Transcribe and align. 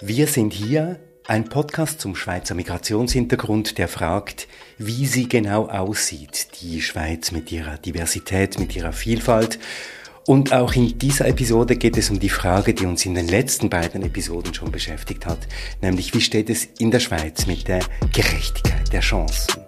Wir 0.00 0.26
sind 0.26 0.52
hier, 0.52 0.98
ein 1.28 1.44
Podcast 1.44 2.00
zum 2.00 2.16
Schweizer 2.16 2.56
Migrationshintergrund, 2.56 3.78
der 3.78 3.86
fragt, 3.86 4.48
wie 4.76 5.06
sie 5.06 5.28
genau 5.28 5.68
aussieht, 5.68 6.48
die 6.60 6.82
Schweiz 6.82 7.30
mit 7.30 7.52
ihrer 7.52 7.78
Diversität, 7.78 8.58
mit 8.58 8.74
ihrer 8.74 8.92
Vielfalt. 8.92 9.60
Und 10.26 10.52
auch 10.52 10.74
in 10.74 10.98
dieser 10.98 11.28
Episode 11.28 11.76
geht 11.76 11.96
es 11.96 12.10
um 12.10 12.18
die 12.18 12.28
Frage, 12.28 12.74
die 12.74 12.86
uns 12.86 13.06
in 13.06 13.14
den 13.14 13.28
letzten 13.28 13.70
beiden 13.70 14.02
Episoden 14.02 14.52
schon 14.52 14.72
beschäftigt 14.72 15.26
hat, 15.26 15.38
nämlich 15.80 16.12
wie 16.12 16.20
steht 16.20 16.50
es 16.50 16.64
in 16.80 16.90
der 16.90 17.00
Schweiz 17.00 17.46
mit 17.46 17.68
der 17.68 17.80
Gerechtigkeit 18.12 18.92
der 18.92 19.00
Chancen. 19.00 19.62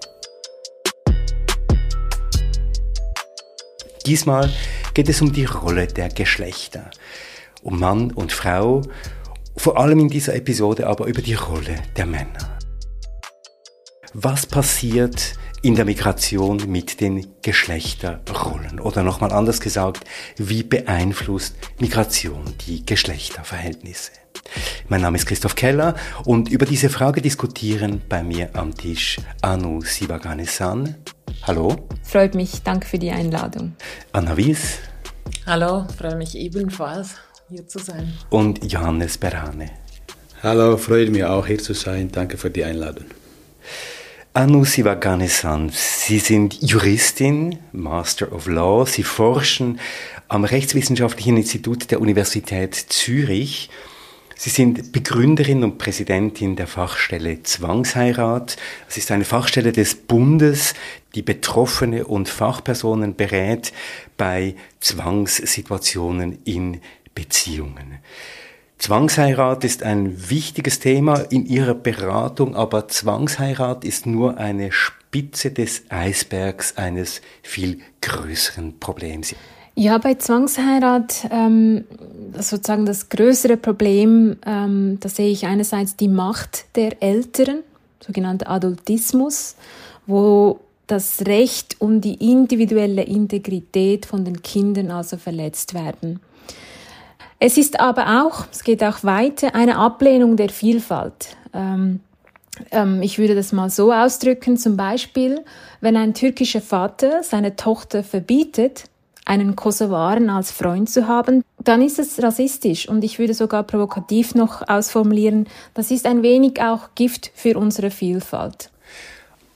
Diesmal 4.05 4.53
geht 4.93 5.09
es 5.09 5.23
um 5.23 5.33
die 5.33 5.45
Rolle 5.45 5.87
der 5.87 6.09
Geschlechter, 6.09 6.91
um 7.63 7.79
Mann 7.79 8.11
und 8.11 8.33
Frau, 8.33 8.83
vor 9.57 9.79
allem 9.79 9.99
in 9.99 10.09
dieser 10.09 10.35
Episode 10.35 10.87
aber 10.87 11.07
über 11.07 11.23
die 11.23 11.35
Rolle 11.35 11.77
der 11.97 12.07
Männer. 12.07 12.59
Was 14.15 14.47
passiert 14.47 15.35
in 15.63 15.75
der 15.75 15.85
Migration 15.85 16.63
mit 16.69 17.01
den 17.01 17.27
Geschlechterrollen? 17.43 18.81
Oder 18.81 19.03
nochmal 19.03 19.33
anders 19.33 19.61
gesagt, 19.61 20.05
wie 20.37 20.63
beeinflusst 20.63 21.57
Migration 21.81 22.45
die 22.67 22.87
Geschlechterverhältnisse? 22.87 24.13
Mein 24.89 25.01
Name 25.01 25.17
ist 25.17 25.27
Christoph 25.27 25.57
Keller 25.57 25.97
und 26.25 26.49
über 26.49 26.67
diese 26.67 26.89
Frage 26.89 27.21
diskutieren 27.21 28.03
bei 28.09 28.23
mir 28.23 28.51
am 28.55 28.75
Tisch 28.75 29.19
Anu 29.43 29.81
Sivaganesan. 29.81 30.95
Hallo. 31.43 31.89
Freut 32.03 32.35
mich, 32.35 32.63
danke 32.63 32.87
für 32.87 32.99
die 32.99 33.11
Einladung. 33.11 33.75
Anna 34.13 34.37
Wies. 34.37 34.79
Hallo, 35.45 35.87
freue 35.99 36.17
mich 36.17 36.37
ebenfalls 36.37 37.17
hier 37.49 37.67
zu 37.67 37.79
sein. 37.79 38.13
Und 38.31 38.73
Johannes 38.73 39.19
Berane. 39.19 39.71
Hallo, 40.43 40.77
freut 40.77 41.11
mich 41.11 41.25
auch 41.25 41.47
hier 41.47 41.59
zu 41.59 41.75
sein. 41.75 42.11
Danke 42.11 42.37
für 42.37 42.51
die 42.51 42.65
Einladung. 42.65 43.07
Anu 44.33 44.65
Sivaganesan, 44.65 45.71
Sie 45.73 46.19
sind 46.19 46.61
Juristin, 46.61 47.59
Master 47.73 48.33
of 48.33 48.47
Law. 48.47 48.85
Sie 48.85 49.03
forschen 49.03 49.81
am 50.29 50.45
Rechtswissenschaftlichen 50.45 51.39
Institut 51.39 51.91
der 51.91 52.01
Universität 52.01 52.75
Zürich. 52.75 53.71
Sie 54.39 54.51
sind 54.51 54.93
Begründerin 54.93 55.65
und 55.65 55.79
Präsidentin 55.79 56.57
der 56.57 56.67
Fachstelle 56.67 57.43
Zwangsheirat. 57.43 58.59
Es 58.87 58.99
ist 58.99 59.11
eine 59.11 59.25
Fachstelle 59.25 59.73
des 59.73 59.95
Bundes, 59.95 60.75
die 61.15 61.23
Betroffene 61.23 62.05
und 62.05 62.29
Fachpersonen 62.29 63.17
berät 63.17 63.73
bei 64.19 64.55
Zwangssituationen 64.81 66.41
in 66.45 66.83
Beziehungen. 67.17 67.99
Zwangsheirat 68.79 69.65
ist 69.65 69.83
ein 69.83 70.31
wichtiges 70.31 70.79
Thema 70.79 71.17
in 71.31 71.47
ihrer 71.47 71.75
Beratung, 71.75 72.55
aber 72.55 72.87
Zwangsheirat 72.87 73.85
ist 73.85 74.07
nur 74.07 74.37
eine 74.37 74.71
Spitze 74.71 75.51
des 75.51 75.85
Eisbergs 75.89 76.77
eines 76.77 77.23
viel 77.43 77.81
größeren 78.03 78.79
Problems. 78.79 79.35
Ja, 79.75 79.99
bei 79.99 80.15
Zwangsheirat 80.15 81.29
ähm, 81.31 81.85
sozusagen 82.35 82.87
das 82.87 83.09
größere 83.09 83.57
Problem, 83.57 84.37
ähm, 84.47 84.99
da 85.01 85.09
sehe 85.09 85.31
ich 85.31 85.47
einerseits 85.47 85.97
die 85.97 86.09
Macht 86.09 86.67
der 86.77 87.03
Eltern, 87.03 87.61
sogenannter 88.01 88.51
Adultismus, 88.51 89.57
wo 90.07 90.61
das 90.87 91.27
Recht 91.27 91.81
und 91.81 92.03
die 92.03 92.31
individuelle 92.31 93.03
Integrität 93.03 94.07
von 94.07 94.25
den 94.25 94.43
Kindern 94.43 94.91
also 94.91 95.17
verletzt 95.17 95.75
werden. 95.75 96.21
Es 97.39 97.59
ist 97.59 97.81
aber 97.81 98.25
auch, 98.25 98.47
es 98.51 98.65
geht 98.65 98.83
auch 98.83 99.05
weiter, 99.05 99.55
eine 99.55 99.77
Ablehnung 99.77 100.37
der 100.37 100.49
Vielfalt. 100.49 101.37
Ähm, 101.53 102.01
ähm, 102.71 103.03
ich 103.03 103.19
würde 103.19 103.35
das 103.35 103.53
mal 103.53 103.69
so 103.69 103.93
ausdrücken, 103.93 104.57
zum 104.57 104.77
Beispiel, 104.77 105.45
wenn 105.81 105.97
ein 105.97 106.15
türkischer 106.15 106.63
Vater 106.63 107.23
seine 107.23 107.57
Tochter 107.57 108.03
verbietet, 108.03 108.85
einen 109.27 109.57
Kosovaren 109.57 110.31
als 110.31 110.51
Freund 110.51 110.89
zu 110.89 111.09
haben, 111.09 111.43
dann 111.63 111.83
ist 111.83 111.99
es 111.99 112.23
rassistisch 112.23 112.89
und 112.89 113.03
ich 113.05 113.19
würde 113.19 113.35
sogar 113.35 113.65
provokativ 113.65 114.35
noch 114.35 114.67
ausformulieren, 114.67 115.49
das 115.75 115.91
ist 115.91 116.07
ein 116.07 116.23
wenig 116.23 116.63
auch 116.63 116.91
Gift 116.95 117.33
für 117.35 117.59
unsere 117.59 117.91
Vielfalt. 117.91 118.71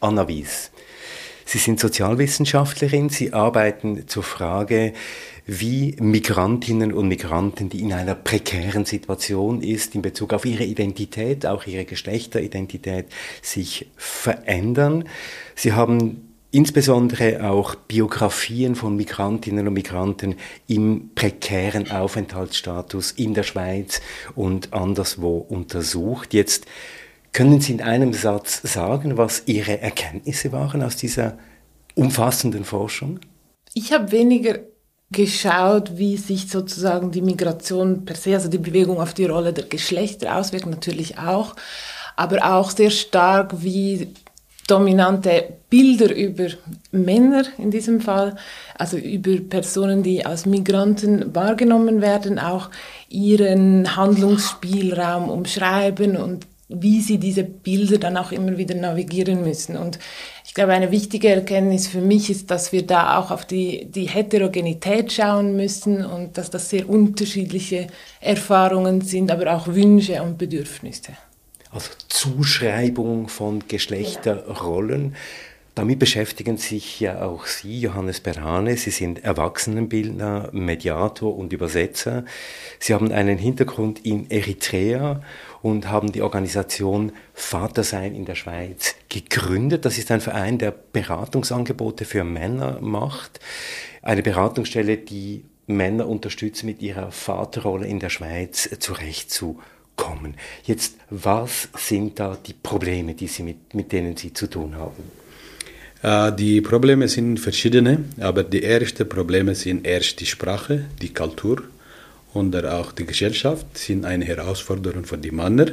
Anna 0.00 0.26
Wies, 0.26 0.72
Sie 1.44 1.58
sind 1.58 1.80
Sozialwissenschaftlerin, 1.80 3.08
Sie 3.08 3.32
arbeiten 3.32 4.06
zur 4.08 4.22
Frage, 4.22 4.92
wie 5.52 5.96
Migrantinnen 5.98 6.92
und 6.92 7.08
Migranten, 7.08 7.68
die 7.68 7.80
in 7.80 7.92
einer 7.92 8.14
prekären 8.14 8.84
Situation 8.84 9.62
ist, 9.62 9.96
in 9.96 10.02
Bezug 10.02 10.32
auf 10.32 10.44
ihre 10.44 10.62
Identität, 10.62 11.44
auch 11.44 11.66
ihre 11.66 11.84
Geschlechteridentität, 11.84 13.06
sich 13.42 13.90
verändern. 13.96 15.08
Sie 15.56 15.72
haben 15.72 16.34
insbesondere 16.52 17.50
auch 17.50 17.74
Biografien 17.74 18.76
von 18.76 18.94
Migrantinnen 18.94 19.66
und 19.66 19.74
Migranten 19.74 20.36
im 20.68 21.10
prekären 21.16 21.90
Aufenthaltsstatus 21.90 23.10
in 23.10 23.34
der 23.34 23.42
Schweiz 23.42 24.00
und 24.36 24.72
anderswo 24.72 25.38
untersucht. 25.38 26.32
Jetzt 26.32 26.66
können 27.32 27.60
Sie 27.60 27.72
in 27.72 27.82
einem 27.82 28.12
Satz 28.12 28.62
sagen, 28.62 29.16
was 29.16 29.42
Ihre 29.46 29.80
Erkenntnisse 29.80 30.52
waren 30.52 30.84
aus 30.84 30.94
dieser 30.94 31.38
umfassenden 31.96 32.64
Forschung? 32.64 33.18
Ich 33.74 33.92
habe 33.92 34.12
weniger 34.12 34.60
geschaut, 35.10 35.98
wie 35.98 36.16
sich 36.16 36.48
sozusagen 36.48 37.10
die 37.10 37.22
Migration 37.22 38.04
per 38.04 38.16
se, 38.16 38.34
also 38.34 38.48
die 38.48 38.58
Bewegung 38.58 39.00
auf 39.00 39.14
die 39.14 39.26
Rolle 39.26 39.52
der 39.52 39.64
Geschlechter 39.64 40.36
auswirkt, 40.36 40.66
natürlich 40.66 41.18
auch, 41.18 41.56
aber 42.16 42.54
auch 42.54 42.70
sehr 42.70 42.90
stark, 42.90 43.62
wie 43.62 44.08
dominante 44.68 45.54
Bilder 45.68 46.14
über 46.14 46.46
Männer 46.92 47.44
in 47.58 47.72
diesem 47.72 48.00
Fall, 48.00 48.36
also 48.78 48.96
über 48.96 49.36
Personen, 49.40 50.04
die 50.04 50.24
als 50.24 50.46
Migranten 50.46 51.34
wahrgenommen 51.34 52.00
werden, 52.00 52.38
auch 52.38 52.70
ihren 53.08 53.96
Handlungsspielraum 53.96 55.28
umschreiben 55.28 56.16
und 56.16 56.46
wie 56.68 57.00
sie 57.00 57.18
diese 57.18 57.42
Bilder 57.42 57.98
dann 57.98 58.16
auch 58.16 58.30
immer 58.30 58.56
wieder 58.56 58.76
navigieren 58.76 59.42
müssen. 59.42 59.76
Und 59.76 59.98
ich 60.50 60.54
glaube, 60.54 60.72
eine 60.72 60.90
wichtige 60.90 61.28
Erkenntnis 61.28 61.86
für 61.86 62.00
mich 62.00 62.28
ist, 62.28 62.50
dass 62.50 62.72
wir 62.72 62.84
da 62.84 63.18
auch 63.18 63.30
auf 63.30 63.44
die, 63.44 63.84
die 63.84 64.08
Heterogenität 64.08 65.12
schauen 65.12 65.54
müssen 65.54 66.04
und 66.04 66.36
dass 66.36 66.50
das 66.50 66.68
sehr 66.70 66.88
unterschiedliche 66.88 67.86
Erfahrungen 68.20 69.00
sind, 69.00 69.30
aber 69.30 69.54
auch 69.54 69.68
Wünsche 69.68 70.20
und 70.20 70.38
Bedürfnisse. 70.38 71.12
Also 71.70 71.90
Zuschreibung 72.08 73.28
von 73.28 73.62
Geschlechterrollen. 73.68 75.14
Damit 75.76 76.00
beschäftigen 76.00 76.56
sich 76.56 76.98
ja 76.98 77.22
auch 77.22 77.46
Sie, 77.46 77.80
Johannes 77.80 78.20
Berhane. 78.20 78.76
Sie 78.76 78.90
sind 78.90 79.24
Erwachsenenbildner, 79.24 80.50
Mediator 80.52 81.36
und 81.36 81.52
Übersetzer. 81.52 82.24
Sie 82.80 82.92
haben 82.92 83.12
einen 83.12 83.38
Hintergrund 83.38 84.04
in 84.04 84.30
Eritrea 84.30 85.22
und 85.62 85.88
haben 85.88 86.10
die 86.10 86.22
Organisation 86.22 87.12
Vatersein 87.34 88.14
in 88.16 88.24
der 88.24 88.34
Schweiz 88.34 88.96
gegründet. 89.08 89.84
Das 89.84 89.96
ist 89.96 90.10
ein 90.10 90.20
Verein, 90.20 90.58
der 90.58 90.72
Beratungsangebote 90.72 92.04
für 92.04 92.24
Männer 92.24 92.80
macht. 92.80 93.38
Eine 94.02 94.22
Beratungsstelle, 94.22 94.96
die 94.96 95.44
Männer 95.68 96.08
unterstützt, 96.08 96.64
mit 96.64 96.82
ihrer 96.82 97.12
Vaterrolle 97.12 97.86
in 97.86 98.00
der 98.00 98.10
Schweiz 98.10 98.68
zurechtzukommen. 98.80 100.34
Jetzt, 100.64 100.96
was 101.10 101.68
sind 101.76 102.18
da 102.18 102.36
die 102.44 102.54
Probleme, 102.54 103.14
die 103.14 103.28
Sie 103.28 103.44
mit, 103.44 103.72
mit 103.72 103.92
denen 103.92 104.16
Sie 104.16 104.32
zu 104.32 104.48
tun 104.48 104.74
haben? 104.74 105.19
Äh, 106.02 106.32
die 106.32 106.60
Probleme 106.60 107.08
sind 107.08 107.38
verschiedene, 107.38 108.04
aber 108.20 108.42
die 108.42 108.62
ersten 108.62 109.08
Probleme 109.08 109.54
sind 109.54 109.86
erst 109.86 110.20
die 110.20 110.26
Sprache, 110.26 110.84
die 111.00 111.12
Kultur 111.12 111.62
und 112.32 112.54
auch 112.64 112.92
die 112.92 113.06
Gesellschaft 113.06 113.76
sind 113.76 114.04
eine 114.04 114.24
Herausforderung 114.24 115.04
für 115.04 115.18
die 115.18 115.30
Männer. 115.30 115.66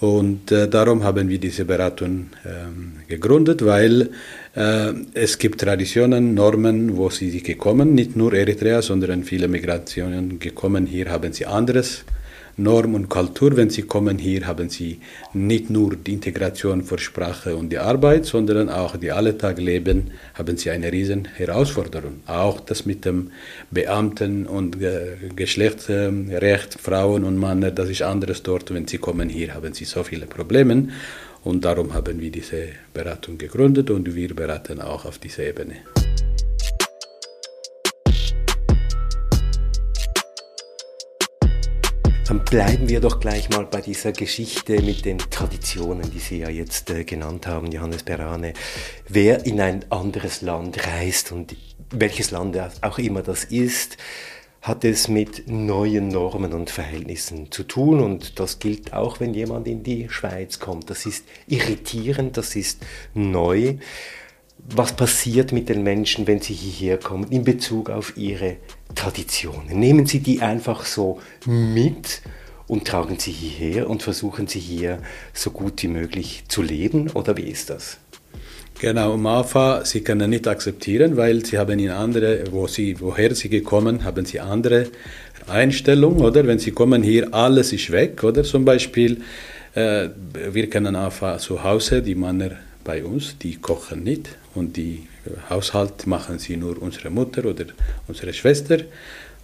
Und 0.00 0.50
äh, 0.50 0.68
darum 0.68 1.04
haben 1.04 1.28
wir 1.28 1.38
diese 1.38 1.64
Beratung 1.64 2.30
äh, 2.44 3.08
gegründet, 3.08 3.64
weil 3.64 4.10
äh, 4.56 4.92
es 5.14 5.38
gibt 5.38 5.60
Traditionen, 5.60 6.34
Normen, 6.34 6.96
wo 6.96 7.08
sie 7.08 7.40
gekommen, 7.40 7.94
nicht 7.94 8.16
nur 8.16 8.32
Eritrea, 8.32 8.82
sondern 8.82 9.22
viele 9.22 9.46
Migrationen 9.46 10.40
gekommen. 10.40 10.86
Hier 10.86 11.08
haben 11.08 11.32
sie 11.32 11.46
anderes 11.46 12.04
Norm 12.56 12.94
und 12.94 13.08
Kultur. 13.08 13.56
Wenn 13.56 13.70
Sie 13.70 13.82
kommen 13.82 14.18
hier, 14.18 14.46
haben 14.46 14.68
Sie 14.68 15.00
nicht 15.32 15.70
nur 15.70 15.96
die 15.96 16.12
Integration 16.12 16.82
für 16.82 16.98
Sprache 16.98 17.56
und 17.56 17.70
die 17.70 17.78
Arbeit, 17.78 18.26
sondern 18.26 18.68
auch 18.68 18.96
die 18.96 19.10
Alltagleben 19.10 20.10
haben 20.34 20.56
Sie 20.56 20.70
eine 20.70 20.92
riesen 20.92 21.24
Herausforderung. 21.24 22.20
Auch 22.26 22.60
das 22.60 22.84
mit 22.86 23.04
dem 23.04 23.30
Beamten 23.70 24.46
und 24.46 24.76
Geschlechtsrecht, 25.34 26.74
Frauen 26.80 27.24
und 27.24 27.38
Männer, 27.38 27.70
das 27.70 27.88
ist 27.88 28.02
anderes 28.02 28.42
dort. 28.42 28.72
Wenn 28.72 28.86
Sie 28.86 28.98
kommen 28.98 29.28
hier, 29.28 29.54
haben 29.54 29.72
Sie 29.72 29.84
so 29.84 30.02
viele 30.02 30.26
Probleme. 30.26 30.88
Und 31.44 31.64
darum 31.64 31.92
haben 31.92 32.20
wir 32.20 32.30
diese 32.30 32.68
Beratung 32.94 33.36
gegründet 33.36 33.90
und 33.90 34.14
wir 34.14 34.34
beraten 34.34 34.80
auch 34.80 35.04
auf 35.04 35.18
dieser 35.18 35.44
Ebene. 35.44 35.91
Dann 42.24 42.44
bleiben 42.44 42.88
wir 42.88 43.00
doch 43.00 43.18
gleich 43.18 43.50
mal 43.50 43.66
bei 43.66 43.80
dieser 43.80 44.12
Geschichte 44.12 44.80
mit 44.80 45.04
den 45.04 45.18
Traditionen, 45.18 46.08
die 46.12 46.20
Sie 46.20 46.38
ja 46.38 46.48
jetzt 46.48 46.88
äh, 46.90 47.02
genannt 47.02 47.48
haben, 47.48 47.72
Johannes 47.72 48.04
Berane. 48.04 48.52
Wer 49.08 49.44
in 49.44 49.60
ein 49.60 49.84
anderes 49.90 50.40
Land 50.40 50.86
reist 50.86 51.32
und 51.32 51.56
welches 51.90 52.30
Land 52.30 52.56
auch 52.80 52.98
immer 52.98 53.22
das 53.22 53.42
ist, 53.44 53.96
hat 54.62 54.84
es 54.84 55.08
mit 55.08 55.48
neuen 55.48 56.08
Normen 56.08 56.52
und 56.52 56.70
Verhältnissen 56.70 57.50
zu 57.50 57.64
tun 57.64 57.98
und 57.98 58.38
das 58.38 58.60
gilt 58.60 58.92
auch, 58.92 59.18
wenn 59.18 59.34
jemand 59.34 59.66
in 59.66 59.82
die 59.82 60.08
Schweiz 60.08 60.60
kommt. 60.60 60.90
Das 60.90 61.04
ist 61.04 61.24
irritierend, 61.48 62.36
das 62.36 62.54
ist 62.54 62.80
neu. 63.14 63.74
Was 64.58 64.94
passiert 64.94 65.52
mit 65.52 65.68
den 65.68 65.82
Menschen, 65.82 66.26
wenn 66.26 66.40
sie 66.40 66.54
hierher 66.54 66.98
kommen 66.98 67.30
in 67.30 67.44
Bezug 67.44 67.90
auf 67.90 68.16
ihre 68.16 68.56
Traditionen? 68.94 69.78
Nehmen 69.78 70.06
sie 70.06 70.20
die 70.20 70.40
einfach 70.40 70.84
so 70.84 71.20
mit 71.46 72.22
und 72.68 72.86
tragen 72.86 73.18
sie 73.18 73.32
hierher 73.32 73.90
und 73.90 74.02
versuchen 74.02 74.46
sie 74.46 74.60
hier 74.60 74.98
so 75.34 75.50
gut 75.50 75.82
wie 75.82 75.88
möglich 75.88 76.44
zu 76.48 76.62
leben 76.62 77.10
oder 77.10 77.36
wie 77.36 77.50
ist 77.50 77.70
das? 77.70 77.98
Genau, 78.80 79.16
Mafa, 79.16 79.84
sie 79.84 80.00
können 80.00 80.30
nicht 80.30 80.48
akzeptieren, 80.48 81.16
weil 81.16 81.44
sie 81.44 81.58
haben 81.58 81.78
in 81.78 81.90
andere, 81.90 82.44
wo 82.50 82.66
sie, 82.66 83.00
woher 83.00 83.34
sie 83.34 83.48
gekommen, 83.48 84.04
haben 84.04 84.24
sie 84.24 84.40
andere 84.40 84.86
Einstellung, 85.46 86.20
oder? 86.20 86.46
Wenn 86.46 86.58
sie 86.58 86.72
kommen 86.72 87.02
hier, 87.02 87.32
alles 87.32 87.72
ist 87.72 87.90
weg, 87.92 88.24
oder? 88.24 88.42
Zum 88.42 88.64
Beispiel, 88.64 89.20
äh, 89.74 90.08
wir 90.50 90.68
kennen 90.68 90.96
Afa 90.96 91.38
zu 91.38 91.62
Hause, 91.62 92.02
die 92.02 92.14
Männer 92.14 92.52
bei 92.84 93.04
uns, 93.04 93.38
die 93.38 93.56
kochen 93.56 94.04
nicht 94.04 94.28
und 94.54 94.76
die 94.76 95.08
Haushalt 95.48 96.06
machen 96.06 96.38
sie 96.38 96.56
nur 96.56 96.80
unsere 96.80 97.10
Mutter 97.10 97.44
oder 97.44 97.66
unsere 98.08 98.32
Schwester 98.32 98.78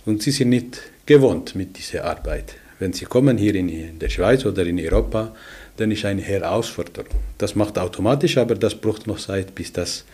und 0.07 0.23
sie 0.23 0.31
sind 0.31 0.51
nicht 0.51 0.81
gewohnt 1.07 1.55
mit 1.55 1.79
dieser 1.79 2.05
Arbeit. 2.05 2.55
Wenn 2.79 2.93
sie 2.93 3.07
kommen 3.07 3.39
hier 3.39 3.55
in 3.55 3.99
der 3.99 4.09
Schweiz 4.09 4.45
oder 4.45 4.65
in 4.65 4.79
Europa, 4.79 5.35
dann 5.77 5.91
ist 5.91 6.05
eine 6.05 6.23
Herausforderung. 6.23 7.15
Das 7.39 7.55
macht 7.55 7.79
automatisch, 7.79 8.37
aber 8.37 8.55
das 8.55 8.75
braucht 8.75 9.07
noch 9.07 9.19
Zeit, 9.19 9.55
bis 9.55 9.73
das 9.73 10.05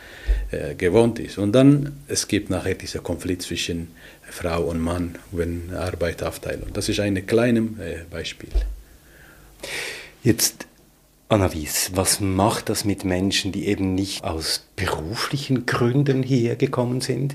äh, 0.51 0.75
gewohnt 0.75 1.19
ist. 1.19 1.39
Und 1.39 1.53
dann, 1.53 1.93
es 2.07 2.29
gibt 2.29 2.51
nachher 2.51 2.75
dieser 2.75 3.01
Konflikt 3.01 3.43
zwischen 3.43 3.89
Frau 4.23 4.65
und 4.65 4.81
Mann, 4.81 5.17
wenn 5.33 5.75
Arbeitsaufteilung. 5.75 6.73
Das 6.73 6.89
ist 6.89 7.01
ein 7.01 7.27
kleines 7.27 7.65
äh, 7.79 8.05
Beispiel. 8.11 8.51
Jetzt 10.23 10.67
Anna-Wies, 11.31 11.93
was 11.95 12.21
macht 12.21 12.69
das 12.69 12.85
mit 12.85 13.05
Menschen, 13.05 13.51
die 13.51 13.67
eben 13.67 13.95
nicht 13.95 14.25
aus 14.25 14.67
beruflichen 14.77 15.65
Gründen 15.65 16.23
hierher 16.23 16.55
gekommen 16.55 17.01
sind? 17.01 17.35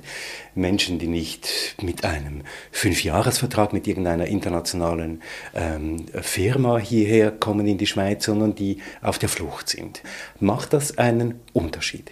Menschen, 0.54 1.00
die 1.00 1.08
nicht 1.08 1.76
mit 1.82 2.06
einem 2.06 2.44
Fünfjahresvertrag 2.72 3.74
mit 3.74 3.88
irgendeiner 3.88 4.28
internationalen 4.28 5.24
ähm, 5.56 6.06
Firma 6.22 6.78
hierher 6.78 7.32
kommen 7.32 7.66
in 7.66 7.80
die 7.80 7.88
Schweiz, 7.88 8.26
sondern 8.26 8.54
die 8.54 8.78
auf 9.02 9.18
der 9.18 9.28
Flucht 9.28 9.70
sind. 9.70 10.04
Macht 10.40 10.74
das 10.74 11.00
einen 11.00 11.40
Unterschied? 11.54 12.12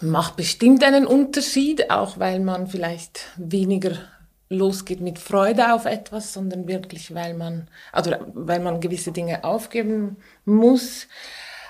Macht 0.00 0.36
bestimmt 0.36 0.82
einen 0.84 1.06
Unterschied, 1.06 1.90
auch 1.90 2.18
weil 2.18 2.40
man 2.40 2.66
vielleicht 2.66 3.26
weniger 3.36 3.98
losgeht 4.48 5.00
mit 5.00 5.18
Freude 5.18 5.74
auf 5.74 5.86
etwas, 5.86 6.32
sondern 6.32 6.68
wirklich, 6.68 7.14
weil 7.14 7.34
man, 7.34 7.68
oder 7.96 8.26
weil 8.34 8.60
man 8.60 8.80
gewisse 8.80 9.12
Dinge 9.12 9.44
aufgeben 9.44 10.16
muss. 10.44 11.08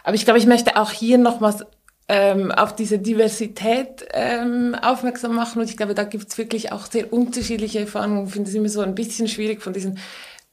Aber 0.04 0.14
ich 0.14 0.24
glaube, 0.24 0.38
ich 0.38 0.46
möchte 0.46 0.76
auch 0.76 0.90
hier 0.90 1.18
nochmals 1.18 1.64
ähm, 2.08 2.52
auf 2.52 2.76
diese 2.76 2.98
Diversität 2.98 4.06
ähm, 4.12 4.76
aufmerksam 4.80 5.34
machen. 5.34 5.60
Und 5.60 5.70
ich 5.70 5.76
glaube, 5.76 5.94
da 5.94 6.04
gibt's 6.04 6.38
wirklich 6.38 6.70
auch 6.70 6.86
sehr 6.86 7.12
unterschiedliche 7.12 7.80
Erfahrungen. 7.80 8.26
Ich 8.26 8.32
finde 8.32 8.50
es 8.50 8.54
immer 8.54 8.68
so 8.68 8.82
ein 8.82 8.94
bisschen 8.94 9.26
schwierig, 9.26 9.62
von 9.62 9.72
diesen 9.72 9.98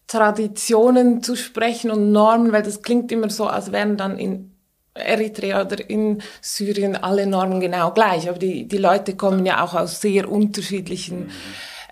Traditionen 0.07 1.21
zu 1.21 1.35
sprechen 1.35 1.91
und 1.91 2.11
Normen, 2.11 2.51
weil 2.51 2.63
das 2.63 2.81
klingt 2.81 3.11
immer 3.11 3.29
so, 3.29 3.47
als 3.47 3.71
wären 3.71 3.97
dann 3.97 4.17
in 4.17 4.51
Eritrea 4.95 5.61
oder 5.61 5.89
in 5.89 6.21
Syrien 6.41 6.95
alle 6.95 7.27
Normen 7.27 7.59
genau 7.59 7.91
gleich. 7.91 8.29
Aber 8.29 8.39
die, 8.39 8.67
die 8.67 8.77
Leute 8.77 9.15
kommen 9.15 9.45
ja 9.45 9.63
auch 9.63 9.73
aus 9.73 10.01
sehr 10.01 10.31
unterschiedlichen 10.31 11.25
mhm 11.25 11.31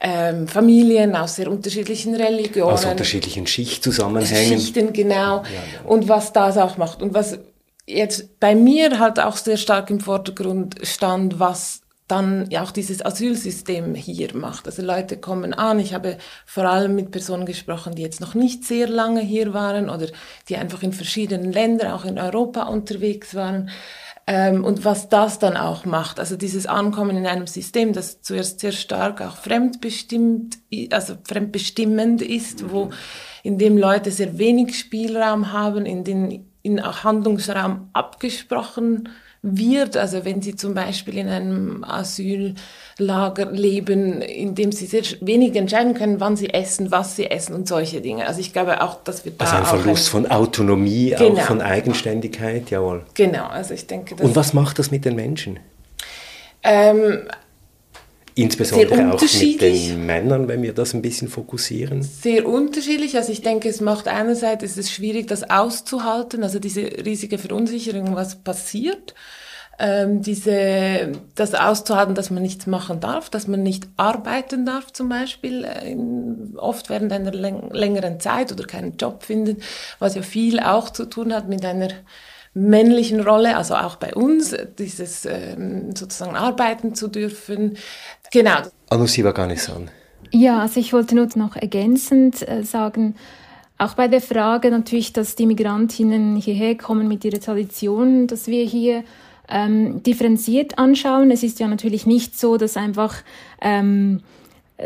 ähm, 0.01 0.47
Familien 0.47 1.15
aus 1.15 1.35
sehr 1.35 1.49
unterschiedlichen 1.49 2.15
Religionen. 2.15 2.73
Aus 2.73 2.85
unterschiedlichen 2.85 3.45
Schichtzusammenhängen. 3.45 4.59
Schichten, 4.59 4.93
genau. 4.93 5.37
Ja, 5.37 5.43
ja. 5.43 5.85
Und 5.85 6.09
was 6.09 6.33
das 6.33 6.57
auch 6.57 6.77
macht. 6.77 7.01
Und 7.01 7.13
was 7.13 7.37
jetzt 7.85 8.39
bei 8.39 8.55
mir 8.55 8.99
halt 8.99 9.19
auch 9.19 9.37
sehr 9.37 9.57
stark 9.57 9.89
im 9.91 9.99
Vordergrund 9.99 10.75
stand, 10.83 11.39
was 11.39 11.81
dann 12.07 12.49
ja 12.49 12.61
auch 12.61 12.71
dieses 12.71 13.05
Asylsystem 13.05 13.95
hier 13.95 14.35
macht. 14.35 14.65
Also 14.65 14.81
Leute 14.81 15.15
kommen 15.17 15.53
an. 15.53 15.79
Ich 15.79 15.93
habe 15.93 16.17
vor 16.45 16.65
allem 16.65 16.95
mit 16.95 17.11
Personen 17.11 17.45
gesprochen, 17.45 17.95
die 17.95 18.01
jetzt 18.01 18.19
noch 18.19 18.33
nicht 18.33 18.65
sehr 18.65 18.89
lange 18.89 19.21
hier 19.21 19.53
waren 19.53 19.89
oder 19.89 20.07
die 20.49 20.57
einfach 20.57 20.83
in 20.83 20.91
verschiedenen 20.91 21.53
Ländern, 21.53 21.91
auch 21.91 22.03
in 22.03 22.19
Europa 22.19 22.63
unterwegs 22.63 23.33
waren. 23.33 23.69
Ähm, 24.33 24.63
und 24.63 24.85
was 24.85 25.09
das 25.09 25.39
dann 25.39 25.57
auch 25.57 25.83
macht, 25.83 26.17
also 26.17 26.37
dieses 26.37 26.65
Ankommen 26.65 27.17
in 27.17 27.27
einem 27.27 27.47
System, 27.47 27.91
das 27.91 28.21
zuerst 28.21 28.61
sehr 28.61 28.71
stark 28.71 29.19
auch 29.19 29.35
fremdbestimmt, 29.35 30.57
also 30.89 31.15
fremdbestimmend 31.27 32.21
ist, 32.21 32.71
wo, 32.71 32.91
in 33.43 33.57
dem 33.57 33.77
Leute 33.77 34.09
sehr 34.09 34.37
wenig 34.37 34.79
Spielraum 34.79 35.51
haben, 35.51 35.85
in 35.85 36.05
den 36.05 36.45
in 36.61 36.81
Handlungsraum 36.81 37.89
abgesprochen 37.91 39.09
wird. 39.43 39.97
Also 39.97 40.23
wenn 40.23 40.41
Sie 40.41 40.55
zum 40.55 40.73
Beispiel 40.73 41.17
in 41.17 41.27
einem 41.27 41.83
Asyllager 41.83 43.51
leben, 43.51 44.21
in 44.21 44.55
dem 44.55 44.71
Sie 44.71 44.85
sehr 44.85 45.03
wenig 45.21 45.55
entscheiden 45.55 45.93
können, 45.93 46.19
wann 46.19 46.35
Sie 46.35 46.49
essen, 46.49 46.91
was 46.91 47.15
Sie 47.15 47.25
essen 47.25 47.55
und 47.55 47.67
solche 47.67 48.01
Dinge. 48.01 48.27
Also 48.27 48.39
ich 48.39 48.53
glaube 48.53 48.81
auch, 48.81 49.03
dass 49.03 49.25
wir 49.25 49.31
da 49.31 49.45
Also 49.45 49.57
ein 49.57 49.65
Verlust 49.65 50.09
von 50.09 50.29
Autonomie, 50.29 51.15
genau. 51.17 51.39
auch 51.39 51.45
von 51.45 51.61
Eigenständigkeit, 51.61 52.69
jawohl. 52.69 53.03
Genau, 53.15 53.47
also 53.47 53.73
ich 53.73 53.87
denke... 53.87 54.15
Und 54.15 54.35
was 54.35 54.53
macht 54.53 54.77
das 54.77 54.91
mit 54.91 55.05
den 55.05 55.15
Menschen? 55.15 55.59
Ähm, 56.63 57.21
Insbesondere 58.35 59.13
auch 59.13 59.21
mit 59.21 59.61
den 59.61 60.05
Männern, 60.05 60.47
wenn 60.47 60.61
wir 60.61 60.73
das 60.73 60.93
ein 60.93 61.01
bisschen 61.01 61.27
fokussieren? 61.27 62.01
Sehr 62.01 62.47
unterschiedlich. 62.47 63.17
Also 63.17 63.31
ich 63.31 63.41
denke, 63.41 63.69
es 63.69 63.81
macht 63.81 64.07
einerseits, 64.07 64.63
es 64.63 64.77
ist 64.77 64.91
schwierig, 64.91 65.27
das 65.27 65.49
auszuhalten, 65.49 66.43
also 66.43 66.59
diese 66.59 66.81
riesige 66.81 67.37
Verunsicherung, 67.37 68.15
was 68.15 68.35
passiert. 68.35 69.13
Ähm, 69.79 70.21
diese, 70.21 71.13
das 71.33 71.55
auszuhalten, 71.55 72.13
dass 72.13 72.29
man 72.29 72.43
nichts 72.43 72.67
machen 72.67 72.99
darf, 72.99 73.29
dass 73.31 73.47
man 73.47 73.63
nicht 73.63 73.87
arbeiten 73.97 74.65
darf 74.65 74.93
zum 74.93 75.09
Beispiel, 75.09 75.63
äh, 75.63 75.95
oft 76.57 76.89
während 76.89 77.11
einer 77.11 77.31
längeren 77.31 78.19
Zeit 78.19 78.51
oder 78.51 78.65
keinen 78.65 78.97
Job 78.97 79.23
finden, 79.23 79.57
was 79.97 80.13
ja 80.13 80.21
viel 80.21 80.59
auch 80.59 80.91
zu 80.91 81.05
tun 81.05 81.33
hat 81.33 81.49
mit 81.49 81.65
einer 81.65 81.89
männlichen 82.53 83.21
Rolle, 83.21 83.55
also 83.55 83.75
auch 83.75 83.95
bei 83.95 84.13
uns, 84.13 84.55
dieses 84.77 85.25
ähm, 85.25 85.95
sozusagen 85.95 86.35
arbeiten 86.35 86.95
zu 86.95 87.07
dürfen. 87.07 87.77
Genau. 88.31 88.57
Anusi 88.89 89.23
war 89.23 89.33
gar 89.33 89.47
nicht 89.47 89.61
so. 89.61 89.73
Ja, 90.31 90.59
also 90.59 90.79
ich 90.79 90.93
wollte 90.93 91.15
nur 91.15 91.27
noch 91.35 91.55
ergänzend 91.55 92.47
äh, 92.47 92.63
sagen, 92.63 93.15
auch 93.77 93.95
bei 93.95 94.07
der 94.07 94.21
Frage 94.21 94.69
natürlich, 94.69 95.11
dass 95.11 95.35
die 95.35 95.45
Migrantinnen 95.45 96.35
hierher 96.35 96.77
kommen 96.77 97.07
mit 97.07 97.25
ihrer 97.25 97.39
Tradition, 97.39 98.27
dass 98.27 98.47
wir 98.47 98.63
hier 98.63 99.03
ähm, 99.49 100.03
differenziert 100.03 100.77
anschauen. 100.77 101.31
Es 101.31 101.43
ist 101.43 101.59
ja 101.59 101.67
natürlich 101.67 102.05
nicht 102.05 102.39
so, 102.39 102.57
dass 102.57 102.77
einfach 102.77 103.15
ähm, 103.61 104.21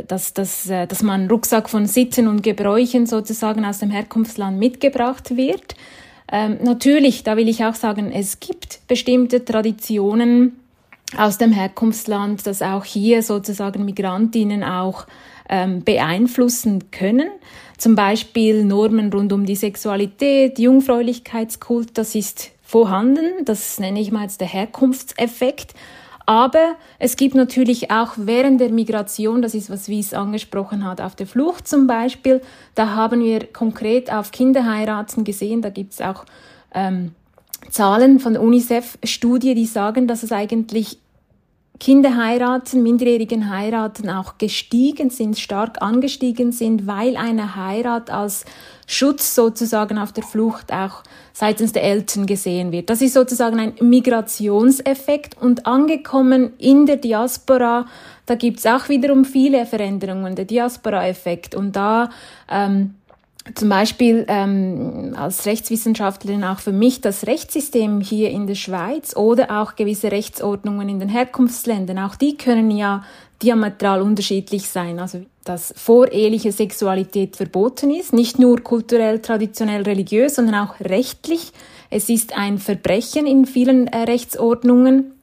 dass, 0.08 0.34
dass, 0.34 0.70
äh, 0.70 0.88
dass 0.88 1.04
man 1.04 1.22
einen 1.22 1.30
Rucksack 1.30 1.70
von 1.70 1.86
Sitten 1.86 2.28
und 2.28 2.44
Gebräuchen 2.44 3.06
sozusagen 3.06 3.66
aus 3.66 3.80
dem 3.80 3.92
Herkunftsland 3.92 4.58
mitgebracht 4.60 5.36
wird, 5.36 5.76
ähm, 6.32 6.58
natürlich, 6.62 7.24
da 7.24 7.38
will 7.38 7.48
ich 7.48 7.64
auch 7.64 7.76
sagen, 7.76 8.12
es 8.12 8.40
gibt 8.40 8.80
bestimmte 8.88 9.46
Traditionen 9.46 10.60
aus 11.18 11.38
dem 11.38 11.52
Herkunftsland, 11.52 12.46
das 12.48 12.62
auch 12.62 12.84
hier 12.84 13.22
sozusagen 13.22 13.86
Migrantinnen 13.86 14.64
auch 14.64 15.06
ähm, 15.50 15.84
beeinflussen 15.84 16.92
können. 16.92 17.30
Zum 17.78 17.96
Beispiel 17.96 18.64
Normen 18.64 19.12
rund 19.12 19.32
um 19.34 19.46
die 19.46 19.56
Sexualität, 19.56 20.58
Jungfräulichkeitskult, 20.60 21.98
das 21.98 22.16
ist 22.16 22.52
vorhanden. 22.64 23.46
Das 23.46 23.80
nenne 23.80 24.00
ich 24.00 24.12
mal 24.12 24.24
jetzt 24.24 24.42
der 24.42 24.48
Herkunftseffekt. 24.48 25.74
Aber 26.26 26.76
es 26.98 27.18
gibt 27.18 27.36
natürlich 27.36 27.92
auch 27.92 28.14
während 28.18 28.60
der 28.60 28.70
Migration, 28.70 29.42
das 29.42 29.54
ist, 29.54 29.70
was 29.70 29.90
Wies 29.90 30.14
angesprochen 30.14 30.84
hat, 30.84 31.00
auf 31.00 31.16
der 31.16 31.28
Flucht 31.28 31.68
zum 31.68 31.86
Beispiel, 31.86 32.42
da 32.74 32.96
haben 32.96 33.22
wir 33.22 33.46
konkret 33.52 34.12
auf 34.12 34.32
Kinderheiraten 34.32 35.24
gesehen, 35.24 35.62
da 35.62 35.70
gibt 35.70 35.94
es 35.94 36.02
auch 36.02 36.26
ähm, 36.74 37.12
Zahlen 37.70 38.20
von 38.20 38.38
UNICEF-Studie, 38.38 39.54
die 39.56 39.66
sagen, 39.66 40.08
dass 40.08 40.24
es 40.24 40.32
eigentlich 40.32 41.00
Kinder 41.80 42.16
heiraten, 42.16 42.84
minderjährigen 42.84 43.50
heiraten 43.50 44.10
auch 44.10 44.38
gestiegen 44.38 45.10
sind, 45.10 45.38
stark 45.38 45.82
angestiegen 45.82 46.52
sind, 46.52 46.88
weil 46.88 47.18
eine 47.18 47.56
Heirat 47.56 48.10
als 48.10 48.46
Schutz 48.88 49.36
sozusagen 49.36 49.98
auf 49.98 50.14
der 50.14 50.24
Flucht 50.24 50.72
auch 50.72 51.04
seitens 51.34 51.74
der 51.74 51.84
Eltern 51.84 52.26
gesehen 52.26 52.72
wird. 52.72 52.90
Das 52.90 53.02
ist 53.02 53.14
sozusagen 53.14 53.60
ein 53.60 53.74
Migrationseffekt 53.82 55.38
und 55.42 55.66
angekommen 55.66 56.54
in 56.60 56.86
der 56.86 56.98
Diaspora, 56.98 57.86
da 58.26 58.36
gibt's 58.36 58.66
auch 58.66 58.90
wiederum 58.90 59.26
viele 59.26 59.66
Veränderungen, 59.66 60.36
der 60.36 60.46
Diaspora-Effekt 60.46 61.56
und 61.56 61.76
da 61.76 62.10
ähm, 62.50 62.96
zum 63.54 63.70
Beispiel 63.70 64.26
ähm, 64.28 65.14
als 65.16 65.46
Rechtswissenschaftlerin 65.46 66.44
auch 66.44 66.60
für 66.60 66.72
mich 66.72 67.02
das 67.02 67.28
Rechtssystem 67.28 68.02
hier 68.02 68.32
in 68.32 68.48
der 68.48 68.56
Schweiz 68.56 69.16
oder 69.16 69.62
auch 69.62 69.76
gewisse 69.76 70.12
Rechtsordnungen 70.12 70.90
in 70.90 71.00
den 71.00 71.10
Herkunftsländern, 71.10 72.00
auch 72.00 72.16
die 72.16 72.38
können 72.38 72.72
ja 72.72 73.04
diametral 73.44 74.02
unterschiedlich 74.02 74.68
sein. 74.70 75.00
Also 75.00 75.22
dass 75.44 75.74
voreheliche 75.78 76.52
Sexualität 76.52 77.36
verboten 77.36 77.92
ist, 77.92 78.14
nicht 78.14 78.40
nur 78.40 78.62
kulturell, 78.62 79.20
traditionell, 79.20 79.84
religiös, 79.84 80.36
sondern 80.36 80.56
auch 80.56 80.80
rechtlich. 80.80 81.52
Es 81.92 82.10
ist 82.10 82.36
ein 82.36 82.58
Verbrechen 82.58 83.28
in 83.28 83.46
vielen 83.46 83.86
äh, 83.88 84.00
Rechtsordnungen. 84.00 85.14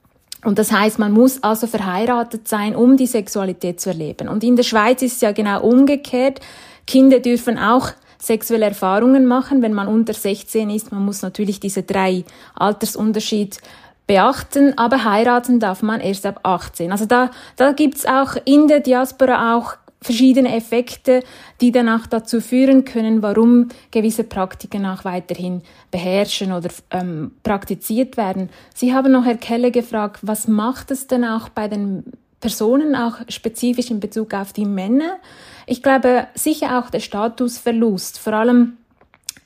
Und 0.45 0.61
das 0.61 0.71
heißt, 0.71 1.01
man 1.01 1.13
muss 1.13 1.43
also 1.43 1.67
verheiratet 1.67 2.47
sein, 2.47 2.77
um 2.77 2.97
die 2.97 3.07
Sexualität 3.07 3.81
zu 3.81 3.91
erleben. 3.91 4.29
Und 4.29 4.45
in 4.45 4.55
der 4.55 4.63
Schweiz 4.63 5.03
ist 5.03 5.17
es 5.17 5.21
ja 5.23 5.33
genau 5.33 5.63
umgekehrt. 5.63 6.41
Kinder 6.87 7.19
dürfen 7.19 7.59
auch 7.59 7.91
sexuelle 8.23 8.67
Erfahrungen 8.67 9.27
machen, 9.27 9.63
wenn 9.63 9.75
man 9.75 9.89
unter 9.89 10.15
16 10.15 10.71
ist. 10.71 10.93
Man 10.93 11.05
muss 11.05 11.23
natürlich 11.23 11.59
diese 11.59 11.83
drei 11.83 12.25
Altersunterschied 12.55 13.59
beachten, 14.07 14.79
aber 14.79 15.05
heiraten 15.05 15.59
darf 15.59 15.83
man 15.83 16.01
erst 16.01 16.25
ab 16.25 16.41
18. 16.45 16.93
Also 16.93 17.07
da, 17.07 17.31
da 17.57 17.73
gibt's 17.73 18.07
auch 18.07 18.37
in 18.45 18.69
der 18.69 18.81
Diaspora 18.81 19.57
auch 19.57 19.77
verschiedene 20.01 20.55
Effekte, 20.55 21.23
die 21.61 21.73
danach 21.73 22.07
dazu 22.07 22.41
führen 22.41 22.85
können, 22.85 23.23
warum 23.23 23.69
gewisse 23.91 24.25
Praktiken 24.25 24.87
auch 24.87 25.05
weiterhin 25.05 25.63
beherrschen 25.91 26.53
oder 26.53 26.71
ähm, 26.91 27.33
praktiziert 27.43 28.17
werden. 28.17 28.51
Sie 28.75 28.95
haben 28.95 29.13
noch 29.13 29.25
Herr 29.25 29.37
Kelle 29.37 29.71
gefragt, 29.71 30.21
was 30.23 30.47
macht 30.47 30.91
es 30.91 31.07
denn 31.07 31.25
auch 31.25 31.49
bei 31.49 31.69
den 31.69 32.05
Personen, 32.41 32.95
auch 32.97 33.15
spezifisch 33.29 33.91
in 33.91 34.01
Bezug 34.01 34.35
auf 34.35 34.53
die 34.53 34.65
Männer? 34.65 35.19
Ich 35.67 35.83
glaube 35.83 36.27
sicher 36.35 36.79
auch 36.79 36.91
der 36.91 37.01
Statusverlust, 37.01 38.19
vor 38.19 38.33
allem 38.35 38.77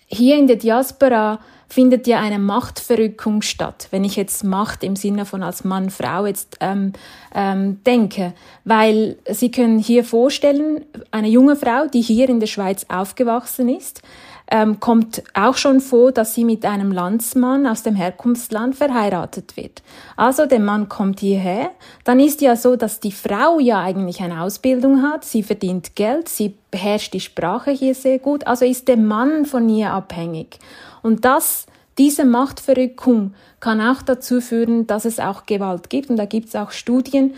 hier 0.06 0.36
in 0.36 0.46
der 0.46 0.56
Diaspora 0.56 1.40
findet 1.68 2.06
ja 2.06 2.20
eine 2.20 2.38
Machtverrückung 2.38 3.42
statt, 3.42 3.88
wenn 3.90 4.04
ich 4.04 4.16
jetzt 4.16 4.44
Macht 4.44 4.84
im 4.84 4.94
Sinne 4.94 5.24
von 5.24 5.42
als 5.42 5.64
Mann, 5.64 5.90
Frau 5.90 6.26
jetzt 6.26 6.58
ähm, 6.60 6.92
ähm, 7.34 7.82
denke. 7.84 8.34
Weil 8.64 9.16
Sie 9.28 9.50
können 9.50 9.78
hier 9.78 10.04
vorstellen, 10.04 10.84
eine 11.10 11.28
junge 11.28 11.56
Frau, 11.56 11.86
die 11.86 12.02
hier 12.02 12.28
in 12.28 12.40
der 12.40 12.46
Schweiz 12.46 12.86
aufgewachsen 12.88 13.68
ist, 13.68 14.02
ähm, 14.50 14.78
kommt 14.80 15.22
auch 15.34 15.56
schon 15.56 15.80
vor, 15.80 16.12
dass 16.12 16.34
sie 16.34 16.44
mit 16.44 16.64
einem 16.64 16.92
Landsmann 16.92 17.66
aus 17.66 17.82
dem 17.82 17.96
Herkunftsland 17.96 18.76
verheiratet 18.76 19.56
wird. 19.56 19.82
Also 20.16 20.46
der 20.46 20.60
Mann 20.60 20.88
kommt 20.88 21.20
hierher, 21.20 21.70
dann 22.04 22.20
ist 22.20 22.40
ja 22.40 22.54
so, 22.54 22.76
dass 22.76 23.00
die 23.00 23.12
Frau 23.12 23.58
ja 23.58 23.80
eigentlich 23.80 24.20
eine 24.20 24.42
Ausbildung 24.42 25.02
hat, 25.02 25.24
sie 25.24 25.42
verdient 25.42 25.96
Geld, 25.96 26.28
sie 26.28 26.54
beherrscht 26.70 27.12
die 27.14 27.20
Sprache 27.20 27.72
hier 27.72 27.94
sehr 27.94 28.18
gut, 28.18 28.46
also 28.46 28.64
ist 28.64 28.86
der 28.88 28.96
Mann 28.96 29.46
von 29.46 29.68
ihr 29.68 29.90
abhängig. 29.90 30.58
Und 31.02 31.24
das, 31.24 31.66
diese 31.98 32.24
Machtverrückung 32.24 33.34
kann 33.60 33.80
auch 33.80 34.02
dazu 34.02 34.40
führen, 34.40 34.86
dass 34.86 35.04
es 35.04 35.18
auch 35.18 35.46
Gewalt 35.46 35.88
gibt. 35.88 36.10
Und 36.10 36.16
da 36.16 36.26
gibt 36.26 36.48
es 36.48 36.56
auch 36.56 36.70
Studien. 36.70 37.34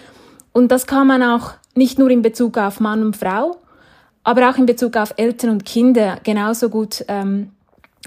Und 0.52 0.72
das 0.72 0.86
kann 0.86 1.06
man 1.06 1.22
auch 1.22 1.52
nicht 1.74 1.98
nur 1.98 2.10
in 2.10 2.22
Bezug 2.22 2.58
auf 2.58 2.80
Mann 2.80 3.02
und 3.02 3.16
Frau, 3.16 3.58
aber 4.28 4.50
auch 4.50 4.58
in 4.58 4.66
Bezug 4.66 4.98
auf 4.98 5.14
Eltern 5.16 5.48
und 5.48 5.64
Kinder 5.64 6.20
genauso 6.22 6.68
gut 6.68 7.02
ähm, 7.08 7.52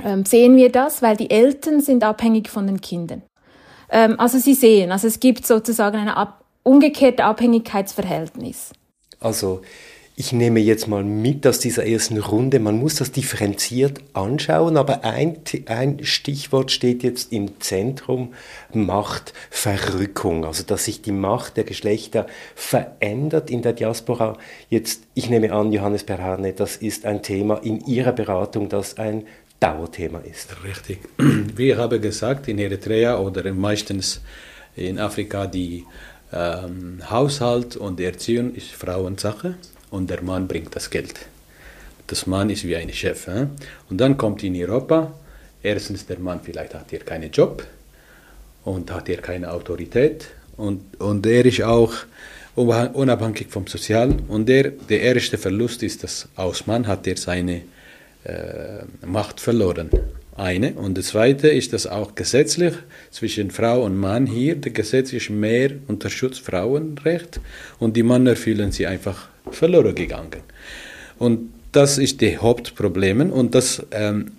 ähm, 0.03 0.23
sehen 0.23 0.55
wir 0.55 0.71
das, 0.71 1.01
weil 1.01 1.17
die 1.17 1.31
Eltern 1.31 1.81
sind 1.81 2.03
abhängig 2.03 2.47
von 2.47 2.67
den 2.67 2.79
Kindern. 2.79 3.23
Ähm, 3.89 4.19
also 4.19 4.37
sie 4.37 4.53
sehen, 4.53 4.91
also 4.91 5.07
es 5.07 5.19
gibt 5.19 5.47
sozusagen 5.47 5.97
ein 5.97 6.09
ab 6.09 6.45
umgekehrte 6.61 7.23
Abhängigkeitsverhältnis. 7.23 8.71
Also 9.19 9.61
ich 10.21 10.33
nehme 10.33 10.59
jetzt 10.59 10.87
mal 10.87 11.03
mit 11.03 11.47
aus 11.47 11.57
dieser 11.57 11.87
ersten 11.87 12.19
Runde, 12.19 12.59
man 12.59 12.77
muss 12.77 12.93
das 12.93 13.11
differenziert 13.11 14.01
anschauen, 14.13 14.77
aber 14.77 15.03
ein, 15.03 15.37
ein 15.65 16.05
Stichwort 16.05 16.69
steht 16.69 17.01
jetzt 17.01 17.33
im 17.33 17.59
Zentrum, 17.59 18.35
Machtverrückung, 18.71 20.45
also 20.45 20.61
dass 20.61 20.85
sich 20.85 21.01
die 21.01 21.11
Macht 21.11 21.57
der 21.57 21.63
Geschlechter 21.63 22.27
verändert 22.53 23.49
in 23.49 23.63
der 23.63 23.73
Diaspora. 23.73 24.37
Jetzt, 24.69 25.01
ich 25.15 25.31
nehme 25.31 25.51
an, 25.51 25.71
Johannes 25.71 26.03
Perhane, 26.03 26.53
das 26.53 26.75
ist 26.75 27.07
ein 27.07 27.23
Thema 27.23 27.55
in 27.55 27.83
Ihrer 27.87 28.11
Beratung, 28.11 28.69
das 28.69 28.99
ein 28.99 29.23
Dauerthema 29.59 30.19
ist. 30.19 30.55
Richtig. 30.63 30.99
Wie 31.17 31.71
ich 31.71 31.77
habe 31.77 31.99
gesagt, 31.99 32.47
in 32.47 32.59
Eritrea 32.59 33.17
oder 33.17 33.51
meistens 33.53 34.21
in 34.75 34.99
Afrika 34.99 35.47
die 35.47 35.83
ähm, 36.31 36.99
Haushalt 37.09 37.75
und 37.75 37.99
Erziehung 37.99 38.53
ist 38.53 38.69
Frauensache 38.69 39.55
und 39.91 40.09
der 40.09 40.23
Mann 40.23 40.47
bringt 40.47 40.75
das 40.75 40.89
Geld. 40.89 41.13
Das 42.07 42.25
Mann 42.25 42.49
ist 42.49 42.65
wie 42.65 42.75
ein 42.75 42.91
Chef. 42.91 43.27
Äh? 43.27 43.47
Und 43.89 44.01
dann 44.01 44.17
kommt 44.17 44.43
in 44.43 44.55
Europa, 44.55 45.13
erstens 45.61 46.05
der 46.07 46.19
Mann 46.19 46.39
vielleicht 46.43 46.73
hat 46.73 46.89
hier 46.89 46.99
keinen 46.99 47.31
Job 47.31 47.63
und 48.65 48.91
hat 48.91 49.07
hier 49.07 49.17
keine 49.17 49.51
Autorität 49.51 50.27
und, 50.57 50.99
und 50.99 51.25
er 51.25 51.45
ist 51.45 51.61
auch 51.61 51.93
unabhängig 52.55 53.47
vom 53.49 53.67
Sozial 53.67 54.15
und 54.27 54.47
der, 54.49 54.71
der 54.71 55.01
erste 55.01 55.37
Verlust 55.37 55.83
ist, 55.83 56.03
dass 56.03 56.27
aus 56.35 56.67
Mann 56.67 56.85
hat 56.85 57.07
er 57.07 57.17
seine 57.17 57.61
äh, 58.23 58.83
Macht 59.05 59.39
verloren. 59.39 59.89
Eine. 60.35 60.73
Und 60.73 60.97
das 60.97 61.07
zweite 61.07 61.49
ist, 61.49 61.73
dass 61.73 61.87
auch 61.87 62.15
gesetzlich 62.15 62.73
zwischen 63.11 63.51
Frau 63.51 63.83
und 63.83 63.97
Mann 63.97 64.25
hier, 64.25 64.55
der 64.55 64.71
Gesetz 64.71 65.11
ist 65.13 65.29
mehr 65.29 65.71
unter 65.87 66.09
Schutz 66.09 66.39
Frauenrecht 66.39 67.41
und 67.79 67.97
die 67.97 68.03
Männer 68.03 68.35
fühlen 68.35 68.71
sich 68.71 68.87
einfach 68.87 69.27
verloren 69.53 69.95
gegangen. 69.95 70.41
Und 71.19 71.51
das 71.71 71.97
ist 71.97 72.21
die 72.21 72.37
Hauptproblem 72.37 73.31
und 73.31 73.55
das 73.55 73.85
ähm, 73.91 74.31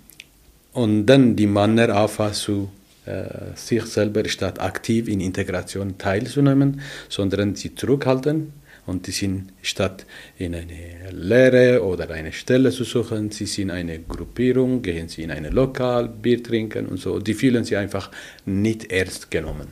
und 0.73 1.05
dann 1.05 1.35
die 1.35 1.47
Männer 1.47 1.95
aufhören 1.95 2.33
zu 2.33 2.69
äh, 3.05 3.55
sich 3.55 3.83
selber 3.85 4.27
statt 4.27 4.59
aktiv 4.59 5.07
in 5.07 5.19
Integration 5.19 5.97
teilzunehmen, 5.97 6.81
sondern 7.09 7.55
sie 7.55 7.75
zurückhalten 7.75 8.53
und 8.85 9.07
die 9.07 9.11
sind 9.11 9.53
statt 9.61 10.05
in 10.37 10.55
eine 10.55 11.11
Lehre 11.11 11.83
oder 11.83 12.09
eine 12.09 12.31
Stelle 12.33 12.71
zu 12.71 12.83
suchen, 12.83 13.31
sie 13.31 13.45
sind 13.45 13.71
eine 13.71 13.99
Gruppierung, 13.99 14.81
gehen 14.81 15.07
sie 15.07 15.23
in 15.23 15.31
ein 15.31 15.45
Lokal, 15.45 16.09
Bier 16.09 16.43
trinken 16.43 16.87
und 16.87 16.97
so. 16.97 17.19
Die 17.19 17.33
fühlen 17.33 17.63
sich 17.63 17.77
einfach 17.77 18.11
nicht 18.45 18.91
ernst 18.91 19.31
genommen. 19.31 19.67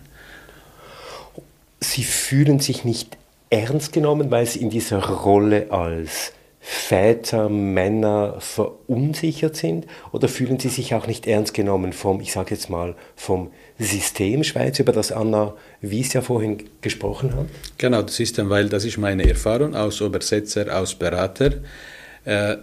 Sie 1.81 2.03
fühlen 2.03 2.59
sich 2.59 2.85
nicht 2.85 3.17
ernst 3.51 3.93
genommen, 3.93 4.31
weil 4.31 4.47
sie 4.47 4.59
in 4.59 4.71
dieser 4.71 4.99
Rolle 4.99 5.67
als 5.69 6.33
Väter, 6.63 7.49
Männer 7.49 8.35
verunsichert 8.39 9.55
sind? 9.55 9.87
Oder 10.11 10.27
fühlen 10.27 10.59
sie 10.59 10.69
sich 10.69 10.93
auch 10.93 11.07
nicht 11.07 11.25
ernst 11.25 11.53
genommen 11.53 11.91
vom, 11.91 12.21
ich 12.21 12.31
sage 12.31 12.53
jetzt 12.55 12.69
mal, 12.69 12.95
vom 13.15 13.51
System 13.79 14.43
Schweiz, 14.43 14.77
über 14.79 14.91
das 14.91 15.11
Anna 15.11 15.55
Wies 15.81 16.13
ja 16.13 16.21
vorhin 16.21 16.63
gesprochen 16.81 17.35
hat? 17.35 17.47
Genau, 17.77 18.03
das 18.03 18.15
System, 18.15 18.49
weil 18.49 18.69
das 18.69 18.85
ist 18.85 18.97
meine 18.97 19.27
Erfahrung 19.27 19.75
als 19.75 20.01
Übersetzer, 20.01 20.71
als 20.71 20.93
Berater. 20.93 21.53
Äh, 22.25 22.57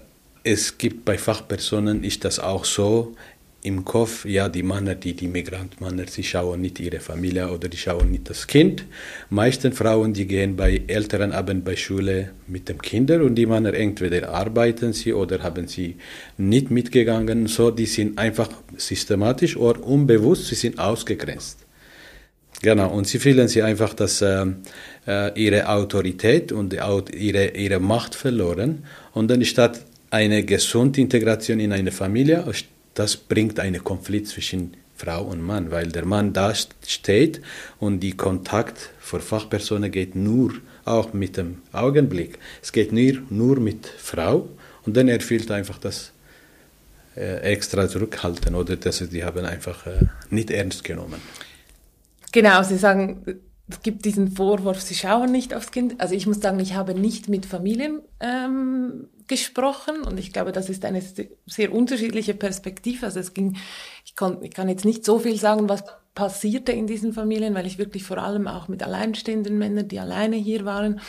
es 0.44 0.78
gibt 0.78 1.04
bei 1.04 1.18
Fachpersonen, 1.18 2.04
ist 2.04 2.24
das 2.24 2.38
auch 2.38 2.64
so, 2.64 3.14
im 3.62 3.84
Kopf, 3.84 4.24
ja, 4.24 4.48
die 4.48 4.62
Männer, 4.62 4.94
die, 4.94 5.14
die 5.14 5.26
Migrantmänner, 5.26 6.06
sie 6.06 6.22
schauen 6.22 6.60
nicht 6.60 6.78
ihre 6.78 7.00
Familie 7.00 7.50
oder 7.50 7.68
die 7.68 7.76
schauen 7.76 8.12
nicht 8.12 8.30
das 8.30 8.46
Kind. 8.46 8.84
Meisten 9.30 9.72
Frauen, 9.72 10.12
die 10.12 10.26
gehen 10.26 10.54
bei 10.54 10.82
älteren 10.86 11.32
Abend 11.32 11.64
bei 11.64 11.74
Schule 11.74 12.30
mit 12.46 12.68
dem 12.68 12.80
Kinder 12.80 13.22
und 13.24 13.34
die 13.34 13.46
Männer 13.46 13.74
entweder 13.74 14.30
arbeiten 14.30 14.92
sie 14.92 15.12
oder 15.12 15.42
haben 15.42 15.66
sie 15.66 15.96
nicht 16.36 16.70
mitgegangen. 16.70 17.48
So, 17.48 17.72
die 17.72 17.86
sind 17.86 18.16
einfach 18.16 18.48
systematisch 18.76 19.56
oder 19.56 19.82
unbewusst, 19.82 20.46
sie 20.46 20.54
sind 20.54 20.78
ausgegrenzt. 20.78 21.58
Genau, 22.62 22.90
und 22.90 23.06
sie 23.08 23.18
fühlen 23.18 23.48
sich 23.48 23.62
einfach, 23.62 23.94
dass 23.94 24.22
äh, 24.22 24.46
äh 25.06 25.32
ihre 25.40 25.68
Autorität 25.68 26.52
und 26.52 26.72
ihre, 26.72 27.48
ihre 27.56 27.80
Macht 27.80 28.14
verloren. 28.14 28.84
Und 29.12 29.28
dann 29.30 29.44
statt 29.44 29.84
eine 30.10 30.44
gesunde 30.44 31.00
Integration 31.00 31.60
in 31.60 31.72
eine 31.72 31.92
Familie, 31.92 32.44
das 32.98 33.16
bringt 33.16 33.60
einen 33.60 33.82
Konflikt 33.84 34.26
zwischen 34.26 34.74
Frau 34.96 35.22
und 35.22 35.40
Mann, 35.40 35.70
weil 35.70 35.86
der 35.86 36.04
Mann 36.04 36.32
da 36.32 36.52
steht 36.54 37.40
und 37.78 38.00
die 38.00 38.16
Kontakt 38.16 38.90
für 38.98 39.20
Fachpersonen 39.20 39.92
geht 39.92 40.16
nur 40.16 40.54
auch 40.84 41.12
mit 41.12 41.36
dem 41.36 41.62
Augenblick. 41.72 42.38
Es 42.60 42.72
geht 42.72 42.90
nur, 42.92 43.22
nur 43.30 43.60
mit 43.60 43.86
Frau 43.86 44.48
und 44.84 44.96
dann 44.96 45.06
er 45.06 45.20
fühlt 45.20 45.48
einfach 45.52 45.78
das 45.78 46.10
äh, 47.16 47.36
extra 47.42 47.88
zurückhalten 47.88 48.56
oder 48.56 48.74
dass 48.76 48.98
sie 48.98 49.24
haben 49.24 49.44
einfach 49.44 49.86
äh, 49.86 50.06
nicht 50.30 50.50
ernst 50.50 50.82
genommen. 50.82 51.20
Genau, 52.32 52.62
Sie 52.62 52.76
sagen, 52.76 53.24
es 53.70 53.82
gibt 53.82 54.04
diesen 54.04 54.30
Vorwurf, 54.30 54.80
sie 54.80 54.94
schauen 54.94 55.30
nicht 55.30 55.54
aufs 55.54 55.70
Kind. 55.70 56.00
Also 56.00 56.14
ich 56.14 56.26
muss 56.26 56.40
sagen, 56.40 56.58
ich 56.58 56.74
habe 56.74 56.94
nicht 56.94 57.28
mit 57.28 57.44
Familien 57.44 58.00
ähm, 58.20 59.08
gesprochen 59.26 60.02
und 60.02 60.18
ich 60.18 60.32
glaube, 60.32 60.52
das 60.52 60.70
ist 60.70 60.84
eine 60.84 61.02
sehr 61.46 61.72
unterschiedliche 61.72 62.34
Perspektive. 62.34 63.06
Also 63.06 63.20
es 63.20 63.34
ging, 63.34 63.56
ich, 64.04 64.16
kon, 64.16 64.42
ich 64.42 64.52
kann 64.52 64.68
jetzt 64.68 64.86
nicht 64.86 65.04
so 65.04 65.18
viel 65.18 65.38
sagen, 65.38 65.68
was 65.68 65.84
passierte 66.14 66.72
in 66.72 66.86
diesen 66.86 67.12
Familien, 67.12 67.54
weil 67.54 67.66
ich 67.66 67.78
wirklich 67.78 68.04
vor 68.04 68.18
allem 68.18 68.48
auch 68.48 68.68
mit 68.68 68.82
alleinstehenden 68.82 69.58
Männern, 69.58 69.86
die 69.86 70.00
alleine 70.00 70.36
hier 70.36 70.64
waren, 70.64 71.00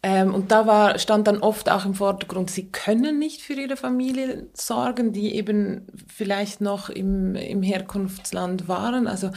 ähm, 0.00 0.32
und 0.32 0.52
da 0.52 0.66
war, 0.66 0.98
stand 1.00 1.26
dann 1.26 1.38
oft 1.38 1.70
auch 1.70 1.84
im 1.84 1.94
Vordergrund, 1.94 2.50
sie 2.50 2.68
können 2.70 3.18
nicht 3.18 3.42
für 3.42 3.54
ihre 3.54 3.76
Familie 3.76 4.46
sorgen, 4.52 5.12
die 5.12 5.34
eben 5.34 5.88
vielleicht 6.06 6.60
noch 6.60 6.88
im, 6.88 7.34
im 7.34 7.62
Herkunftsland 7.62 8.68
waren. 8.68 9.08
Also 9.08 9.30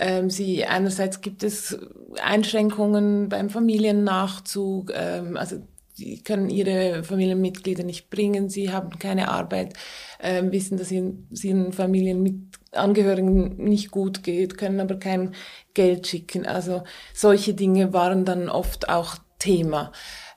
ähm, 0.00 0.28
sie 0.28 0.64
einerseits 0.64 1.20
gibt 1.20 1.44
es 1.44 1.78
Einschränkungen 2.20 3.28
beim 3.28 3.50
Familiennachzug, 3.50 4.92
ähm, 4.92 5.36
also 5.36 5.62
sie 5.92 6.20
können 6.22 6.50
ihre 6.50 7.04
Familienmitglieder 7.04 7.84
nicht 7.84 8.10
bringen, 8.10 8.48
sie 8.48 8.72
haben 8.72 8.98
keine 8.98 9.28
Arbeit, 9.28 9.74
äh, 10.18 10.42
wissen, 10.50 10.76
dass 10.76 10.90
ihnen, 10.90 11.28
ihren 11.30 11.72
Familienangehörigen 11.72 13.58
nicht 13.58 13.92
gut 13.92 14.24
geht, 14.24 14.58
können 14.58 14.80
aber 14.80 14.98
kein 14.98 15.34
Geld 15.74 16.08
schicken. 16.08 16.46
Also 16.46 16.82
solche 17.14 17.54
Dinge 17.54 17.92
waren 17.92 18.24
dann 18.24 18.48
oft 18.48 18.88
auch 18.88 19.18
Thema. 19.40 19.90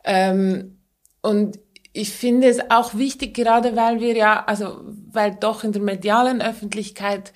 Ähm, 0.03 0.79
und 1.21 1.59
ich 1.93 2.11
finde 2.11 2.47
es 2.47 2.59
auch 2.71 2.95
wichtig, 2.95 3.35
gerade 3.35 3.75
weil 3.75 4.01
wir 4.01 4.15
ja, 4.15 4.43
also 4.45 4.81
weil 5.11 5.35
doch 5.35 5.63
in 5.63 5.71
der 5.71 5.81
medialen 5.81 6.41
Öffentlichkeit 6.41 7.31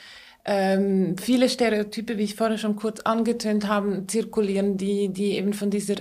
ähm, 0.49 1.17
viele 1.17 1.49
Stereotype, 1.49 2.17
wie 2.17 2.23
ich 2.23 2.35
vorher 2.35 2.57
schon 2.57 2.77
kurz 2.77 3.01
angetönt 3.01 3.67
habe, 3.67 4.07
zirkulieren, 4.07 4.77
die, 4.77 5.09
die 5.09 5.33
eben 5.33 5.53
von 5.53 5.69
dieser 5.69 5.97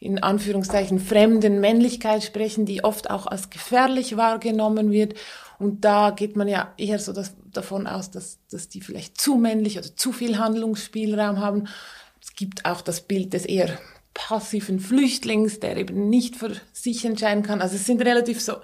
in 0.00 0.22
Anführungszeichen 0.22 0.98
fremden 0.98 1.60
Männlichkeit 1.60 2.24
sprechen, 2.24 2.64
die 2.64 2.82
oft 2.82 3.10
auch 3.10 3.26
als 3.26 3.50
gefährlich 3.50 4.16
wahrgenommen 4.16 4.90
wird. 4.90 5.14
Und 5.58 5.84
da 5.84 6.10
geht 6.10 6.34
man 6.34 6.48
ja 6.48 6.72
eher 6.78 6.98
so 6.98 7.12
das, 7.12 7.36
davon 7.52 7.86
aus, 7.86 8.10
dass, 8.10 8.38
dass 8.50 8.70
die 8.70 8.80
vielleicht 8.80 9.20
zu 9.20 9.36
männlich 9.36 9.78
oder 9.78 9.94
zu 9.94 10.12
viel 10.12 10.38
Handlungsspielraum 10.38 11.38
haben. 11.38 11.68
Es 12.22 12.34
gibt 12.34 12.64
auch 12.64 12.80
das 12.80 13.02
Bild 13.02 13.34
des 13.34 13.44
eher 13.44 13.78
passiven 14.14 14.80
Flüchtlings, 14.80 15.60
der 15.60 15.76
eben 15.76 16.08
nicht 16.08 16.36
für 16.36 16.52
sich 16.72 17.04
entscheiden 17.04 17.42
kann. 17.42 17.60
Also 17.60 17.76
es 17.76 17.86
sind 17.86 18.02
relativ 18.02 18.40
so 18.40 18.54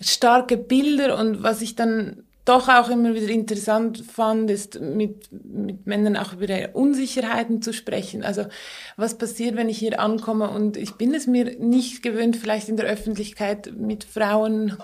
starke 0.00 0.56
Bilder 0.56 1.18
und 1.18 1.42
was 1.42 1.62
ich 1.62 1.74
dann 1.74 2.24
doch 2.48 2.68
auch 2.68 2.88
immer 2.88 3.14
wieder 3.14 3.28
interessant 3.28 4.02
fand, 4.10 4.50
ist 4.50 4.80
mit, 4.80 5.28
mit 5.30 5.86
Männern 5.86 6.16
auch 6.16 6.32
über 6.32 6.48
ihre 6.48 6.70
Unsicherheiten 6.72 7.60
zu 7.60 7.74
sprechen. 7.74 8.24
Also 8.24 8.46
was 8.96 9.18
passiert, 9.18 9.54
wenn 9.56 9.68
ich 9.68 9.78
hier 9.78 10.00
ankomme 10.00 10.48
und 10.48 10.78
ich 10.78 10.92
bin 10.94 11.12
es 11.12 11.26
mir 11.26 11.58
nicht 11.58 12.02
gewöhnt, 12.02 12.36
vielleicht 12.36 12.70
in 12.70 12.78
der 12.78 12.86
Öffentlichkeit 12.86 13.74
mit 13.76 14.04
Frauen 14.04 14.78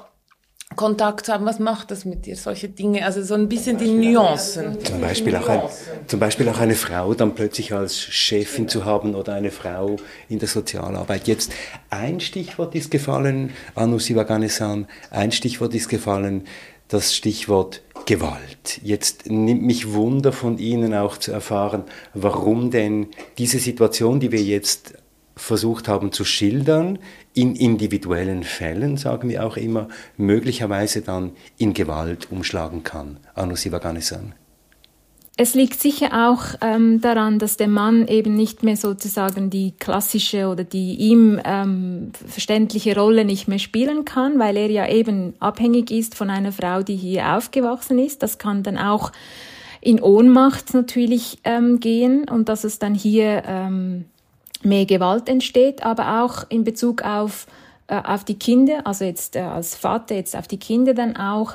Kontakt 0.77 1.27
zu 1.27 1.33
haben, 1.33 1.45
was 1.47 1.59
macht 1.59 1.91
das 1.91 2.05
mit 2.05 2.27
dir, 2.27 2.37
solche 2.37 2.69
Dinge, 2.69 3.05
also 3.05 3.23
so 3.23 3.35
ein 3.35 3.49
bisschen 3.49 3.79
die 3.79 3.91
Nuancen. 3.91 4.83
Zum 4.85 5.01
Beispiel, 5.01 5.37
auch 5.37 5.49
ein, 5.49 5.63
zum 6.07 6.21
Beispiel 6.21 6.49
auch 6.49 6.59
eine 6.59 6.75
Frau 6.75 7.15
dann 7.15 7.35
plötzlich 7.35 7.73
als 7.73 7.99
Chefin 7.99 8.69
zu 8.69 8.85
haben 8.85 9.15
oder 9.15 9.35
eine 9.35 9.51
Frau 9.51 9.97
in 10.29 10.39
der 10.39 10.49
Sozialarbeit. 10.49 11.29
Jetzt 11.29 11.53
ein 11.91 12.21
Stichwort 12.21 12.75
ist 12.75 12.91
gefallen, 12.91 13.51
Anu 13.75 13.99
Sivaganesan, 13.99 14.87
ein 15.11 15.33
Stichwort 15.33 15.75
ist 15.75 15.89
gefallen, 15.89 16.47
das 16.89 17.15
Stichwort 17.15 17.83
Gewalt. 18.07 18.81
Jetzt 18.83 19.31
nimmt 19.31 19.63
mich 19.63 19.93
Wunder 19.93 20.33
von 20.33 20.59
Ihnen 20.59 20.95
auch 20.95 21.17
zu 21.17 21.33
erfahren, 21.33 21.85
warum 22.13 22.71
denn 22.71 23.09
diese 23.39 23.59
Situation, 23.59 24.21
die 24.21 24.31
wir 24.31 24.43
jetzt 24.43 24.95
versucht 25.37 25.89
haben 25.89 26.13
zu 26.13 26.25
schildern, 26.25 26.99
in 27.35 27.57
individuellen 27.57 28.45
Fällen, 28.45 28.97
sagen 28.97 29.29
wir 29.29 29.45
auch 29.45 29.57
immer, 29.57 29.89
möglicherweise 30.17 31.03
dann 31.03 31.33
in 31.59 31.75
Gewalt 31.75 32.31
umschlagen 32.31 32.85
kann. 32.85 33.19
Anu 33.35 33.57
Sivaganisan. 33.57 34.35
Es 35.37 35.55
liegt 35.55 35.81
sicher 35.81 36.29
auch 36.29 36.55
ähm, 36.61 37.01
daran, 37.01 37.41
dass 37.41 37.57
der 37.57 37.67
Mann 37.67 38.07
eben 38.07 38.37
nicht 38.37 38.63
mehr 38.63 38.77
sozusagen 38.77 39.51
die 39.51 39.73
klassische 39.73 40.47
oder 40.47 40.63
die 40.63 40.95
ihm 40.95 41.41
ähm, 41.45 42.13
verständliche 42.15 42.95
Rolle 42.95 43.25
nicht 43.25 43.49
mehr 43.49 43.59
spielen 43.59 44.05
kann, 44.05 44.39
weil 44.39 44.57
er 44.57 44.71
ja 44.71 44.89
eben 44.89 45.35
abhängig 45.41 45.91
ist 45.91 46.15
von 46.15 46.31
einer 46.31 46.53
Frau, 46.53 46.85
die 46.85 46.95
hier 46.95 47.35
aufgewachsen 47.37 47.99
ist. 47.99 48.23
Das 48.23 48.39
kann 48.39 48.63
dann 48.63 48.79
auch 48.79 49.11
in 49.81 50.01
Ohnmacht 50.01 50.73
natürlich 50.73 51.39
ähm, 51.43 51.81
gehen 51.81 52.29
und 52.29 52.49
dass 52.49 52.63
es 52.63 52.79
dann 52.79 52.95
hier 52.95 53.43
ähm, 53.45 54.05
mehr 54.65 54.87
Gewalt 54.87 55.29
entsteht, 55.29 55.85
aber 55.85 56.25
auch 56.25 56.45
in 56.49 56.65
Bezug 56.65 57.03
auf, 57.03 57.47
äh, 57.87 58.01
auf 58.03 58.25
die 58.25 58.39
Kinder, 58.39 58.87
also 58.87 59.05
jetzt 59.05 59.37
äh, 59.37 59.41
als 59.41 59.75
Vater 59.75 60.15
jetzt 60.15 60.37
auf 60.37 60.49
die 60.49 60.59
Kinder 60.59 60.95
dann 60.95 61.17
auch, 61.17 61.55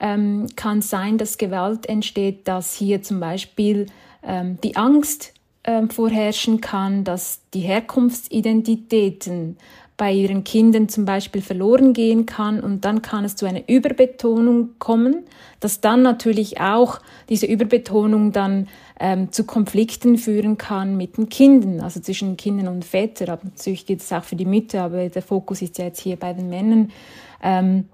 ähm, 0.00 0.46
kann 0.56 0.82
sein, 0.82 1.18
dass 1.18 1.38
Gewalt 1.38 1.86
entsteht, 1.86 2.48
dass 2.48 2.74
hier 2.74 3.02
zum 3.02 3.20
Beispiel 3.20 3.86
ähm, 4.22 4.58
die 4.62 4.76
Angst 4.76 5.34
ähm, 5.64 5.90
vorherrschen 5.90 6.60
kann, 6.60 7.04
dass 7.04 7.40
die 7.52 7.60
Herkunftsidentitäten 7.60 9.58
bei 10.00 10.14
ihren 10.14 10.44
Kindern 10.44 10.88
zum 10.88 11.04
Beispiel 11.04 11.42
verloren 11.42 11.92
gehen 11.92 12.24
kann 12.24 12.60
und 12.60 12.86
dann 12.86 13.02
kann 13.02 13.26
es 13.26 13.36
zu 13.36 13.44
einer 13.44 13.68
Überbetonung 13.68 14.70
kommen, 14.78 15.24
dass 15.60 15.82
dann 15.82 16.00
natürlich 16.00 16.58
auch 16.58 17.00
diese 17.28 17.44
Überbetonung 17.44 18.32
dann 18.32 18.66
ähm, 18.98 19.30
zu 19.30 19.44
Konflikten 19.44 20.16
führen 20.16 20.56
kann 20.56 20.96
mit 20.96 21.18
den 21.18 21.28
Kindern, 21.28 21.82
also 21.82 22.00
zwischen 22.00 22.38
Kindern 22.38 22.68
und 22.68 22.86
Vätern. 22.86 23.40
Natürlich 23.42 23.84
geht 23.84 24.00
es 24.00 24.10
auch 24.10 24.24
für 24.24 24.36
die 24.36 24.46
Mütter, 24.46 24.84
aber 24.84 25.06
der 25.10 25.20
Fokus 25.20 25.60
ist 25.60 25.76
ja 25.76 25.84
jetzt 25.84 26.00
hier 26.00 26.16
bei 26.16 26.32
den 26.32 26.48
Männern. 26.48 26.92
Ähm, 27.42 27.84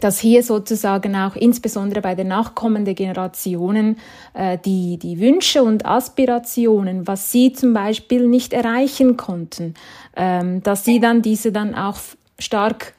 dass 0.00 0.18
hier 0.18 0.42
sozusagen 0.42 1.14
auch 1.14 1.36
insbesondere 1.36 2.00
bei 2.00 2.14
den 2.14 2.28
nachkommenden 2.28 2.94
Generationen 2.94 3.98
äh, 4.34 4.58
die, 4.64 4.98
die 4.98 5.20
Wünsche 5.20 5.62
und 5.62 5.86
Aspirationen, 5.86 7.06
was 7.06 7.30
sie 7.30 7.52
zum 7.52 7.72
Beispiel 7.74 8.26
nicht 8.26 8.52
erreichen 8.52 9.16
konnten, 9.16 9.74
ähm, 10.16 10.62
dass 10.62 10.84
sie 10.84 10.98
dann 10.98 11.22
diese 11.22 11.52
dann 11.52 11.74
auch 11.74 11.98
stark 12.38 12.94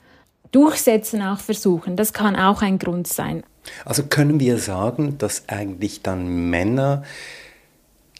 durchsetzen, 0.51 1.21
auch 1.21 1.39
versuchen. 1.39 1.95
Das 1.95 2.13
kann 2.13 2.35
auch 2.35 2.61
ein 2.61 2.79
Grund 2.79 3.07
sein. 3.07 3.43
Also 3.85 4.03
können 4.03 4.39
wir 4.39 4.57
sagen, 4.57 5.17
dass 5.17 5.47
eigentlich 5.47 6.03
dann 6.03 6.49
Männer 6.49 7.03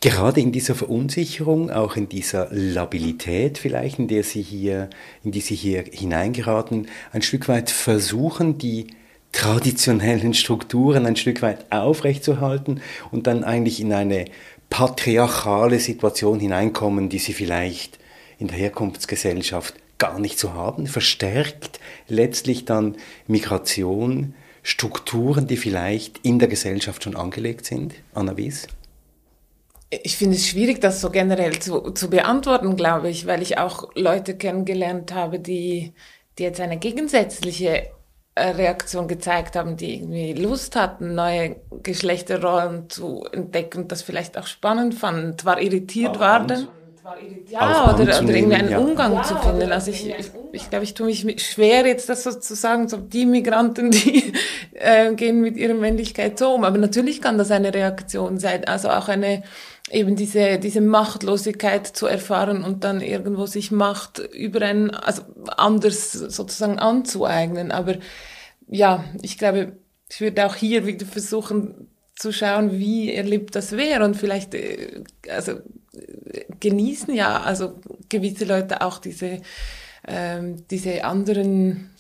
gerade 0.03 0.41
in 0.41 0.51
dieser 0.51 0.75
Verunsicherung, 0.75 1.71
auch 1.71 1.95
in 1.95 2.09
dieser 2.09 2.49
Labilität 2.51 3.57
vielleicht, 3.57 3.99
in 3.99 4.09
der 4.09 4.23
sie 4.23 4.41
hier, 4.41 4.89
in 5.23 5.31
die 5.31 5.39
sie 5.39 5.55
hier 5.55 5.85
hineingeraten, 5.89 6.89
ein 7.13 7.21
Stück 7.21 7.47
weit 7.47 7.71
versuchen, 7.71 8.57
die 8.57 8.87
traditionellen 9.31 10.33
Strukturen 10.33 11.05
ein 11.05 11.15
Stück 11.15 11.41
weit 11.41 11.71
aufrechtzuerhalten 11.71 12.81
und 13.11 13.27
dann 13.27 13.45
eigentlich 13.45 13.79
in 13.79 13.93
eine 13.93 14.25
patriarchale 14.69 15.79
Situation 15.79 16.41
hineinkommen, 16.41 17.07
die 17.07 17.19
sie 17.19 17.33
vielleicht 17.33 17.97
in 18.39 18.49
der 18.49 18.57
Herkunftsgesellschaft 18.57 19.75
gar 19.99 20.19
nicht 20.19 20.37
zu 20.37 20.53
haben, 20.53 20.85
verstärkt 20.85 21.79
letztlich 22.09 22.65
dann 22.65 22.97
Migration, 23.27 24.35
Strukturen, 24.63 25.47
die 25.47 25.57
vielleicht 25.57 26.19
in 26.23 26.39
der 26.39 26.49
Gesellschaft 26.49 27.05
schon 27.05 27.15
angelegt 27.15 27.65
sind? 27.65 27.93
Anna 28.13 28.35
Wies? 28.35 28.67
Ich 30.01 30.17
finde 30.17 30.35
es 30.35 30.47
schwierig, 30.47 30.81
das 30.81 31.01
so 31.01 31.09
generell 31.09 31.59
zu, 31.59 31.91
zu 31.91 32.09
beantworten, 32.09 32.75
glaube 32.75 33.09
ich, 33.09 33.27
weil 33.27 33.41
ich 33.41 33.57
auch 33.57 33.89
Leute 33.95 34.35
kennengelernt 34.35 35.13
habe, 35.13 35.39
die, 35.39 35.93
die 36.37 36.43
jetzt 36.43 36.59
eine 36.59 36.77
gegensätzliche 36.77 37.89
äh, 38.35 38.49
Reaktion 38.49 39.07
gezeigt 39.07 39.55
haben, 39.55 39.77
die 39.77 39.95
irgendwie 39.95 40.33
Lust 40.33 40.75
hatten, 40.75 41.13
neue 41.13 41.57
Geschlechterrollen 41.83 42.89
zu 42.89 43.25
entdecken, 43.31 43.87
das 43.87 44.01
vielleicht 44.01 44.37
auch 44.37 44.47
spannend 44.47 44.95
fanden, 44.95 45.37
zwar 45.37 45.61
irritiert 45.61 46.19
waren. 46.19 46.67
Ja, 47.47 47.93
oder, 47.93 48.01
oder 48.01 48.21
irgendwie 48.21 48.55
einen 48.55 48.71
ja. 48.71 48.79
Umgang 48.79 49.13
ja, 49.13 49.23
zu 49.23 49.35
finden. 49.35 49.71
Also 49.71 49.91
ich, 49.91 50.09
ich, 50.09 50.31
ich 50.53 50.69
glaube, 50.69 50.85
ich 50.85 50.93
tue 50.93 51.07
mich 51.07 51.45
schwer, 51.45 51.85
jetzt 51.85 52.07
das 52.07 52.23
sozusagen, 52.23 52.87
so 52.87 52.97
die 52.97 53.25
Migranten, 53.25 53.91
die 53.91 54.33
äh, 54.71 55.13
gehen 55.13 55.41
mit 55.41 55.57
ihrer 55.57 55.73
Männlichkeit 55.73 56.39
so 56.39 56.55
um. 56.55 56.63
Aber 56.63 56.77
natürlich 56.77 57.21
kann 57.21 57.37
das 57.37 57.51
eine 57.51 57.73
Reaktion 57.73 58.39
sein, 58.39 58.63
also 58.65 58.89
auch 58.89 59.09
eine 59.09 59.43
eben 59.93 60.15
diese, 60.15 60.57
diese 60.57 60.81
Machtlosigkeit 60.81 61.87
zu 61.87 62.07
erfahren 62.07 62.63
und 62.63 62.83
dann 62.83 63.01
irgendwo 63.01 63.45
sich 63.45 63.71
Macht 63.71 64.19
über 64.19 64.61
ein, 64.61 64.91
also 64.91 65.21
anders 65.55 66.11
sozusagen 66.11 66.79
anzueignen. 66.79 67.71
Aber 67.71 67.95
ja, 68.67 69.03
ich 69.21 69.37
glaube, 69.37 69.77
ich 70.09 70.19
würde 70.19 70.45
auch 70.45 70.55
hier 70.55 70.85
wieder 70.85 71.05
versuchen 71.05 71.87
zu 72.15 72.31
schauen, 72.31 72.71
wie 72.71 73.13
erlebt 73.13 73.55
das 73.55 73.71
wer 73.73 74.03
und 74.03 74.15
vielleicht, 74.15 74.53
äh, 74.53 75.03
also 75.29 75.59
genießen 76.59 77.13
ja, 77.13 77.41
also 77.41 77.79
gewisse 78.09 78.45
Leute 78.45 78.81
auch 78.81 78.99
diese, 78.99 79.41
ähm, 80.07 80.65
diese 80.69 81.03
anderen 81.03 81.92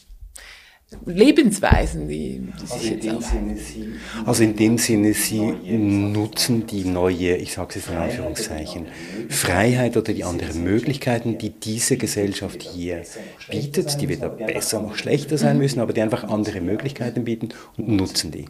Lebensweisen, 1.05 2.07
die, 2.07 2.47
die 2.61 2.65
sich 2.65 2.71
also 2.71 2.87
jetzt 2.87 3.29
Sinne, 3.29 3.57
Sie, 3.57 3.93
Also 4.25 4.43
in 4.43 4.55
dem 4.55 4.77
Sinne, 4.77 5.13
Sie 5.13 5.41
nutzen 5.41 6.65
die 6.67 6.85
neue, 6.85 7.35
ich 7.37 7.53
sage 7.53 7.69
es 7.69 7.75
jetzt 7.75 7.89
in 7.89 7.97
Anführungszeichen, 7.97 8.87
Freiheit 9.29 9.97
oder 9.97 10.13
die 10.13 10.23
anderen 10.23 10.63
Möglichkeiten, 10.63 11.37
die 11.37 11.49
diese 11.49 11.97
Gesellschaft 11.97 12.63
hier 12.63 13.03
bietet, 13.49 13.99
die 14.01 14.09
weder 14.09 14.29
besser 14.29 14.81
noch 14.81 14.95
schlechter 14.95 15.37
sein 15.37 15.57
müssen, 15.57 15.79
aber 15.79 15.93
die 15.93 16.01
einfach 16.01 16.23
andere 16.23 16.61
Möglichkeiten 16.61 17.23
bieten 17.23 17.49
und 17.77 17.87
nutzen 17.89 18.31
die. 18.31 18.45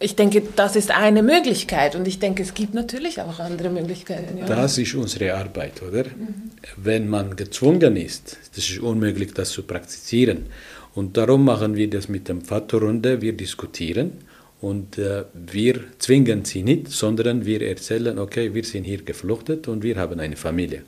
Ich 0.00 0.16
denke, 0.16 0.42
das 0.56 0.76
ist 0.76 0.90
eine 0.90 1.22
Möglichkeit 1.22 1.94
und 1.94 2.08
ich 2.08 2.18
denke, 2.18 2.42
es 2.42 2.54
gibt 2.54 2.72
natürlich 2.72 3.20
auch 3.20 3.38
andere 3.38 3.68
Möglichkeiten. 3.68 4.38
Ja. 4.38 4.46
Das 4.46 4.78
ist 4.78 4.94
unsere 4.94 5.34
Arbeit, 5.34 5.82
oder? 5.82 6.04
Mhm. 6.04 6.50
Wenn 6.76 7.08
man 7.08 7.36
gezwungen 7.36 7.96
ist, 7.96 8.38
das 8.54 8.70
ist 8.70 8.78
unmöglich, 8.78 9.34
das 9.34 9.50
zu 9.50 9.62
praktizieren. 9.62 10.46
Und 10.94 11.16
darum 11.16 11.44
machen 11.44 11.74
wir 11.74 11.90
das 11.90 12.08
mit 12.08 12.28
der 12.28 12.36
Vaterrunde. 12.40 13.20
Wir 13.20 13.32
diskutieren 13.32 14.12
und 14.60 14.96
äh, 14.98 15.24
wir 15.34 15.80
zwingen 15.98 16.44
sie 16.44 16.62
nicht, 16.62 16.90
sondern 16.90 17.44
wir 17.44 17.62
erzählen, 17.62 18.18
okay, 18.18 18.54
wir 18.54 18.64
sind 18.64 18.84
hier 18.84 19.02
gefluchtet 19.02 19.68
und 19.68 19.82
wir 19.82 19.96
haben 19.96 20.20
eine 20.20 20.36
Familie. 20.36 20.82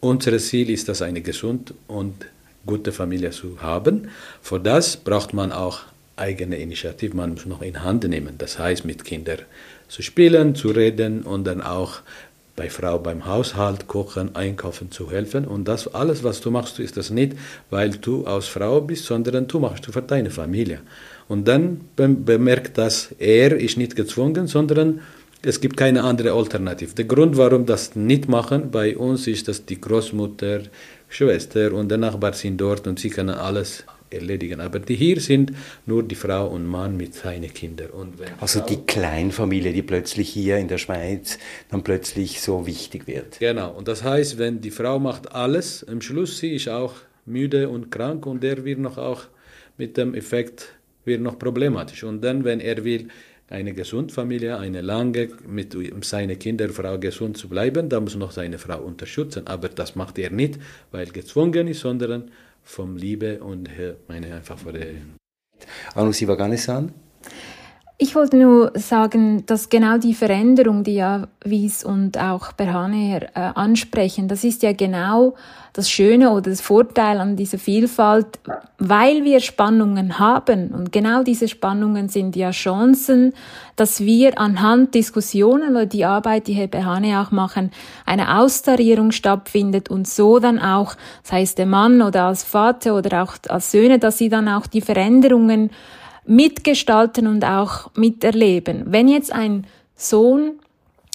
Unser 0.00 0.38
Ziel 0.38 0.70
ist 0.70 0.88
es, 0.88 1.02
eine 1.02 1.20
gesunde 1.20 1.74
und 1.88 2.26
gute 2.64 2.92
Familie 2.92 3.30
zu 3.30 3.60
haben. 3.60 4.08
Für 4.40 4.60
das 4.60 4.96
braucht 4.96 5.34
man 5.34 5.52
auch 5.52 5.80
eigene 6.16 6.56
Initiative, 6.56 7.16
man 7.16 7.32
muss 7.32 7.46
noch 7.46 7.62
in 7.62 7.82
Hand 7.82 8.04
nehmen. 8.04 8.36
Das 8.38 8.58
heißt, 8.58 8.84
mit 8.84 9.04
Kindern 9.04 9.40
zu 9.88 10.02
spielen, 10.02 10.54
zu 10.54 10.68
reden 10.68 11.22
und 11.22 11.44
dann 11.44 11.60
auch 11.60 12.00
bei 12.54 12.68
Frau 12.68 12.98
beim 12.98 13.24
Haushalt, 13.26 13.86
Kochen, 13.86 14.36
Einkaufen 14.36 14.90
zu 14.90 15.10
helfen. 15.10 15.46
Und 15.46 15.66
das 15.68 15.94
alles, 15.94 16.22
was 16.22 16.40
du 16.40 16.50
machst, 16.50 16.78
ist 16.78 16.96
das 16.96 17.10
nicht, 17.10 17.34
weil 17.70 17.90
du 17.90 18.26
aus 18.26 18.48
Frau 18.48 18.80
bist, 18.80 19.06
sondern 19.06 19.46
du 19.46 19.58
machst 19.58 19.86
du 19.86 19.92
für 19.92 20.02
deine 20.02 20.30
Familie. 20.30 20.80
Und 21.28 21.48
dann 21.48 21.80
bemerkt 21.96 22.76
das, 22.76 23.14
er 23.18 23.56
ist 23.56 23.78
nicht 23.78 23.96
gezwungen, 23.96 24.46
sondern 24.46 25.00
es 25.44 25.60
gibt 25.60 25.76
keine 25.76 26.04
andere 26.04 26.32
Alternative. 26.32 26.94
Der 26.94 27.06
Grund, 27.06 27.36
warum 27.36 27.66
das 27.66 27.96
nicht 27.96 28.28
machen 28.28 28.70
bei 28.70 28.96
uns, 28.96 29.26
ist, 29.26 29.48
dass 29.48 29.64
die 29.64 29.80
Großmutter, 29.80 30.60
Schwester 31.08 31.72
und 31.72 31.90
der 31.90 31.98
Nachbar 31.98 32.32
sind 32.32 32.60
dort 32.60 32.86
und 32.86 32.98
sie 32.98 33.10
können 33.10 33.34
alles 33.34 33.84
erledigen. 34.12 34.60
Aber 34.60 34.78
die 34.78 34.94
hier 34.94 35.20
sind 35.20 35.52
nur 35.86 36.02
die 36.02 36.14
Frau 36.14 36.48
und 36.48 36.66
Mann 36.66 36.96
mit 36.96 37.14
seinen 37.14 37.52
Kindern. 37.52 37.90
also 38.40 38.60
die 38.60 38.78
Kleinfamilie, 38.78 39.72
die 39.72 39.82
plötzlich 39.82 40.28
hier 40.30 40.58
in 40.58 40.68
der 40.68 40.78
Schweiz 40.78 41.38
dann 41.70 41.82
plötzlich 41.82 42.40
so 42.40 42.66
wichtig 42.66 43.06
wird. 43.06 43.38
Genau. 43.38 43.72
Und 43.72 43.88
das 43.88 44.02
heißt, 44.02 44.38
wenn 44.38 44.60
die 44.60 44.70
Frau 44.70 44.98
macht 44.98 45.32
alles, 45.32 45.86
am 45.88 46.00
Schluss 46.00 46.38
sie 46.38 46.54
ist 46.54 46.68
auch 46.68 46.94
müde 47.26 47.68
und 47.68 47.90
krank 47.90 48.26
und 48.26 48.42
der 48.42 48.64
wird 48.64 48.78
noch 48.78 48.98
auch 48.98 49.24
mit 49.76 49.96
dem 49.96 50.14
Effekt 50.14 50.74
wird 51.04 51.20
noch 51.20 51.38
problematisch. 51.38 52.04
Und 52.04 52.22
dann, 52.22 52.44
wenn 52.44 52.60
er 52.60 52.84
will, 52.84 53.08
eine 53.52 53.74
gesunde 53.74 54.12
Familie, 54.12 54.58
eine 54.58 54.80
lange, 54.80 55.28
mit 55.46 55.76
seiner 56.04 56.36
Kinderfrau 56.36 56.98
gesund 56.98 57.36
zu 57.36 57.48
bleiben, 57.48 57.88
dann 57.88 58.04
muss 58.04 58.16
noch 58.16 58.32
seine 58.32 58.58
Frau 58.58 58.80
unterstützen. 58.80 59.46
Aber 59.46 59.68
das 59.68 59.94
macht 59.94 60.18
er 60.18 60.30
nicht, 60.30 60.58
weil 60.90 61.06
gezwungen 61.06 61.68
ist, 61.68 61.80
sondern 61.80 62.30
vom 62.62 62.96
Liebe 62.96 63.42
und 63.42 63.68
meine 64.08 64.34
einfach 64.34 64.58
vor 64.58 64.72
der. 64.72 64.94
Anu 65.94 66.12
Sivaganesan? 66.12 66.92
Ich 67.98 68.16
wollte 68.16 68.36
nur 68.36 68.72
sagen, 68.74 69.44
dass 69.46 69.68
genau 69.68 69.96
die 69.96 70.14
Veränderung, 70.14 70.82
die 70.82 70.94
ja 70.94 71.28
Wies 71.44 71.84
und 71.84 72.18
auch 72.18 72.52
Berhane 72.52 73.28
äh, 73.34 73.40
ansprechen, 73.54 74.26
das 74.26 74.42
ist 74.42 74.62
ja 74.62 74.72
genau 74.72 75.34
das 75.72 75.88
Schöne 75.88 76.30
oder 76.32 76.50
das 76.50 76.60
Vorteil 76.60 77.18
an 77.18 77.36
dieser 77.36 77.58
Vielfalt, 77.58 78.40
weil 78.78 79.24
wir 79.24 79.40
Spannungen 79.40 80.18
haben. 80.18 80.70
Und 80.72 80.92
genau 80.92 81.22
diese 81.22 81.48
Spannungen 81.48 82.08
sind 82.08 82.34
ja 82.34 82.50
Chancen, 82.50 83.32
dass 83.76 84.00
wir 84.00 84.38
anhand 84.38 84.94
Diskussionen 84.94 85.70
oder 85.70 85.86
die 85.86 86.04
Arbeit, 86.04 86.48
die 86.48 86.54
Herr 86.54 86.66
Berhane 86.66 87.20
auch 87.20 87.30
machen, 87.30 87.70
eine 88.04 88.38
Austarierung 88.38 89.12
stattfindet 89.12 89.90
und 89.90 90.08
so 90.08 90.40
dann 90.40 90.58
auch, 90.58 90.94
sei 91.22 91.42
es 91.42 91.54
der 91.54 91.66
Mann 91.66 92.02
oder 92.02 92.24
als 92.24 92.42
Vater 92.42 92.96
oder 92.96 93.22
auch 93.22 93.34
als 93.48 93.70
Söhne, 93.70 93.98
dass 93.98 94.18
sie 94.18 94.28
dann 94.28 94.48
auch 94.48 94.66
die 94.66 94.82
Veränderungen 94.82 95.70
mitgestalten 96.24 97.26
und 97.26 97.44
auch 97.44 97.90
miterleben. 97.96 98.84
Wenn 98.86 99.08
jetzt 99.08 99.32
ein 99.32 99.66
Sohn 99.96 100.52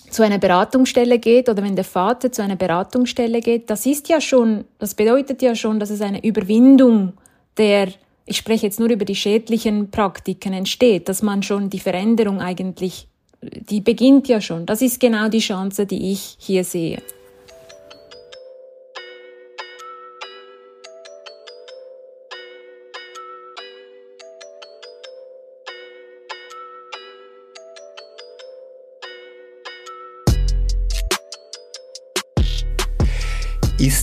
zu 0.09 0.23
einer 0.23 0.37
Beratungsstelle 0.37 1.19
geht 1.19 1.49
oder 1.49 1.63
wenn 1.63 1.75
der 1.75 1.85
Vater 1.85 2.31
zu 2.31 2.41
einer 2.41 2.55
Beratungsstelle 2.55 3.41
geht, 3.41 3.69
das 3.69 3.85
ist 3.85 4.09
ja 4.09 4.21
schon, 4.21 4.65
das 4.79 4.95
bedeutet 4.95 5.41
ja 5.41 5.55
schon, 5.55 5.79
dass 5.79 5.89
es 5.89 6.01
eine 6.01 6.23
Überwindung 6.23 7.13
der, 7.57 7.89
ich 8.25 8.37
spreche 8.37 8.67
jetzt 8.67 8.79
nur 8.79 8.89
über 8.89 9.05
die 9.05 9.15
schädlichen 9.15 9.89
Praktiken 9.89 10.53
entsteht, 10.53 11.09
dass 11.09 11.21
man 11.23 11.43
schon 11.43 11.69
die 11.69 11.79
Veränderung 11.79 12.39
eigentlich, 12.39 13.07
die 13.41 13.81
beginnt 13.81 14.27
ja 14.27 14.41
schon. 14.41 14.65
Das 14.65 14.81
ist 14.81 14.99
genau 14.99 15.27
die 15.27 15.39
Chance, 15.39 15.85
die 15.85 16.11
ich 16.11 16.37
hier 16.39 16.63
sehe. 16.63 17.01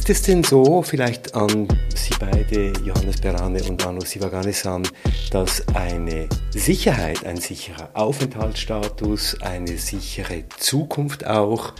Ist 0.04 0.10
es 0.10 0.20
denn 0.20 0.44
so, 0.44 0.82
vielleicht 0.82 1.34
an 1.34 1.66
Sie 1.94 2.12
beide, 2.20 2.74
Johannes 2.84 3.22
Berane 3.22 3.62
und 3.62 3.86
Anu 3.86 4.02
Sivaganesan, 4.02 4.86
dass 5.30 5.66
eine 5.68 6.28
Sicherheit, 6.50 7.24
ein 7.24 7.38
sicherer 7.38 7.88
Aufenthaltsstatus, 7.94 9.40
eine 9.40 9.78
sichere 9.78 10.44
Zukunft 10.58 11.26
auch, 11.26 11.72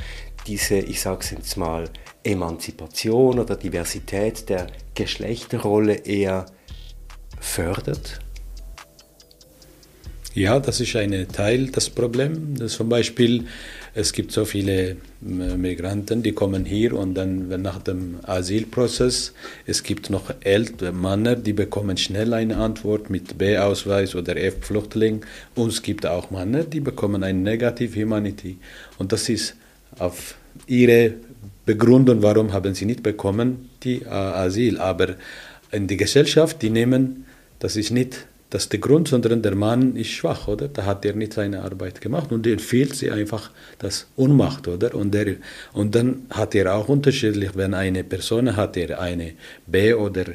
diese, 0.47 0.77
ich 0.77 1.03
sage 1.03 1.19
es 1.21 1.33
jetzt 1.33 1.59
mal, 1.59 1.91
Emanzipation 2.23 3.41
oder 3.41 3.57
Diversität 3.57 4.49
der 4.49 4.69
Geschlechterrolle 4.95 5.93
eher 5.93 6.47
fördert? 7.39 8.21
Ja, 10.33 10.61
das 10.61 10.81
ist 10.81 10.97
ein 10.97 11.29
Teil 11.29 11.67
des 11.67 11.91
Problems. 11.91 12.73
Zum 12.73 12.89
Beispiel 12.89 13.45
es 13.95 14.13
gibt 14.13 14.33
so 14.33 14.45
viele 14.45 14.97
Migranten, 15.21 16.23
die 16.23 16.33
kommen 16.33 16.65
hier 16.65 16.95
und 16.95 17.15
dann 17.15 17.49
nach 17.63 17.81
dem 17.81 18.19
Asylprozess, 18.25 19.33
es 19.67 19.85
gibt 19.85 20.11
noch 20.11 20.35
ältere 20.41 20.93
Männer, 20.93 21.37
die 21.37 21.53
bekommen 21.53 21.97
schnell 21.97 22.35
eine 22.35 22.57
Antwort 22.57 23.09
mit 23.09 23.39
B-Ausweis 23.39 24.17
oder 24.17 24.37
F-Flüchtling. 24.37 25.25
Und 25.55 25.69
es 25.69 25.83
gibt 25.83 26.07
auch 26.07 26.33
Männer, 26.33 26.65
die 26.65 26.81
bekommen 26.81 27.23
eine 27.23 27.39
Negative 27.39 28.03
Humanity. 28.03 28.59
Und 28.99 29.13
das 29.13 29.29
ist 29.29 29.55
auf 29.99 30.35
ihre 30.67 31.15
Begründung, 31.65 32.23
warum 32.23 32.53
haben 32.53 32.75
sie 32.75 32.87
nicht 32.87 33.03
bekommen, 33.03 33.71
die 33.85 34.03
äh, 34.03 34.09
Asyl. 34.09 34.79
Aber 34.79 35.15
in 35.71 35.87
der 35.87 35.97
Gesellschaft, 35.97 36.63
die 36.63 36.71
nehmen, 36.71 37.27
das 37.61 37.77
ist 37.77 37.93
nicht 37.93 38.27
das 38.51 38.65
ist 38.65 38.73
der 38.73 38.81
Grund, 38.81 39.09
sondern 39.09 39.43
der 39.43 39.55
Mann 39.55 39.97
ist 39.97 40.11
schwach, 40.11 40.47
oder? 40.49 40.69
Da 40.69 40.85
hat 40.85 41.05
er 41.05 41.15
nicht 41.15 41.33
seine 41.33 41.63
Arbeit 41.63 42.01
gemacht 42.01 42.31
und 42.31 42.47
dem 42.47 42.59
fehlt 42.59 42.95
sie 42.95 43.11
einfach 43.11 43.51
das 43.79 44.07
Unmacht, 44.17 44.69
oder? 44.69 44.95
Und, 44.95 45.13
der, 45.13 45.37
und 45.73 45.95
dann 45.95 46.27
hat 46.31 46.55
er 46.55 46.75
auch 46.75 46.89
unterschiedlich, 46.89 47.51
wenn 47.55 47.75
eine 47.75 48.05
Person 48.05 48.57
hat 48.57 48.77
er 48.77 49.01
eine 49.01 49.33
B- 49.67 49.95
oder 49.95 50.27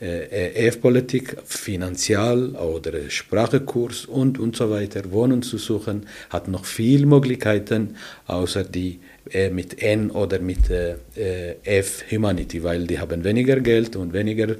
äh, 0.00 0.68
F-Politik, 0.68 1.36
finanziell 1.44 2.54
oder 2.56 3.08
Sprachekurs 3.08 4.06
und, 4.06 4.38
und 4.38 4.56
so 4.56 4.70
weiter, 4.70 5.10
Wohnen 5.10 5.42
zu 5.42 5.58
suchen, 5.58 6.06
hat 6.30 6.48
noch 6.48 6.64
viele 6.64 7.06
Möglichkeiten, 7.06 7.96
außer 8.26 8.64
die 8.64 9.00
äh, 9.30 9.50
mit 9.50 9.82
N 9.82 10.10
oder 10.10 10.38
mit 10.38 10.70
äh, 10.70 10.96
äh 11.16 11.56
F 11.64 12.04
Humanity, 12.10 12.62
weil 12.62 12.86
die 12.86 12.98
haben 12.98 13.24
weniger 13.24 13.60
Geld 13.60 13.96
und 13.96 14.12
weniger 14.12 14.56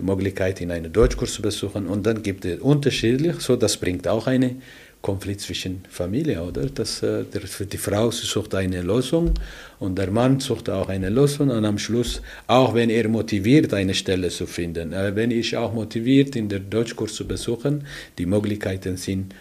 Möglichkeit, 0.00 0.60
in 0.60 0.70
einen 0.70 0.92
Deutschkurs 0.92 1.34
zu 1.34 1.42
besuchen. 1.42 1.86
Und 1.86 2.06
dann 2.06 2.22
gibt 2.22 2.44
es 2.44 2.60
unterschiedlich, 2.60 3.40
so 3.40 3.56
das 3.56 3.76
bringt 3.76 4.08
auch 4.08 4.26
einen 4.26 4.62
Konflikt 5.02 5.40
zwischen 5.40 5.82
Familie, 5.90 6.40
oder? 6.42 6.66
Das, 6.66 7.02
äh, 7.02 7.24
der, 7.24 7.42
die 7.66 7.76
Frau 7.76 8.10
sucht 8.12 8.54
eine 8.54 8.82
Lösung 8.82 9.34
und 9.80 9.98
der 9.98 10.10
Mann 10.12 10.38
sucht 10.38 10.70
auch 10.70 10.88
eine 10.88 11.10
Lösung 11.10 11.50
und 11.50 11.64
am 11.64 11.76
Schluss, 11.76 12.22
auch 12.46 12.72
wenn 12.74 12.88
er 12.88 13.08
motiviert, 13.08 13.74
eine 13.74 13.94
Stelle 13.94 14.28
zu 14.28 14.46
finden, 14.46 14.92
äh, 14.92 15.14
wenn 15.14 15.32
ich 15.32 15.56
auch 15.56 15.74
motiviert, 15.74 16.36
in 16.36 16.48
den 16.48 16.70
Deutschkurs 16.70 17.14
zu 17.14 17.26
besuchen, 17.26 17.84
die 18.16 18.26
Möglichkeiten 18.26 18.96
sind 18.96 19.34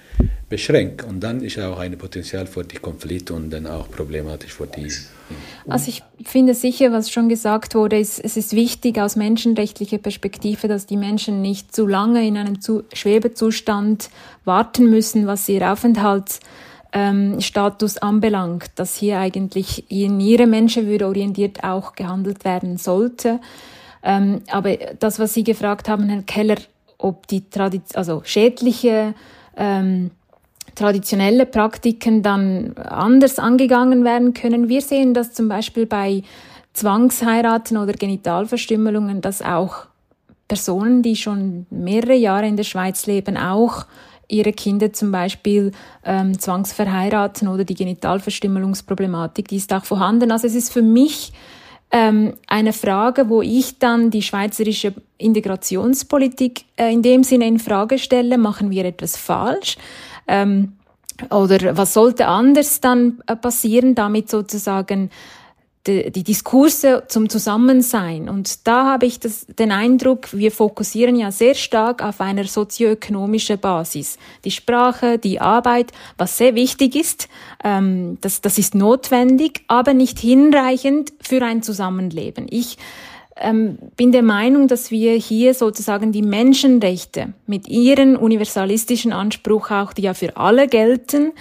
beschränkt 0.50 1.04
und 1.04 1.22
dann 1.22 1.42
ist 1.42 1.60
auch 1.60 1.80
ein 1.80 1.98
Potenzial 1.98 2.46
für 2.46 2.64
die 2.64 2.78
Konflikte 2.78 3.34
und 3.34 3.50
dann 3.50 3.68
auch 3.68 3.90
problematisch 3.90 4.54
für 4.54 4.68
die 4.68 4.90
also 5.68 5.90
ich 5.90 6.04
finde 6.28 6.54
sicher, 6.54 6.92
was 6.92 7.10
schon 7.10 7.28
gesagt 7.30 7.74
wurde, 7.76 7.98
ist, 8.00 8.20
es 8.20 8.38
ist 8.38 8.54
wichtig 8.54 9.00
aus 9.00 9.16
menschenrechtlicher 9.16 9.98
Perspektive, 9.98 10.68
dass 10.68 10.86
die 10.86 10.98
Menschen 10.98 11.42
nicht 11.42 11.76
zu 11.76 11.88
lange 11.88 12.28
in 12.28 12.38
einem 12.38 12.62
zu 12.62 12.84
Schwebezustand 12.94 14.10
warten 14.44 14.90
müssen, 14.90 15.28
was 15.28 15.48
ihr 15.48 15.72
Aufenthaltsstatus 15.72 17.96
ähm, 17.96 18.02
anbelangt, 18.02 18.72
dass 18.76 18.96
hier 18.96 19.20
eigentlich 19.20 19.90
in 19.92 20.20
ihre 20.20 20.48
Menschenwürde 20.48 21.08
orientiert 21.08 21.64
auch 21.64 21.94
gehandelt 21.94 22.44
werden 22.44 22.78
sollte. 22.78 23.40
Ähm, 24.04 24.42
aber 24.50 24.78
das, 25.00 25.20
was 25.20 25.34
Sie 25.34 25.44
gefragt 25.44 25.88
haben, 25.88 26.10
Herr 26.10 26.24
Keller, 26.24 26.58
ob 26.98 27.28
die 27.28 27.50
Tradi 27.50 27.82
also 27.94 28.22
schädliche 28.26 29.14
ähm, 29.58 30.12
traditionelle 30.76 31.46
Praktiken 31.46 32.24
dann 32.24 32.74
anders 32.78 33.40
angegangen 33.40 34.04
werden 34.04 34.34
können. 34.34 34.70
Wir 34.70 34.82
sehen 34.82 35.14
das 35.14 35.34
zum 35.34 35.48
Beispiel 35.48 35.86
bei 35.86 36.24
Zwangsheiraten 36.74 37.78
oder 37.78 37.94
Genitalverstümmelungen, 37.94 39.22
dass 39.22 39.42
auch 39.42 39.88
Personen, 40.48 41.02
die 41.02 41.16
schon 41.16 41.66
mehrere 41.70 42.16
Jahre 42.16 42.48
in 42.48 42.58
der 42.58 42.64
Schweiz 42.64 43.06
leben, 43.06 43.38
auch 43.38 43.86
ihre 44.28 44.54
Kinder 44.54 44.94
zum 44.94 45.12
Beispiel 45.12 45.72
ähm, 46.06 46.40
zwangsverheiraten 46.40 47.48
oder 47.48 47.66
die 47.66 47.76
Genitalverstümmelungsproblematik, 47.76 49.50
die 49.50 49.58
ist 49.58 49.74
auch 49.74 49.84
vorhanden. 49.84 50.32
Also 50.32 50.48
es 50.48 50.56
ist 50.56 50.72
für 50.72 50.82
mich 50.82 51.34
ähm, 51.92 52.34
eine 52.48 52.74
Frage, 52.74 53.30
wo 53.30 53.42
ich 53.42 53.80
dann 53.80 54.12
die 54.12 54.22
schweizerische 54.22 54.94
Integrationspolitik 55.18 56.64
äh, 56.78 56.92
in 56.92 57.02
dem 57.02 57.24
Sinne 57.24 57.48
in 57.48 57.60
Frage 57.60 58.00
stelle, 58.00 58.38
machen 58.38 58.72
wir 58.72 58.86
etwas 58.86 59.18
falsch? 59.18 59.78
Ähm, 60.28 60.74
oder 61.30 61.78
was 61.78 61.94
sollte 61.94 62.28
anders 62.28 62.82
dann 62.82 63.22
äh, 63.28 63.36
passieren, 63.36 63.94
damit 63.94 64.30
sozusagen 64.30 65.10
die, 65.88 66.12
die 66.12 66.24
Diskurse 66.24 67.04
zum 67.08 67.30
Zusammensein. 67.30 68.30
Und 68.30 68.68
da 68.68 68.86
habe 68.86 69.06
ich 69.06 69.20
das, 69.20 69.46
den 69.48 69.72
Eindruck, 69.72 70.32
wir 70.32 70.52
fokussieren 70.52 71.16
ja 71.16 71.32
sehr 71.32 71.56
stark 71.56 72.04
auf 72.04 72.22
einer 72.22 72.46
sozioökonomischen 72.46 73.60
Basis. 73.60 74.18
Die 74.46 74.52
Sprache, 74.52 75.18
die 75.18 75.40
Arbeit, 75.40 75.92
was 76.18 76.38
sehr 76.38 76.56
wichtig 76.56 76.96
ist, 76.96 77.30
ähm, 77.64 78.18
das, 78.22 78.42
das 78.42 78.58
ist 78.58 78.76
notwendig, 78.76 79.64
aber 79.68 79.94
nicht 79.94 80.20
hinreichend 80.20 81.14
für 81.22 81.44
ein 81.44 81.64
Zusammenleben. 81.64 82.48
Ich 82.50 82.78
ähm, 83.38 83.78
bin 83.96 84.12
der 84.12 84.24
Meinung, 84.24 84.68
dass 84.68 84.92
wir 84.92 85.14
hier 85.14 85.54
sozusagen 85.54 86.12
die 86.12 86.22
Menschenrechte 86.22 87.34
mit 87.48 87.68
ihren 87.68 88.16
universalistischen 88.16 89.14
Anspruch 89.14 89.72
auch, 89.72 89.94
die 89.94 90.04
ja 90.04 90.14
für 90.14 90.38
alle 90.38 90.68
gelten, 90.68 91.32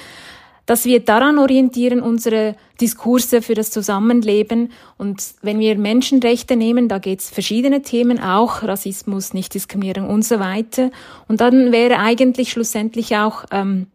dass 0.70 0.84
wir 0.84 1.00
daran 1.00 1.38
orientieren 1.38 2.00
unsere 2.00 2.54
Diskurse 2.80 3.42
für 3.42 3.54
das 3.54 3.72
Zusammenleben. 3.72 4.70
Und 4.98 5.20
wenn 5.42 5.58
wir 5.58 5.76
Menschenrechte 5.76 6.54
nehmen, 6.54 6.86
da 6.86 6.98
geht 6.98 7.18
es 7.18 7.28
verschiedene 7.28 7.82
Themen, 7.82 8.20
auch 8.20 8.62
Rassismus, 8.62 9.34
Nichtdiskriminierung 9.34 10.08
und 10.08 10.24
so 10.24 10.38
weiter. 10.38 10.92
Und 11.26 11.40
dann 11.40 11.72
wäre 11.72 11.98
eigentlich 11.98 12.52
schlussendlich 12.52 13.16
auch 13.16 13.46
ähm, 13.50 13.88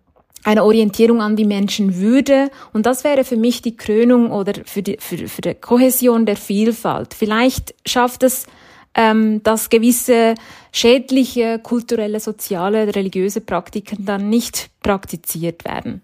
eine 0.44 0.66
Orientierung 0.66 1.22
an 1.22 1.38
die 1.38 1.46
Menschenwürde. 1.46 2.52
Und 2.74 2.86
das 2.86 3.06
wäre 3.06 3.24
für 3.24 3.38
mich 3.38 3.62
die 3.62 3.78
Krönung 3.78 4.32
oder 4.32 4.52
für 4.66 4.84
die, 4.84 4.98
für, 5.00 5.30
für 5.30 5.42
die 5.44 5.54
Kohäsion 5.54 6.26
der 6.26 6.36
Vielfalt. 6.36 7.14
Vielleicht 7.14 7.74
schafft 7.86 8.22
es 8.24 8.48
ähm, 8.98 9.44
dass 9.44 9.70
gewisse 9.70 10.36
schädliche 10.74 11.60
kulturelle, 11.60 12.20
soziale, 12.20 12.96
religiöse 12.96 13.42
Praktiken 13.42 14.06
dann 14.06 14.30
nicht 14.30 14.70
praktiziert 14.82 15.66
werden. 15.66 16.02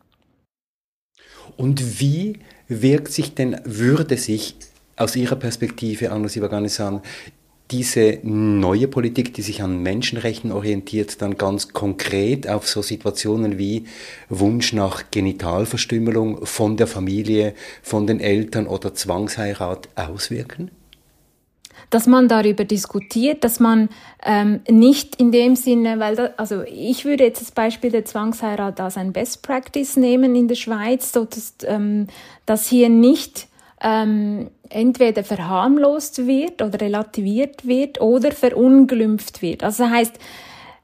Und 1.58 2.00
wie 2.00 2.40
wirkt 2.68 3.12
sich 3.12 3.36
denn, 3.36 3.60
würde 3.66 4.18
sich 4.18 4.56
aus 4.96 5.16
Ihrer 5.16 5.36
Perspektive, 5.36 6.12
Anna 6.12 6.28
Sivaganisan, 6.28 7.02
diese 7.72 8.20
neue 8.24 8.88
Politik, 8.90 9.34
die 9.34 9.42
sich 9.42 9.62
an 9.62 9.82
Menschenrechten 9.82 10.52
orientiert, 10.52 11.22
dann 11.22 11.38
ganz 11.38 11.70
konkret 11.70 12.48
auf 12.50 12.68
so 12.68 12.82
Situationen 12.82 13.58
wie 13.58 13.86
Wunsch 14.30 14.74
nach 14.74 15.10
Genitalverstümmelung 15.10 16.46
von 16.46 16.76
der 16.76 16.88
Familie, 16.88 17.54
von 17.82 18.08
den 18.08 18.20
Eltern 18.20 18.68
oder 18.68 18.94
Zwangsheirat 18.94 19.88
auswirken? 19.96 20.72
Dass 21.92 22.08
man 22.08 22.28
darüber 22.28 22.64
diskutiert, 22.64 23.44
dass 23.44 23.60
man 23.60 23.90
ähm, 24.26 24.62
nicht 24.68 25.18
in 25.18 25.32
dem 25.32 25.56
Sinne, 25.56 26.00
weil 26.00 26.16
da, 26.16 26.30
also 26.38 26.64
ich 26.64 27.06
würde 27.06 27.26
jetzt 27.26 27.42
das 27.42 27.52
Beispiel 27.52 27.92
der 27.92 28.06
Zwangsheirat 28.06 28.80
als 28.80 28.98
ein 28.98 29.14
Best 29.14 29.44
Practice 29.44 29.98
nehmen 29.98 30.36
in 30.36 30.48
der 30.48 30.56
Schweiz, 30.56 31.12
so 31.12 31.26
dass, 31.26 31.56
ähm, 31.66 32.08
dass 32.46 32.68
hier 32.68 32.90
nicht 32.90 33.48
ähm, 33.84 34.50
entweder 34.70 35.24
verharmlost 35.24 36.26
wird 36.26 36.62
oder 36.62 36.80
relativiert 36.80 37.68
wird 37.68 38.00
oder 38.00 38.32
verunglimpft 38.32 39.42
wird. 39.42 39.64
Also 39.64 39.84
das 39.84 39.92
heißt, 39.92 40.14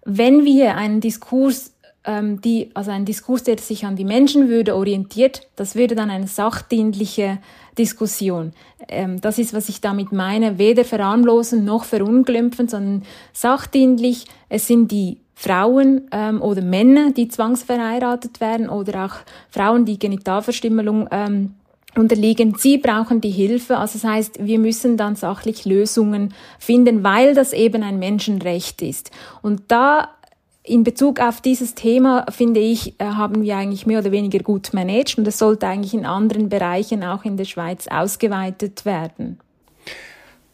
wenn 0.04 0.43
wir 0.43 0.76
einen 0.76 1.00
Diskurs 1.00 1.72
ähm, 2.04 2.41
die, 2.41 2.72
also 2.74 2.91
ein 2.91 3.06
Diskurs, 3.06 3.43
der 3.43 3.58
sich 3.60 3.86
an 3.86 3.96
die 3.96 4.06
Menschenwürde 4.06 4.76
orientiert, 4.76 5.48
das 5.56 5.76
würde 5.76 5.96
dann 5.96 6.10
eine 6.10 6.28
sachdienliche 6.28 7.38
Diskussion. 7.77 8.53
Ähm, 8.87 9.21
das 9.21 9.39
ist, 9.39 9.53
was 9.53 9.69
ich 9.69 9.81
damit 9.81 10.11
meine, 10.11 10.57
weder 10.57 10.85
verarmlosen 10.85 11.65
noch 11.65 11.83
verunglimpfen, 11.83 12.67
sondern 12.67 13.03
sachdienlich. 13.33 14.25
Es 14.49 14.67
sind 14.67 14.91
die 14.91 15.19
Frauen 15.35 16.07
ähm, 16.11 16.41
oder 16.41 16.61
Männer, 16.61 17.11
die 17.11 17.27
zwangsverheiratet 17.27 18.41
werden 18.41 18.69
oder 18.69 19.05
auch 19.05 19.15
Frauen, 19.49 19.85
die 19.85 19.99
Genitalverstümmelung 19.99 21.07
ähm, 21.11 21.53
unterliegen. 21.95 22.55
Sie 22.57 22.77
brauchen 22.77 23.21
die 23.21 23.29
Hilfe. 23.29 23.77
Also 23.77 23.99
das 23.99 24.09
heißt, 24.09 24.45
wir 24.45 24.59
müssen 24.59 24.97
dann 24.97 25.15
sachlich 25.15 25.65
Lösungen 25.65 26.33
finden, 26.59 27.03
weil 27.03 27.33
das 27.33 27.53
eben 27.53 27.83
ein 27.83 27.99
Menschenrecht 27.99 28.81
ist. 28.81 29.11
Und 29.41 29.63
da 29.67 30.09
in 30.67 30.84
Bezug 30.84 31.19
auf 31.19 31.41
dieses 31.41 31.75
Thema, 31.75 32.25
finde 32.30 32.60
ich, 32.60 32.99
äh, 32.99 33.06
haben 33.06 33.43
wir 33.43 33.56
eigentlich 33.56 33.86
mehr 33.86 33.99
oder 33.99 34.12
weniger 34.12 34.39
gut 34.39 34.73
managed 34.73 35.17
und 35.17 35.27
es 35.27 35.38
sollte 35.38 35.67
eigentlich 35.67 35.93
in 35.93 36.06
anderen 36.06 36.49
Bereichen 36.49 37.03
auch 37.03 37.23
in 37.23 37.38
der 37.38 37.45
Schweiz 37.45 37.88
ausgeweitet 37.88 38.86
werden. 38.86 39.39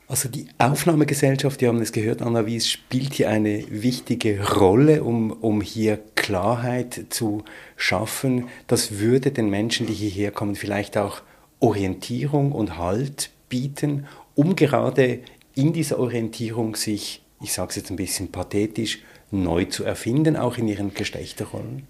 Also 0.08 0.30
die 0.30 0.48
Aufnahmegesellschaft, 0.60 1.62
wir 1.62 1.70
haben 1.70 1.82
es 1.82 1.92
gehört, 1.92 2.22
Anna 2.22 2.46
Wies, 2.46 2.70
spielt 2.70 3.16
hier 3.16 3.30
eine 3.30 3.64
wichtige 3.70 4.48
Rolle, 4.48 5.04
um, 5.04 5.32
um 5.32 5.62
hier 5.62 6.00
Klarheit 6.14 7.06
zu 7.10 7.44
schaffen. 7.76 8.48
Das 8.68 9.00
würde 9.00 9.32
den 9.32 9.50
Menschen, 9.50 9.88
die 9.88 9.94
hierher 9.94 10.32
kommen, 10.32 10.56
vielleicht 10.56 10.98
auch 10.98 11.22
Orientierung 11.60 12.52
und 12.52 12.78
Halt 12.78 13.32
bieten, 13.50 14.06
um 14.36 14.56
gerade 14.56 15.22
in 15.56 15.74
dieser 15.74 15.98
Orientierung 15.98 16.76
sich, 16.76 17.24
ich 17.42 17.54
sage 17.54 17.70
es 17.70 17.78
jetzt 17.78 17.90
ein 17.90 17.96
bisschen 17.96 18.32
pathetisch, 18.32 19.00
neu 19.34 19.66
zu 19.66 19.84
erfinden, 19.84 20.38
auch 20.38 20.58
in 20.58 20.68
ihren 20.68 20.94
Geschlechterrollen? 20.94 21.88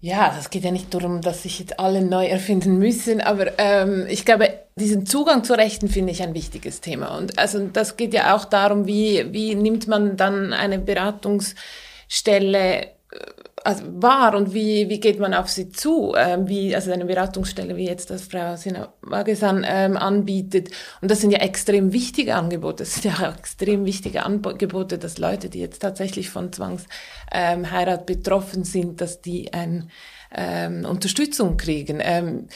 Ja, 0.00 0.32
das 0.34 0.50
geht 0.50 0.62
ja 0.62 0.70
nicht 0.70 0.94
darum, 0.94 1.22
dass 1.22 1.42
sich 1.42 1.58
jetzt 1.58 1.80
alle 1.80 2.02
neu 2.02 2.26
erfinden 2.26 2.78
müssen, 2.78 3.20
aber 3.20 3.58
ähm, 3.58 4.06
ich 4.08 4.24
glaube, 4.24 4.48
diesen 4.76 5.06
Zugang 5.06 5.42
zu 5.42 5.54
Rechten 5.54 5.88
finde 5.88 6.12
ich 6.12 6.22
ein 6.22 6.34
wichtiges 6.34 6.80
Thema. 6.80 7.18
Und 7.18 7.36
also 7.36 7.66
das 7.66 7.96
geht 7.96 8.14
ja 8.14 8.36
auch 8.36 8.44
darum, 8.44 8.86
wie, 8.86 9.26
wie 9.32 9.56
nimmt 9.56 9.88
man 9.88 10.16
dann 10.16 10.52
eine 10.52 10.78
Beratungsstelle 10.78 12.92
also 13.64 13.84
war 14.02 14.34
und 14.34 14.54
wie, 14.54 14.88
wie 14.88 15.00
geht 15.00 15.18
man 15.18 15.34
auf 15.34 15.48
sie 15.48 15.70
zu, 15.70 16.14
ähm, 16.16 16.48
wie, 16.48 16.74
also 16.74 16.92
eine 16.92 17.04
Beratungsstelle 17.04 17.76
wie 17.76 17.86
jetzt 17.86 18.10
das 18.10 18.24
Frau 18.24 18.56
Sina 18.56 18.92
Wagesan 19.02 19.64
ähm, 19.68 19.96
anbietet. 19.96 20.70
Und 21.00 21.10
das 21.10 21.20
sind 21.20 21.30
ja 21.30 21.38
extrem 21.38 21.92
wichtige 21.92 22.34
Angebote. 22.34 22.84
Das 22.84 22.94
sind 22.94 23.04
ja 23.04 23.28
auch 23.28 23.36
extrem 23.36 23.84
wichtige 23.84 24.24
Angebote, 24.24 24.98
dass 24.98 25.18
Leute, 25.18 25.48
die 25.48 25.60
jetzt 25.60 25.80
tatsächlich 25.80 26.30
von 26.30 26.52
Zwangsheirat 26.52 28.00
ähm, 28.00 28.06
betroffen 28.06 28.64
sind, 28.64 29.00
dass 29.00 29.20
die 29.20 29.52
ein, 29.52 29.90
ähm, 30.34 30.84
Unterstützung 30.84 31.56
kriegen. 31.56 32.00
Ähm, 32.00 32.48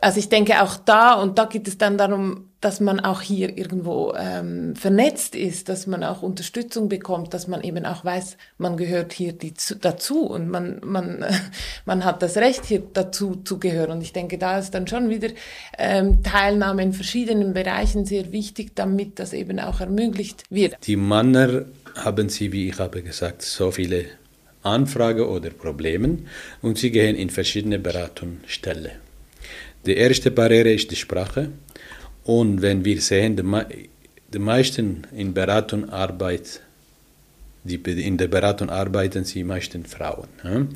also 0.00 0.18
ich 0.18 0.28
denke 0.28 0.62
auch 0.62 0.76
da, 0.76 1.14
und 1.14 1.38
da 1.38 1.46
geht 1.46 1.68
es 1.68 1.78
dann 1.78 1.98
darum, 1.98 2.49
dass 2.60 2.78
man 2.80 3.00
auch 3.00 3.22
hier 3.22 3.56
irgendwo 3.56 4.12
ähm, 4.14 4.76
vernetzt 4.76 5.34
ist, 5.34 5.68
dass 5.70 5.86
man 5.86 6.04
auch 6.04 6.22
Unterstützung 6.22 6.88
bekommt, 6.88 7.32
dass 7.32 7.48
man 7.48 7.62
eben 7.62 7.86
auch 7.86 8.04
weiß, 8.04 8.36
man 8.58 8.76
gehört 8.76 9.14
hier 9.14 9.32
die, 9.32 9.54
dazu 9.80 10.26
und 10.26 10.50
man, 10.50 10.80
man, 10.84 11.24
man 11.86 12.04
hat 12.04 12.22
das 12.22 12.36
Recht, 12.36 12.66
hier 12.66 12.82
dazu 12.92 13.36
zu 13.36 13.58
gehören. 13.58 13.92
Und 13.92 14.02
ich 14.02 14.12
denke, 14.12 14.36
da 14.36 14.58
ist 14.58 14.72
dann 14.72 14.86
schon 14.86 15.08
wieder 15.08 15.28
ähm, 15.78 16.22
Teilnahme 16.22 16.82
in 16.82 16.92
verschiedenen 16.92 17.54
Bereichen 17.54 18.04
sehr 18.04 18.30
wichtig, 18.30 18.72
damit 18.74 19.18
das 19.18 19.32
eben 19.32 19.58
auch 19.58 19.80
ermöglicht 19.80 20.44
wird. 20.50 20.76
Die 20.86 20.96
Männer 20.96 21.64
haben 21.96 22.28
sie, 22.28 22.52
wie 22.52 22.68
ich 22.68 22.78
habe 22.78 23.02
gesagt, 23.02 23.42
so 23.42 23.70
viele 23.70 24.04
Anfragen 24.62 25.22
oder 25.22 25.48
Probleme 25.50 26.18
und 26.60 26.76
sie 26.76 26.90
gehen 26.90 27.16
in 27.16 27.30
verschiedene 27.30 27.78
Beratungsstellen. 27.78 28.92
Die 29.86 29.96
erste 29.96 30.30
Barriere 30.30 30.72
ist 30.72 30.90
die 30.90 30.96
Sprache. 30.96 31.48
Und 32.24 32.62
wenn 32.62 32.84
wir 32.84 33.00
sehen, 33.00 33.36
die, 33.36 34.38
meisten 34.38 35.06
in 35.16 35.34
Beratung 35.34 35.88
arbeiten, 35.88 36.60
die 37.64 37.76
in 37.76 38.16
der 38.16 38.28
Beratung 38.28 38.70
arbeiten 38.70 39.24
sie 39.24 39.44
meisten 39.44 39.84
Frauen. 39.84 40.28
Ja? 40.44 40.66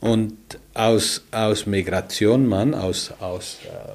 Und 0.00 0.36
aus, 0.74 1.22
aus 1.30 1.66
Migration, 1.66 2.46
man, 2.46 2.74
aus, 2.74 3.12
aus 3.20 3.58
äh, 3.64 3.92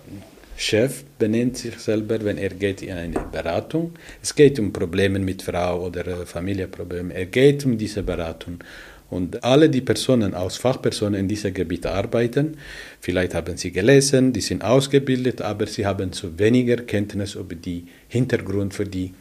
Chef 0.55 1.03
benennt 1.19 1.57
sich 1.57 1.77
selber, 1.77 2.23
wenn 2.23 2.37
er 2.37 2.49
geht 2.49 2.81
in 2.81 2.93
eine 2.93 3.19
Beratung. 3.31 3.93
Es 4.23 4.33
geht 4.33 4.57
um 4.57 4.71
Probleme 4.71 5.19
mit 5.19 5.41
Frau 5.41 5.85
oder 5.85 6.07
äh, 6.07 6.25
Familienprobleme. 6.25 7.13
Er 7.13 7.25
geht 7.25 7.65
um 7.65 7.77
diese 7.77 8.03
Beratung. 8.03 8.59
Und 9.09 9.43
alle 9.43 9.69
die 9.69 9.81
Personen 9.81 10.33
aus 10.33 10.57
Fachpersonen 10.57 11.19
in 11.21 11.27
diesem 11.27 11.53
Gebiet 11.53 11.85
arbeiten, 11.85 12.57
vielleicht 12.99 13.33
haben 13.33 13.55
sie 13.55 13.71
gelesen, 13.71 14.33
die 14.33 14.41
sind 14.41 14.63
ausgebildet, 14.63 15.41
aber 15.41 15.65
sie 15.65 15.85
haben 15.85 16.11
zu 16.11 16.37
weniger 16.37 16.77
Kenntnis 16.77 17.35
über 17.35 17.55
die 17.55 17.85
Hintergrund 18.09 18.73
für 18.73 18.83
die 18.85 19.13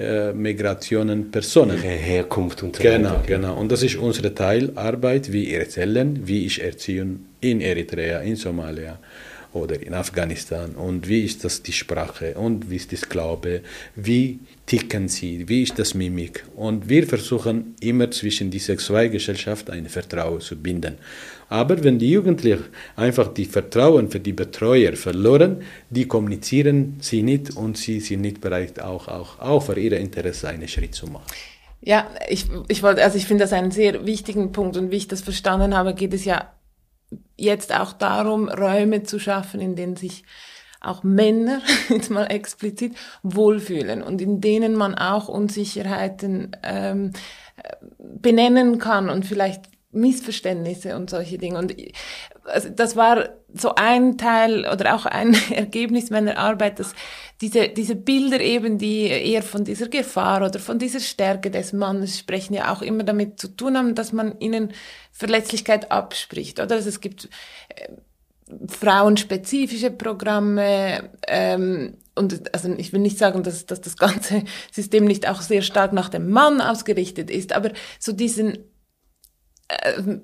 äh, 0.00 0.32
Migrationen 0.32 1.30
Personen. 1.30 1.76
Ihre 1.76 1.88
Herkunft 1.94 2.62
und 2.62 2.74
so 2.76 2.82
Genau, 2.82 3.10
weiter. 3.10 3.22
genau. 3.26 3.56
Und 3.56 3.70
das 3.70 3.82
ist 3.82 3.96
unsere 3.96 4.34
Teilarbeit, 4.34 5.30
wie 5.32 5.52
erzählen, 5.52 6.20
wie 6.24 6.46
ich 6.46 6.60
erziehe 6.62 7.06
in 7.40 7.60
Eritrea, 7.60 8.20
in 8.20 8.34
Somalia 8.36 8.98
oder 9.52 9.80
in 9.82 9.94
Afghanistan? 9.94 10.74
Und 10.74 11.08
wie 11.08 11.24
ist 11.24 11.44
das 11.44 11.62
die 11.62 11.72
Sprache? 11.72 12.34
Und 12.34 12.70
wie 12.70 12.76
ist 12.76 12.92
das 12.92 13.08
Glaube, 13.08 13.62
wie 13.96 14.40
ticken 14.66 15.08
sie, 15.08 15.48
wie 15.48 15.62
ist 15.62 15.78
das 15.78 15.94
Mimik? 15.94 16.44
Und 16.56 16.88
wir 16.88 17.06
versuchen 17.06 17.74
immer 17.80 18.10
zwischen 18.10 18.50
dieser 18.50 18.76
zwei 18.78 19.08
Gesellschaft 19.08 19.70
ein 19.70 19.86
Vertrauen 19.86 20.40
zu 20.40 20.56
binden. 20.56 20.96
Aber 21.48 21.82
wenn 21.82 21.98
die 21.98 22.10
Jugendlichen 22.10 22.64
einfach 22.94 23.34
die 23.34 23.44
Vertrauen 23.44 24.08
für 24.08 24.20
die 24.20 24.32
Betreuer 24.32 24.94
verloren, 24.94 25.62
die 25.90 26.06
kommunizieren 26.06 26.98
sie 27.00 27.22
nicht 27.22 27.56
und 27.56 27.76
sie 27.76 27.98
sind 27.98 28.20
nicht 28.20 28.40
bereit, 28.40 28.80
auch, 28.80 29.08
auch, 29.08 29.40
auch 29.40 29.60
für 29.60 29.78
ihr 29.78 29.98
Interesse 29.98 30.48
einen 30.48 30.68
Schritt 30.68 30.94
zu 30.94 31.06
machen. 31.06 31.26
Ja, 31.82 32.08
ich, 32.28 32.46
ich 32.68 32.82
wollte, 32.82 33.02
also 33.02 33.16
ich 33.16 33.26
finde 33.26 33.44
das 33.44 33.52
einen 33.52 33.70
sehr 33.70 34.06
wichtigen 34.06 34.52
Punkt 34.52 34.76
und 34.76 34.90
wie 34.90 34.96
ich 34.96 35.08
das 35.08 35.22
verstanden 35.22 35.74
habe, 35.74 35.94
geht 35.94 36.12
es 36.12 36.24
ja 36.24 36.52
jetzt 37.40 37.74
auch 37.74 37.92
darum, 37.92 38.48
Räume 38.48 39.02
zu 39.02 39.18
schaffen, 39.18 39.60
in 39.60 39.76
denen 39.76 39.96
sich 39.96 40.24
auch 40.80 41.02
Männer, 41.02 41.60
jetzt 41.88 42.10
mal 42.10 42.26
explizit, 42.26 42.94
wohlfühlen 43.22 44.02
und 44.02 44.20
in 44.20 44.40
denen 44.40 44.74
man 44.74 44.94
auch 44.94 45.28
Unsicherheiten 45.28 46.56
ähm, 46.62 47.12
benennen 47.98 48.78
kann 48.78 49.10
und 49.10 49.26
vielleicht 49.26 49.64
Missverständnisse 49.92 50.96
und 50.96 51.10
solche 51.10 51.38
Dinge. 51.38 51.58
Und 51.58 51.74
also 52.50 52.68
das 52.68 52.96
war 52.96 53.30
so 53.52 53.74
ein 53.74 54.18
Teil 54.18 54.66
oder 54.66 54.94
auch 54.94 55.06
ein 55.06 55.34
Ergebnis 55.50 56.10
meiner 56.10 56.38
Arbeit, 56.38 56.78
dass 56.78 56.92
diese, 57.40 57.68
diese 57.68 57.96
Bilder 57.96 58.40
eben, 58.40 58.78
die 58.78 59.06
eher 59.06 59.42
von 59.42 59.64
dieser 59.64 59.88
Gefahr 59.88 60.44
oder 60.44 60.58
von 60.58 60.78
dieser 60.78 61.00
Stärke 61.00 61.50
des 61.50 61.72
Mannes 61.72 62.18
sprechen, 62.18 62.54
ja 62.54 62.72
auch 62.72 62.82
immer 62.82 63.02
damit 63.02 63.40
zu 63.40 63.48
tun 63.48 63.76
haben, 63.76 63.94
dass 63.94 64.12
man 64.12 64.38
ihnen 64.40 64.72
Verletzlichkeit 65.12 65.90
abspricht. 65.90 66.60
Oder 66.60 66.76
also 66.76 66.88
es 66.88 67.00
gibt 67.00 67.28
äh, 67.68 67.88
frauenspezifische 68.68 69.90
Programme 69.90 71.10
ähm, 71.26 71.96
und 72.14 72.54
also 72.54 72.72
ich 72.74 72.92
will 72.92 73.00
nicht 73.00 73.18
sagen, 73.18 73.42
dass, 73.42 73.66
dass 73.66 73.80
das 73.80 73.96
ganze 73.96 74.42
System 74.72 75.04
nicht 75.04 75.28
auch 75.28 75.40
sehr 75.40 75.62
stark 75.62 75.92
nach 75.92 76.08
dem 76.08 76.30
Mann 76.30 76.60
ausgerichtet 76.60 77.30
ist, 77.30 77.52
aber 77.52 77.70
so 77.98 78.12
diesen 78.12 78.58
äh, 79.70 80.18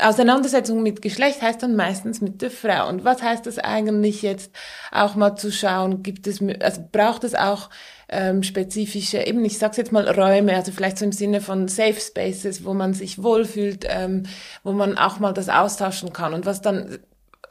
Auseinandersetzung 0.00 0.82
mit 0.82 1.02
Geschlecht 1.02 1.42
heißt 1.42 1.62
dann 1.62 1.74
meistens 1.74 2.20
mit 2.20 2.40
der 2.40 2.52
Frau. 2.52 2.88
Und 2.88 3.04
was 3.04 3.20
heißt 3.20 3.46
das 3.46 3.58
eigentlich 3.58 4.22
jetzt 4.22 4.52
auch 4.92 5.16
mal 5.16 5.34
zu 5.34 5.50
schauen, 5.50 6.04
gibt 6.04 6.26
es, 6.28 6.40
also 6.60 6.82
braucht 6.92 7.24
es 7.24 7.34
auch 7.34 7.68
ähm, 8.08 8.44
spezifische, 8.44 9.26
eben 9.26 9.44
ich 9.44 9.58
sag's 9.58 9.76
jetzt 9.76 9.90
mal 9.92 10.08
Räume, 10.08 10.54
also 10.54 10.70
vielleicht 10.70 10.98
so 10.98 11.04
im 11.04 11.12
Sinne 11.12 11.40
von 11.40 11.66
Safe 11.66 12.00
Spaces, 12.00 12.64
wo 12.64 12.74
man 12.74 12.94
sich 12.94 13.22
wohlfühlt, 13.22 13.86
ähm, 13.88 14.22
wo 14.62 14.72
man 14.72 14.96
auch 14.96 15.18
mal 15.18 15.32
das 15.32 15.48
austauschen 15.48 16.12
kann. 16.12 16.32
Und 16.32 16.46
was 16.46 16.62
dann 16.62 16.98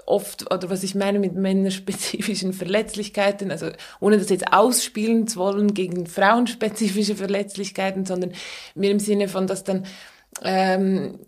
oft, 0.06 0.50
oder 0.52 0.70
was 0.70 0.84
ich 0.84 0.96
meine 0.96 1.20
mit 1.20 1.36
männerspezifischen 1.36 2.54
Verletzlichkeiten, 2.54 3.52
also 3.52 3.72
ohne 4.00 4.18
das 4.18 4.30
jetzt 4.30 4.54
ausspielen 4.54 5.28
zu 5.28 5.38
wollen 5.38 5.74
gegen 5.74 6.08
frauenspezifische 6.08 7.18
Verletzlichkeiten, 7.18 8.06
sondern 8.06 8.32
mir 8.74 8.90
im 8.90 9.00
Sinne 9.00 9.28
von, 9.28 9.48
dass 9.48 9.66
dann 9.66 9.86
ähm, 10.44 11.20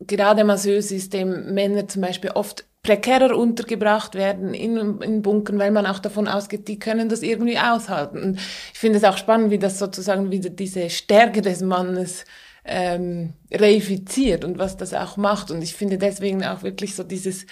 gerade 0.00 0.42
im 0.42 0.50
Asylsystem 0.50 1.54
Männer 1.54 1.88
zum 1.88 2.02
Beispiel 2.02 2.30
oft 2.30 2.64
prekärer 2.82 3.36
untergebracht 3.36 4.14
werden 4.14 4.54
in, 4.54 5.00
in 5.00 5.22
Bunkern, 5.22 5.58
weil 5.58 5.72
man 5.72 5.86
auch 5.86 5.98
davon 5.98 6.28
ausgeht, 6.28 6.68
die 6.68 6.78
können 6.78 7.08
das 7.08 7.22
irgendwie 7.22 7.58
aushalten. 7.58 8.22
Und 8.22 8.36
ich 8.36 8.78
finde 8.78 8.98
es 8.98 9.04
auch 9.04 9.18
spannend, 9.18 9.50
wie 9.50 9.58
das 9.58 9.78
sozusagen 9.78 10.30
wieder 10.30 10.50
diese 10.50 10.88
Stärke 10.88 11.42
des 11.42 11.62
Mannes 11.62 12.24
ähm, 12.64 13.32
reifiziert 13.52 14.44
und 14.44 14.58
was 14.58 14.76
das 14.76 14.94
auch 14.94 15.16
macht. 15.16 15.50
Und 15.50 15.62
ich 15.62 15.74
finde 15.74 15.98
deswegen 15.98 16.44
auch 16.44 16.62
wirklich 16.62 16.94
so 16.94 17.02
dieses 17.02 17.46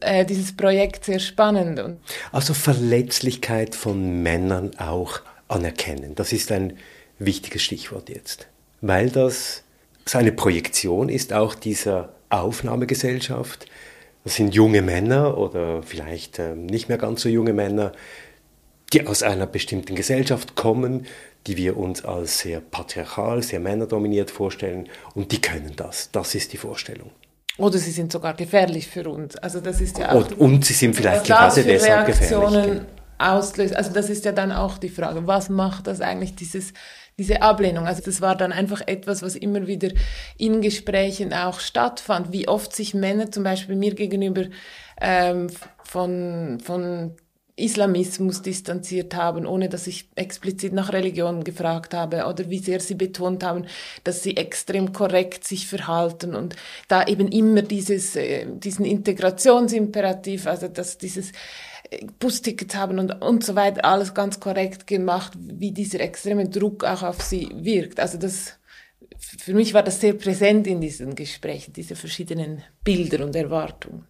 äh, 0.00 0.24
dieses 0.24 0.54
Projekt 0.54 1.04
sehr 1.04 1.18
spannend. 1.18 1.80
Und 1.80 1.98
also 2.30 2.54
Verletzlichkeit 2.54 3.74
von 3.74 4.22
Männern 4.22 4.78
auch 4.78 5.20
anerkennen. 5.48 6.14
Das 6.14 6.32
ist 6.32 6.52
ein 6.52 6.76
wichtiges 7.18 7.62
Stichwort 7.62 8.08
jetzt, 8.10 8.48
weil 8.80 9.08
das 9.10 9.64
seine 10.08 10.32
Projektion 10.32 11.08
ist 11.08 11.32
auch 11.32 11.54
dieser 11.54 12.10
Aufnahmegesellschaft. 12.30 13.66
Das 14.24 14.36
sind 14.36 14.54
junge 14.54 14.82
Männer 14.82 15.38
oder 15.38 15.82
vielleicht 15.82 16.38
äh, 16.38 16.54
nicht 16.54 16.88
mehr 16.88 16.98
ganz 16.98 17.22
so 17.22 17.28
junge 17.28 17.52
Männer, 17.52 17.92
die 18.92 19.06
aus 19.06 19.22
einer 19.22 19.46
bestimmten 19.46 19.94
Gesellschaft 19.94 20.56
kommen, 20.56 21.06
die 21.46 21.56
wir 21.56 21.76
uns 21.76 22.04
als 22.04 22.40
sehr 22.40 22.60
patriarchal, 22.60 23.42
sehr 23.42 23.60
männerdominiert 23.60 24.30
vorstellen 24.30 24.88
und 25.14 25.32
die 25.32 25.40
können 25.40 25.74
das. 25.76 26.10
Das 26.10 26.34
ist 26.34 26.52
die 26.52 26.56
Vorstellung. 26.56 27.10
Oder 27.58 27.78
sie 27.78 27.90
sind 27.90 28.12
sogar 28.12 28.34
gefährlich 28.34 28.86
für 28.86 29.08
uns. 29.08 29.36
Also 29.36 29.60
das 29.60 29.80
ist 29.80 29.98
ja 29.98 30.12
auch 30.12 30.30
und, 30.30 30.38
und 30.38 30.64
sie 30.64 30.74
sind 30.74 30.94
vielleicht 30.94 31.24
gerade 31.26 31.62
deshalb 31.64 32.06
gefährlich. 32.06 32.82
Auslöst. 33.18 33.76
Also 33.76 33.92
das 33.92 34.10
ist 34.10 34.24
ja 34.24 34.32
dann 34.32 34.52
auch 34.52 34.78
die 34.78 34.88
Frage, 34.88 35.26
was 35.26 35.48
macht 35.48 35.86
das 35.86 36.00
eigentlich 36.00 36.34
dieses 36.34 36.72
diese 37.18 37.42
Ablehnung. 37.42 37.86
Also 37.86 38.00
das 38.02 38.20
war 38.20 38.36
dann 38.36 38.52
einfach 38.52 38.80
etwas, 38.86 39.22
was 39.22 39.34
immer 39.34 39.66
wieder 39.66 39.90
in 40.36 40.60
Gesprächen 40.62 41.32
auch 41.32 41.60
stattfand, 41.60 42.32
wie 42.32 42.46
oft 42.46 42.74
sich 42.74 42.94
Männer 42.94 43.30
zum 43.30 43.42
Beispiel 43.42 43.74
mir 43.74 43.94
gegenüber 43.94 44.44
ähm, 45.00 45.48
von, 45.82 46.60
von 46.62 47.16
Islamismus 47.58 48.40
distanziert 48.42 49.16
haben, 49.16 49.46
ohne 49.46 49.68
dass 49.68 49.88
ich 49.88 50.08
explizit 50.14 50.72
nach 50.72 50.92
Religion 50.92 51.42
gefragt 51.42 51.92
habe 51.92 52.24
oder 52.26 52.48
wie 52.48 52.58
sehr 52.58 52.78
sie 52.78 52.94
betont 52.94 53.42
haben, 53.42 53.66
dass 54.04 54.22
sie 54.22 54.36
extrem 54.36 54.92
korrekt 54.92 55.44
sich 55.44 55.66
verhalten 55.66 56.36
und 56.36 56.54
da 56.86 57.04
eben 57.04 57.28
immer 57.28 57.62
dieses, 57.62 58.14
äh, 58.14 58.46
diesen 58.46 58.84
Integrationsimperativ, 58.84 60.46
also 60.46 60.68
dass 60.68 60.98
dieses 60.98 61.32
Bustickets 62.18 62.74
haben 62.74 62.98
und, 62.98 63.22
und 63.22 63.44
so 63.44 63.54
weiter, 63.54 63.84
alles 63.84 64.14
ganz 64.14 64.40
korrekt 64.40 64.86
gemacht, 64.86 65.32
wie 65.38 65.72
dieser 65.72 66.00
extreme 66.00 66.48
Druck 66.48 66.84
auch 66.84 67.02
auf 67.02 67.22
sie 67.22 67.48
wirkt. 67.54 68.00
Also 68.00 68.18
das, 68.18 68.58
für 69.18 69.54
mich 69.54 69.74
war 69.74 69.82
das 69.82 70.00
sehr 70.00 70.12
präsent 70.12 70.66
in 70.66 70.80
diesen 70.80 71.14
Gesprächen, 71.14 71.72
diese 71.72 71.96
verschiedenen 71.96 72.62
Bilder 72.84 73.24
und 73.24 73.34
Erwartungen. 73.34 74.04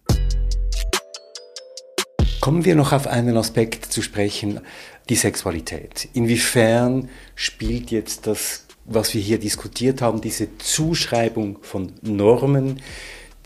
Kommen 2.41 2.63
wir 2.65 2.75
noch 2.75 2.93
auf 2.93 3.07
einen 3.07 3.37
Aspekt 3.37 3.85
zu 3.85 4.01
sprechen, 4.01 4.61
die 5.09 5.15
Sexualität. 5.15 6.07
Inwiefern 6.13 7.09
spielt 7.35 7.91
jetzt 7.91 8.27
das, 8.27 8.65
was 8.85 9.13
wir 9.13 9.21
hier 9.21 9.39
diskutiert 9.39 10.01
haben, 10.01 10.21
diese 10.21 10.57
Zuschreibung 10.57 11.59
von 11.61 11.93
Normen, 12.01 12.81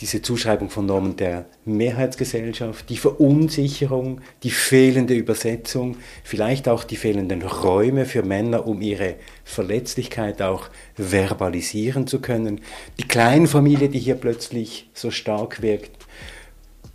diese 0.04 0.22
Zuschreibung 0.22 0.70
von 0.70 0.86
Normen 0.86 1.16
der 1.16 1.46
Mehrheitsgesellschaft, 1.64 2.90
die 2.90 2.98
Verunsicherung, 2.98 4.20
die 4.44 4.50
fehlende 4.50 5.14
Übersetzung, 5.14 5.96
vielleicht 6.26 6.68
auch 6.68 6.84
die 6.84 6.98
fehlenden 6.98 7.42
Räume 7.42 8.04
für 8.04 8.22
Männer, 8.22 8.68
um 8.68 8.82
ihre 8.82 9.16
Verletzlichkeit 9.46 10.42
auch 10.42 10.68
verbalisieren 10.96 12.06
zu 12.06 12.20
können, 12.20 12.60
die 13.00 13.08
Kleinfamilie, 13.08 13.88
die 13.88 14.00
hier 14.00 14.16
plötzlich 14.16 14.90
so 14.94 15.10
stark 15.10 15.62
wirkt, 15.62 15.92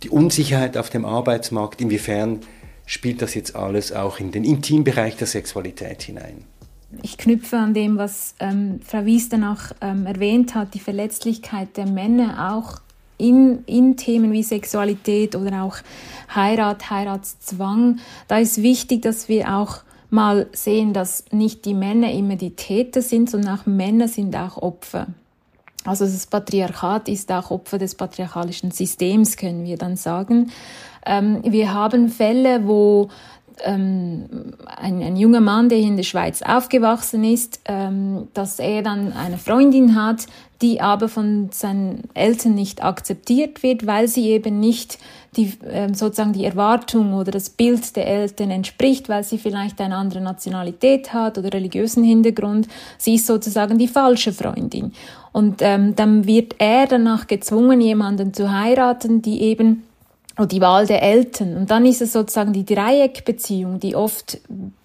die 0.03 0.09
Unsicherheit 0.09 0.77
auf 0.77 0.91
dem 0.91 1.03
Arbeitsmarkt, 1.03 1.81
inwiefern 1.81 2.41
spielt 2.85 3.23
das 3.23 3.33
jetzt 3.33 3.55
alles 3.55 3.91
auch 3.91 4.19
in 4.19 4.31
den 4.31 4.43
Intimbereich 4.43 5.15
der 5.15 5.25
Sexualität 5.25 6.03
hinein? 6.03 6.43
Ich 7.01 7.17
knüpfe 7.17 7.57
an 7.57 7.73
dem, 7.73 7.97
was 7.97 8.35
ähm, 8.39 8.81
Frau 8.83 9.05
Wies 9.05 9.29
dann 9.29 9.43
auch 9.43 9.71
ähm, 9.81 10.05
erwähnt 10.05 10.53
hat, 10.53 10.75
die 10.75 10.79
Verletzlichkeit 10.79 11.75
der 11.75 11.87
Männer 11.87 12.53
auch 12.53 12.81
in, 13.19 13.63
in 13.65 13.97
Themen 13.97 14.31
wie 14.31 14.41
Sexualität 14.41 15.35
oder 15.35 15.63
auch 15.63 15.77
Heirat, 16.33 16.89
Heiratszwang, 16.89 17.99
da 18.27 18.39
ist 18.39 18.63
wichtig, 18.63 19.03
dass 19.03 19.29
wir 19.29 19.53
auch 19.55 19.79
mal 20.09 20.47
sehen, 20.53 20.93
dass 20.93 21.25
nicht 21.31 21.65
die 21.65 21.73
Männer 21.75 22.11
immer 22.11 22.35
die 22.35 22.55
Täter 22.55 23.01
sind, 23.01 23.29
sondern 23.29 23.59
auch 23.59 23.65
Männer 23.65 24.07
sind 24.07 24.35
auch 24.35 24.57
Opfer. 24.57 25.07
Also 25.85 26.05
das 26.05 26.27
Patriarchat 26.27 27.07
ist 27.07 27.31
auch 27.31 27.51
Opfer 27.51 27.77
des 27.77 27.95
patriarchalischen 27.95 28.71
Systems, 28.71 29.37
können 29.37 29.63
wir 29.63 29.77
dann 29.77 29.95
sagen. 29.95 30.51
Ähm, 31.05 31.41
wir 31.43 31.73
haben 31.73 32.09
Fälle, 32.09 32.67
wo 32.67 33.09
ähm, 33.63 34.53
ein, 34.65 35.01
ein, 35.01 35.15
junger 35.15 35.41
Mann, 35.41 35.69
der 35.69 35.77
in 35.79 35.97
der 35.97 36.03
Schweiz 36.03 36.41
aufgewachsen 36.41 37.23
ist, 37.23 37.59
ähm, 37.65 38.27
dass 38.33 38.59
er 38.59 38.81
dann 38.81 39.13
eine 39.13 39.37
Freundin 39.37 39.95
hat, 39.95 40.25
die 40.61 40.81
aber 40.81 41.07
von 41.07 41.49
seinen 41.51 42.03
Eltern 42.13 42.55
nicht 42.55 42.83
akzeptiert 42.83 43.63
wird, 43.63 43.87
weil 43.87 44.07
sie 44.07 44.27
eben 44.29 44.59
nicht 44.59 44.97
die, 45.35 45.53
äh, 45.63 45.93
sozusagen 45.93 46.33
die 46.33 46.45
Erwartung 46.45 47.13
oder 47.13 47.31
das 47.31 47.49
Bild 47.49 47.95
der 47.95 48.07
Eltern 48.07 48.51
entspricht, 48.51 49.07
weil 49.09 49.23
sie 49.23 49.37
vielleicht 49.37 49.79
eine 49.79 49.95
andere 49.95 50.21
Nationalität 50.21 51.13
hat 51.13 51.37
oder 51.37 51.53
religiösen 51.53 52.03
Hintergrund. 52.03 52.67
Sie 52.97 53.15
ist 53.15 53.27
sozusagen 53.27 53.77
die 53.77 53.87
falsche 53.87 54.33
Freundin. 54.33 54.93
Und 55.31 55.61
ähm, 55.61 55.95
dann 55.95 56.25
wird 56.25 56.55
er 56.57 56.87
danach 56.87 57.27
gezwungen, 57.27 57.79
jemanden 57.79 58.33
zu 58.33 58.51
heiraten, 58.51 59.21
die 59.21 59.41
eben 59.41 59.83
oder 60.39 60.47
die 60.47 60.61
Wahl 60.61 60.87
der 60.87 61.03
Eltern. 61.03 61.57
Und 61.57 61.69
dann 61.69 61.85
ist 61.85 62.01
es 62.01 62.13
sozusagen 62.13 62.53
die 62.53 62.63
Dreieckbeziehung, 62.63 63.79
die 63.79 63.95
oft, 63.95 64.39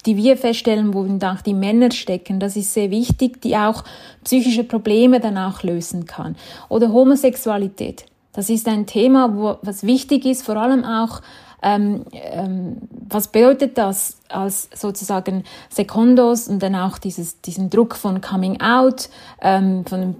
die 0.05 0.17
wir 0.17 0.35
feststellen, 0.35 0.93
wo 0.93 1.03
dann 1.05 1.37
auch 1.37 1.41
die 1.41 1.53
Männer 1.53 1.91
stecken. 1.91 2.41
Das 2.41 2.57
ist 2.57 2.73
sehr 2.73 2.91
wichtig, 2.91 3.41
die 3.41 3.55
auch 3.55 3.85
psychische 4.25 4.65
Probleme 4.65 5.21
dann 5.21 5.37
auch 5.37 5.63
lösen 5.63 6.05
kann. 6.05 6.35
Oder 6.67 6.91
Homosexualität. 6.91 8.05
Das 8.33 8.49
ist 8.49 8.67
ein 8.67 8.85
Thema, 8.85 9.33
wo, 9.33 9.57
was 9.61 9.83
wichtig 9.83 10.25
ist, 10.25 10.43
vor 10.43 10.57
allem 10.57 10.83
auch 10.83 11.21
ähm, 11.63 12.05
ähm, 12.11 12.77
was 12.91 13.29
bedeutet 13.29 13.77
das 13.77 14.19
als 14.29 14.69
sozusagen 14.75 15.45
Sekundos 15.69 16.47
und 16.47 16.61
dann 16.61 16.75
auch 16.75 16.99
dieses, 16.99 17.41
diesen 17.41 17.69
Druck 17.69 17.95
von 17.95 18.21
Coming 18.21 18.61
Out, 18.61 19.09
ähm, 19.41 19.85
von 19.85 20.17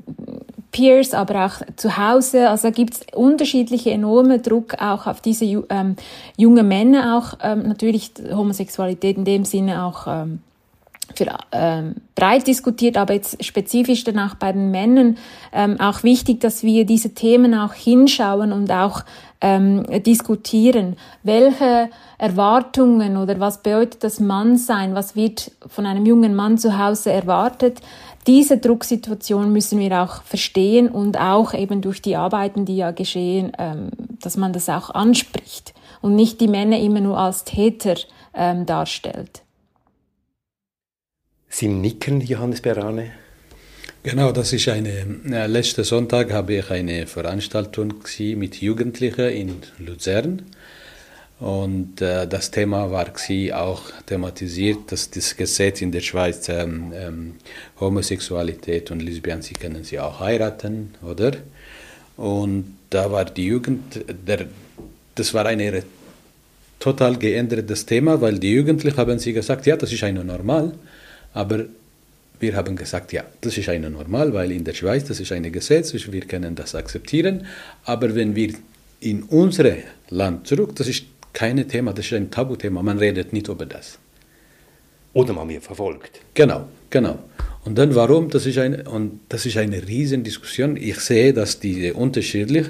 Peers, 0.76 1.13
aber 1.13 1.45
auch 1.45 1.61
zu 1.78 1.95
Hause. 1.97 2.49
Also 2.49 2.69
gibt 2.69 2.95
es 2.95 3.01
unterschiedliche 3.13 3.91
enorme 3.91 4.39
Druck 4.39 4.73
auch 4.82 5.07
auf 5.07 5.21
diese 5.21 5.45
ähm, 5.45 5.95
junge 6.36 6.63
Männer, 6.63 7.17
auch 7.17 7.38
ähm, 7.41 7.65
natürlich 7.65 8.11
Homosexualität 8.30 9.15
in 9.15 9.23
dem 9.23 9.45
Sinne 9.45 9.86
auch 9.86 10.05
ähm, 10.05 10.39
für, 11.15 11.28
ähm, 11.53 11.95
breit 12.15 12.47
diskutiert, 12.47 12.97
aber 12.97 13.13
jetzt 13.13 13.41
spezifisch 13.41 14.03
dann 14.03 14.19
auch 14.19 14.36
bei 14.36 14.51
den 14.51 14.69
Männern 14.69 15.17
ähm, 15.53 15.80
auch 15.80 16.03
wichtig, 16.03 16.41
dass 16.41 16.61
wir 16.63 16.86
diese 16.86 17.13
Themen 17.13 17.53
auch 17.53 17.73
hinschauen 17.73 18.51
und 18.51 18.69
auch 18.69 19.05
ähm, 19.39 19.86
diskutieren. 20.03 20.97
Welche 21.23 21.89
Erwartungen 22.17 23.15
oder 23.15 23.39
was 23.39 23.61
bedeutet 23.61 24.03
das 24.03 24.19
Mannsein? 24.19 24.93
Was 24.93 25.15
wird 25.15 25.51
von 25.67 25.86
einem 25.86 26.05
jungen 26.05 26.36
Mann 26.36 26.57
zu 26.57 26.78
Hause 26.78 27.13
erwartet? 27.13 27.80
Diese 28.28 28.57
Drucksituation 28.57 29.53
müssen 29.53 29.80
wir 29.80 30.01
auch 30.01 30.23
verstehen 30.23 30.89
und 30.89 31.19
auch 31.19 31.53
eben 31.53 31.82
durch 31.82 32.01
die 32.01 32.15
Arbeiten, 32.15 32.65
die 32.65 32.78
ja 32.78 32.91
geschehen, 32.91 33.51
ähm, 33.59 33.89
dass 34.19 34.36
man 34.36 34.51
das 34.51 34.67
auch 34.67 34.89
anspricht 34.89 35.73
und 36.01 36.15
nicht 36.15 36.41
die 36.41 36.47
Männer 36.47 36.80
immer 36.80 37.01
nur 37.01 37.19
als 37.19 37.43
Täter 37.43 37.95
ähm, 38.34 38.65
darstellt. 38.65 39.43
Sie 41.49 41.67
nicken, 41.67 42.19
Johannes 42.21 42.61
Berane. 42.61 43.11
Genau, 44.03 44.32
das 44.32 44.53
ist 44.53 44.67
eine. 44.69 45.05
Ja, 45.28 45.45
letzten 45.45 45.84
Sonntag 45.84 46.32
habe 46.32 46.55
ich 46.55 46.69
eine 46.69 47.07
Veranstaltung 47.07 47.93
mit 48.36 48.61
Jugendlichen 48.61 49.30
in 49.30 49.53
Luzern. 49.80 50.43
Und 51.39 52.01
äh, 52.01 52.27
das 52.27 52.49
Thema 52.49 52.89
war 52.91 53.11
auch 53.53 53.81
thematisiert, 54.05 54.91
dass 54.91 55.09
das 55.09 55.36
Gesetz 55.36 55.81
in 55.81 55.91
der 55.91 55.99
Schweiz 55.99 56.47
ähm, 56.47 56.93
ähm, 56.95 57.36
Homosexualität 57.79 58.89
und 58.89 59.01
Lesbien, 59.01 59.41
sie 59.41 59.53
können 59.53 59.83
sie 59.83 59.99
auch 59.99 60.21
heiraten, 60.21 60.95
oder? 61.03 61.33
Und 62.15 62.77
da 62.89 63.11
war 63.11 63.25
die 63.25 63.47
Jugend, 63.47 63.99
der, 64.25 64.45
das 65.15 65.33
war 65.33 65.45
ein 65.45 65.83
total 66.79 67.17
geändertes 67.17 67.86
Thema, 67.86 68.21
weil 68.21 68.39
die 68.39 68.53
Jugendlichen 68.53 68.97
haben 68.97 69.19
sie 69.19 69.33
gesagt, 69.33 69.65
ja, 69.65 69.75
das 69.75 69.91
ist 69.91 70.03
eine 70.03 70.23
normal. 70.23 70.73
Aber 71.33 71.65
wir 72.39 72.55
haben 72.55 72.77
gesagt, 72.77 73.11
ja, 73.11 73.23
das 73.41 73.57
ist 73.57 73.67
eine 73.67 73.89
normal, 73.89 74.33
weil 74.33 74.51
in 74.51 74.63
der 74.63 74.73
Schweiz 74.73 75.03
das 75.05 75.19
ist 75.19 75.33
ein 75.33 75.51
Gesetz, 75.51 75.93
wir 75.93 76.21
können 76.21 76.55
das 76.55 76.75
akzeptieren. 76.75 77.45
Aber 77.83 78.15
wenn 78.15 78.36
wir 78.36 78.53
in 79.01 79.23
unser 79.23 79.75
Land 80.09 80.47
zurück, 80.47 80.75
das 80.75 80.88
ist 80.88 81.03
kein 81.36 81.67
Thema, 81.67 81.93
das 81.93 82.05
ist 82.05 82.13
ein 82.13 82.31
Tabuthema, 82.31 82.81
man 82.81 82.97
redet 82.97 83.33
nicht 83.33 83.47
über 83.49 83.67
das. 83.67 83.99
Oder 85.13 85.33
man 85.33 85.47
wird 85.49 85.63
verfolgt. 85.63 86.21
Genau, 86.33 86.67
genau. 86.89 87.19
Und 87.65 87.77
dann 87.77 87.93
warum? 87.93 88.29
Das 88.29 88.45
ist 88.45 88.57
eine, 88.57 88.83
und 88.83 89.19
das 89.29 89.45
ist 89.45 89.57
eine 89.57 89.88
Riesendiskussion. 89.88 90.77
Ich 90.77 90.99
sehe, 90.99 91.33
dass 91.33 91.59
diese 91.59 91.93
unterschiedlich, 91.93 92.67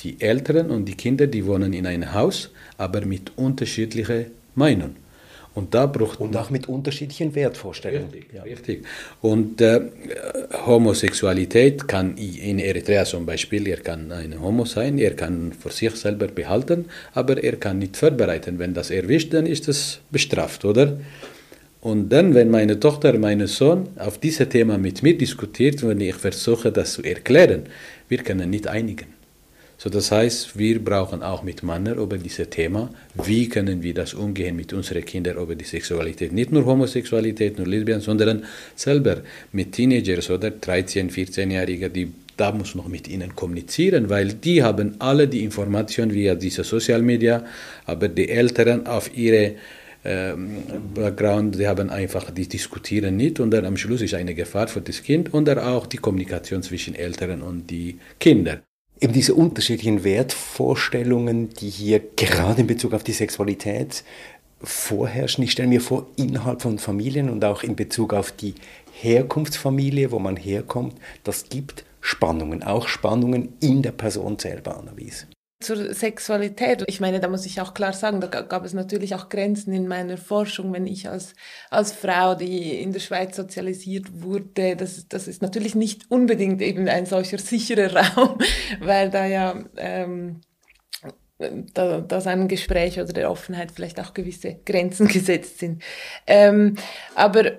die 0.00 0.20
Eltern 0.20 0.70
und 0.70 0.84
die 0.84 0.94
Kinder, 0.94 1.26
die 1.26 1.44
wohnen 1.46 1.72
in 1.72 1.86
einem 1.86 2.12
Haus, 2.14 2.50
aber 2.78 3.04
mit 3.04 3.32
unterschiedlichen 3.36 4.26
Meinungen. 4.54 4.96
Und 5.54 5.74
da 5.74 5.86
braucht 5.86 6.18
Und 6.20 6.36
auch 6.36 6.48
mit 6.48 6.68
unterschiedlichen 6.68 7.34
Wertvorstellungen. 7.34 8.10
Richtig, 8.10 8.32
ja. 8.32 8.42
richtig. 8.42 8.84
Und 9.20 9.60
äh, 9.60 9.80
Homosexualität 10.66 11.86
kann 11.86 12.16
in 12.16 12.58
Eritrea 12.58 13.04
zum 13.04 13.26
Beispiel, 13.26 13.68
er 13.68 13.78
kann 13.78 14.10
ein 14.12 14.40
Homo 14.40 14.64
sein, 14.64 14.98
er 14.98 15.14
kann 15.14 15.52
für 15.52 15.70
sich 15.70 15.94
selber 15.96 16.28
behalten, 16.28 16.86
aber 17.12 17.42
er 17.42 17.56
kann 17.56 17.78
nicht 17.78 17.96
vorbereiten. 17.96 18.58
Wenn 18.58 18.72
das 18.72 18.90
erwischt, 18.90 19.34
dann 19.34 19.46
ist 19.46 19.68
es 19.68 20.00
bestraft, 20.10 20.64
oder? 20.64 20.98
Und 21.82 22.10
dann, 22.10 22.34
wenn 22.34 22.48
meine 22.48 22.78
Tochter, 22.78 23.18
mein 23.18 23.46
Sohn 23.48 23.88
auf 23.96 24.18
dieses 24.18 24.48
Thema 24.48 24.78
mit 24.78 25.02
mir 25.02 25.18
diskutiert, 25.18 25.86
wenn 25.86 26.00
ich 26.00 26.14
versuche, 26.14 26.70
das 26.70 26.92
zu 26.92 27.02
erklären, 27.02 27.64
wir 28.08 28.18
können 28.18 28.50
nicht 28.50 28.68
einigen. 28.68 29.11
So, 29.82 29.90
das 29.90 30.12
heißt, 30.12 30.56
wir 30.56 30.78
brauchen 30.78 31.24
auch 31.24 31.42
mit 31.42 31.64
Männern 31.64 31.98
über 31.98 32.16
dieses 32.16 32.48
Thema, 32.50 32.88
wie 33.14 33.48
können 33.48 33.82
wir 33.82 33.92
das 33.92 34.14
umgehen 34.14 34.54
mit 34.54 34.72
unseren 34.72 35.04
Kindern 35.04 35.38
über 35.38 35.56
die 35.56 35.64
Sexualität. 35.64 36.32
Nicht 36.32 36.52
nur 36.52 36.64
Homosexualität, 36.66 37.58
nur 37.58 37.66
Lesbien, 37.66 38.00
sondern 38.00 38.44
selber 38.76 39.22
mit 39.50 39.72
Teenagers 39.72 40.30
oder 40.30 40.50
13-, 40.50 41.10
14-Jährigen, 41.10 41.92
die 41.92 42.12
da 42.36 42.52
muss 42.52 42.76
noch 42.76 42.86
mit 42.86 43.08
ihnen 43.08 43.34
kommunizieren, 43.34 44.08
weil 44.08 44.34
die 44.34 44.62
haben 44.62 44.94
alle 45.00 45.26
die 45.26 45.42
Informationen 45.42 46.14
via 46.14 46.36
diese 46.36 46.62
Social 46.62 47.02
Media, 47.02 47.44
aber 47.84 48.06
die 48.06 48.28
Älteren 48.28 48.86
auf 48.86 49.10
ihre 49.16 49.56
ähm, 50.04 50.58
Background, 50.94 51.56
sie 51.56 51.66
haben 51.66 51.90
einfach, 51.90 52.30
die 52.30 52.46
diskutieren 52.48 53.16
nicht 53.16 53.40
und 53.40 53.50
dann 53.50 53.64
am 53.64 53.76
Schluss 53.76 54.02
ist 54.02 54.14
eine 54.14 54.36
Gefahr 54.36 54.68
für 54.68 54.80
das 54.80 55.02
Kind 55.02 55.34
und 55.34 55.46
dann 55.46 55.58
auch 55.58 55.86
die 55.86 55.96
Kommunikation 55.96 56.62
zwischen 56.62 56.94
Eltern 56.94 57.42
und 57.42 57.68
die 57.68 57.98
Kinder 58.20 58.62
eben 59.02 59.12
diese 59.12 59.34
unterschiedlichen 59.34 60.04
Wertvorstellungen, 60.04 61.50
die 61.50 61.68
hier 61.68 62.00
gerade 62.16 62.60
in 62.60 62.66
Bezug 62.66 62.94
auf 62.94 63.02
die 63.02 63.12
Sexualität 63.12 64.04
vorherrschen. 64.62 65.42
Ich 65.42 65.52
stelle 65.52 65.68
mir 65.68 65.80
vor, 65.80 66.06
innerhalb 66.16 66.62
von 66.62 66.78
Familien 66.78 67.28
und 67.28 67.44
auch 67.44 67.64
in 67.64 67.74
Bezug 67.74 68.14
auf 68.14 68.30
die 68.30 68.54
Herkunftsfamilie, 68.92 70.12
wo 70.12 70.20
man 70.20 70.36
herkommt, 70.36 70.94
das 71.24 71.48
gibt 71.48 71.84
Spannungen, 72.00 72.62
auch 72.62 72.86
Spannungen 72.86 73.54
in 73.60 73.82
der 73.82 73.92
Person 73.92 74.38
selber, 74.38 74.78
Annelies 74.78 75.26
zur 75.62 75.94
Sexualität. 75.94 76.84
Ich 76.86 77.00
meine, 77.00 77.20
da 77.20 77.28
muss 77.28 77.46
ich 77.46 77.60
auch 77.60 77.74
klar 77.74 77.92
sagen, 77.92 78.20
da 78.20 78.26
gab 78.26 78.64
es 78.64 78.72
natürlich 78.72 79.14
auch 79.14 79.28
Grenzen 79.28 79.72
in 79.72 79.88
meiner 79.88 80.16
Forschung, 80.16 80.72
wenn 80.72 80.86
ich 80.86 81.08
als, 81.08 81.34
als 81.70 81.92
Frau, 81.92 82.34
die 82.34 82.80
in 82.80 82.92
der 82.92 83.00
Schweiz 83.00 83.36
sozialisiert 83.36 84.22
wurde, 84.22 84.76
das, 84.76 85.08
das 85.08 85.28
ist 85.28 85.42
natürlich 85.42 85.74
nicht 85.74 86.10
unbedingt 86.10 86.60
eben 86.62 86.88
ein 86.88 87.06
solcher 87.06 87.38
sicherer 87.38 87.92
Raum, 88.16 88.38
weil 88.80 89.10
da 89.10 89.26
ja 89.26 89.64
ähm, 89.76 90.40
da, 91.74 92.00
da 92.00 92.20
sein 92.20 92.48
Gespräch 92.48 93.00
oder 93.00 93.12
der 93.12 93.30
Offenheit 93.30 93.72
vielleicht 93.72 94.00
auch 94.00 94.14
gewisse 94.14 94.56
Grenzen 94.64 95.08
gesetzt 95.08 95.58
sind. 95.58 95.82
Ähm, 96.26 96.76
aber 97.14 97.58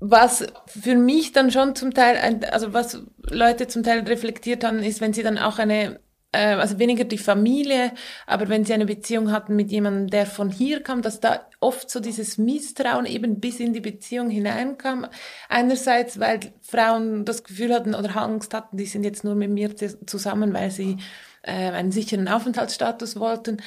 was 0.00 0.46
für 0.66 0.96
mich 0.96 1.32
dann 1.32 1.50
schon 1.50 1.74
zum 1.74 1.94
Teil, 1.94 2.42
also 2.50 2.72
was 2.74 3.02
Leute 3.22 3.68
zum 3.68 3.82
Teil 3.82 4.00
reflektiert 4.00 4.64
haben, 4.64 4.80
ist, 4.80 5.00
wenn 5.00 5.14
sie 5.14 5.22
dann 5.22 5.38
auch 5.38 5.58
eine 5.58 5.98
äh, 6.34 6.54
also 6.54 6.78
weniger 6.78 7.04
die 7.04 7.18
Familie, 7.18 7.92
aber 8.26 8.48
wenn 8.48 8.64
sie 8.64 8.74
eine 8.74 8.86
Beziehung 8.86 9.30
hatten 9.30 9.54
mit 9.54 9.70
jemandem, 9.70 10.08
der 10.08 10.26
von 10.26 10.50
hier 10.50 10.82
kam, 10.82 11.00
dass 11.00 11.20
da 11.20 11.46
oft 11.60 11.88
so 11.90 12.00
dieses 12.00 12.38
Misstrauen 12.38 13.06
eben 13.06 13.40
bis 13.40 13.60
in 13.60 13.72
die 13.72 13.80
Beziehung 13.80 14.30
hineinkam. 14.30 15.06
Einerseits, 15.48 16.18
weil 16.18 16.40
Frauen 16.60 17.24
das 17.24 17.44
Gefühl 17.44 17.72
hatten 17.72 17.94
oder 17.94 18.16
Angst 18.16 18.52
hatten, 18.52 18.76
die 18.76 18.86
sind 18.86 19.04
jetzt 19.04 19.24
nur 19.24 19.34
mit 19.34 19.50
mir 19.50 19.74
zusammen, 19.76 20.52
weil 20.52 20.70
sie 20.70 20.98
äh, 21.42 21.70
einen 21.70 21.92
sicheren 21.92 22.28
Aufenthaltsstatus 22.28 23.18
wollten. 23.18 23.58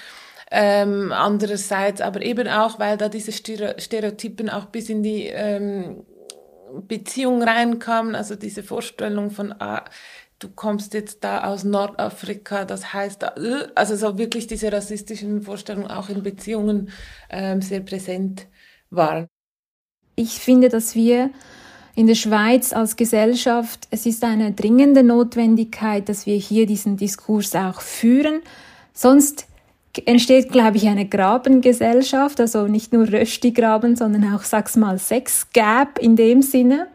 Ähm, 0.50 1.12
andererseits 1.12 2.02
aber 2.02 2.22
eben 2.22 2.48
auch, 2.48 2.80
weil 2.80 2.98
da 2.98 3.10
diese 3.10 3.32
Stereotypen 3.32 4.50
auch 4.50 4.66
bis 4.66 4.90
in 4.90 5.04
die 5.04 5.28
ähm, 5.28 6.06
Beziehung 6.88 7.42
reinkamen, 7.44 8.16
also 8.16 8.36
diese 8.36 8.64
Vorstellung 8.64 9.32
von, 9.32 9.54
ah, 9.60 9.86
du 10.40 10.50
kommst 10.50 10.94
jetzt 10.94 11.24
da 11.24 11.46
aus 11.46 11.64
Nordafrika, 11.64 12.66
das 12.66 12.94
heißt, 12.94 13.24
äh, 13.24 13.68
also 13.76 13.96
so 13.96 14.18
wirklich 14.18 14.48
diese 14.48 14.72
rassistischen 14.72 15.42
Vorstellungen 15.42 15.90
auch 15.90 16.10
in 16.10 16.24
Beziehungen 16.24 16.90
ähm, 17.30 17.62
sehr 17.62 17.82
präsent 17.82 18.48
waren. 18.90 19.28
Ich 20.16 20.40
finde, 20.40 20.70
dass 20.70 20.96
wir 20.96 21.32
in 21.96 22.08
der 22.08 22.16
Schweiz 22.16 22.74
als 22.74 22.96
Gesellschaft, 22.96 23.88
es 23.90 24.06
ist 24.06 24.24
eine 24.24 24.52
dringende 24.52 25.04
Notwendigkeit, 25.04 26.10
dass 26.10 26.26
wir 26.26 26.36
hier 26.36 26.68
diesen 26.68 26.98
Diskurs 26.98 27.56
auch 27.56 27.82
führen. 27.82 28.42
Sonst 28.94 29.48
entsteht, 30.06 30.52
glaube 30.52 30.78
ich, 30.78 30.88
eine 30.88 31.08
Grabengesellschaft, 31.08 32.40
also 32.40 32.68
nicht 32.68 32.94
nur 32.94 33.12
Rösti-Graben, 33.12 33.96
sondern 33.96 34.36
auch, 34.36 34.44
sag's 34.44 34.76
mal, 34.76 35.00
Sex-Gap 35.00 35.98
in 35.98 36.16
dem 36.16 36.44
Sinne. 36.44 36.88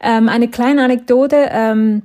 Ähm, 0.00 0.28
eine 0.28 0.48
kleine 0.48 0.84
Anekdote. 0.84 1.48
Ähm, 1.50 2.02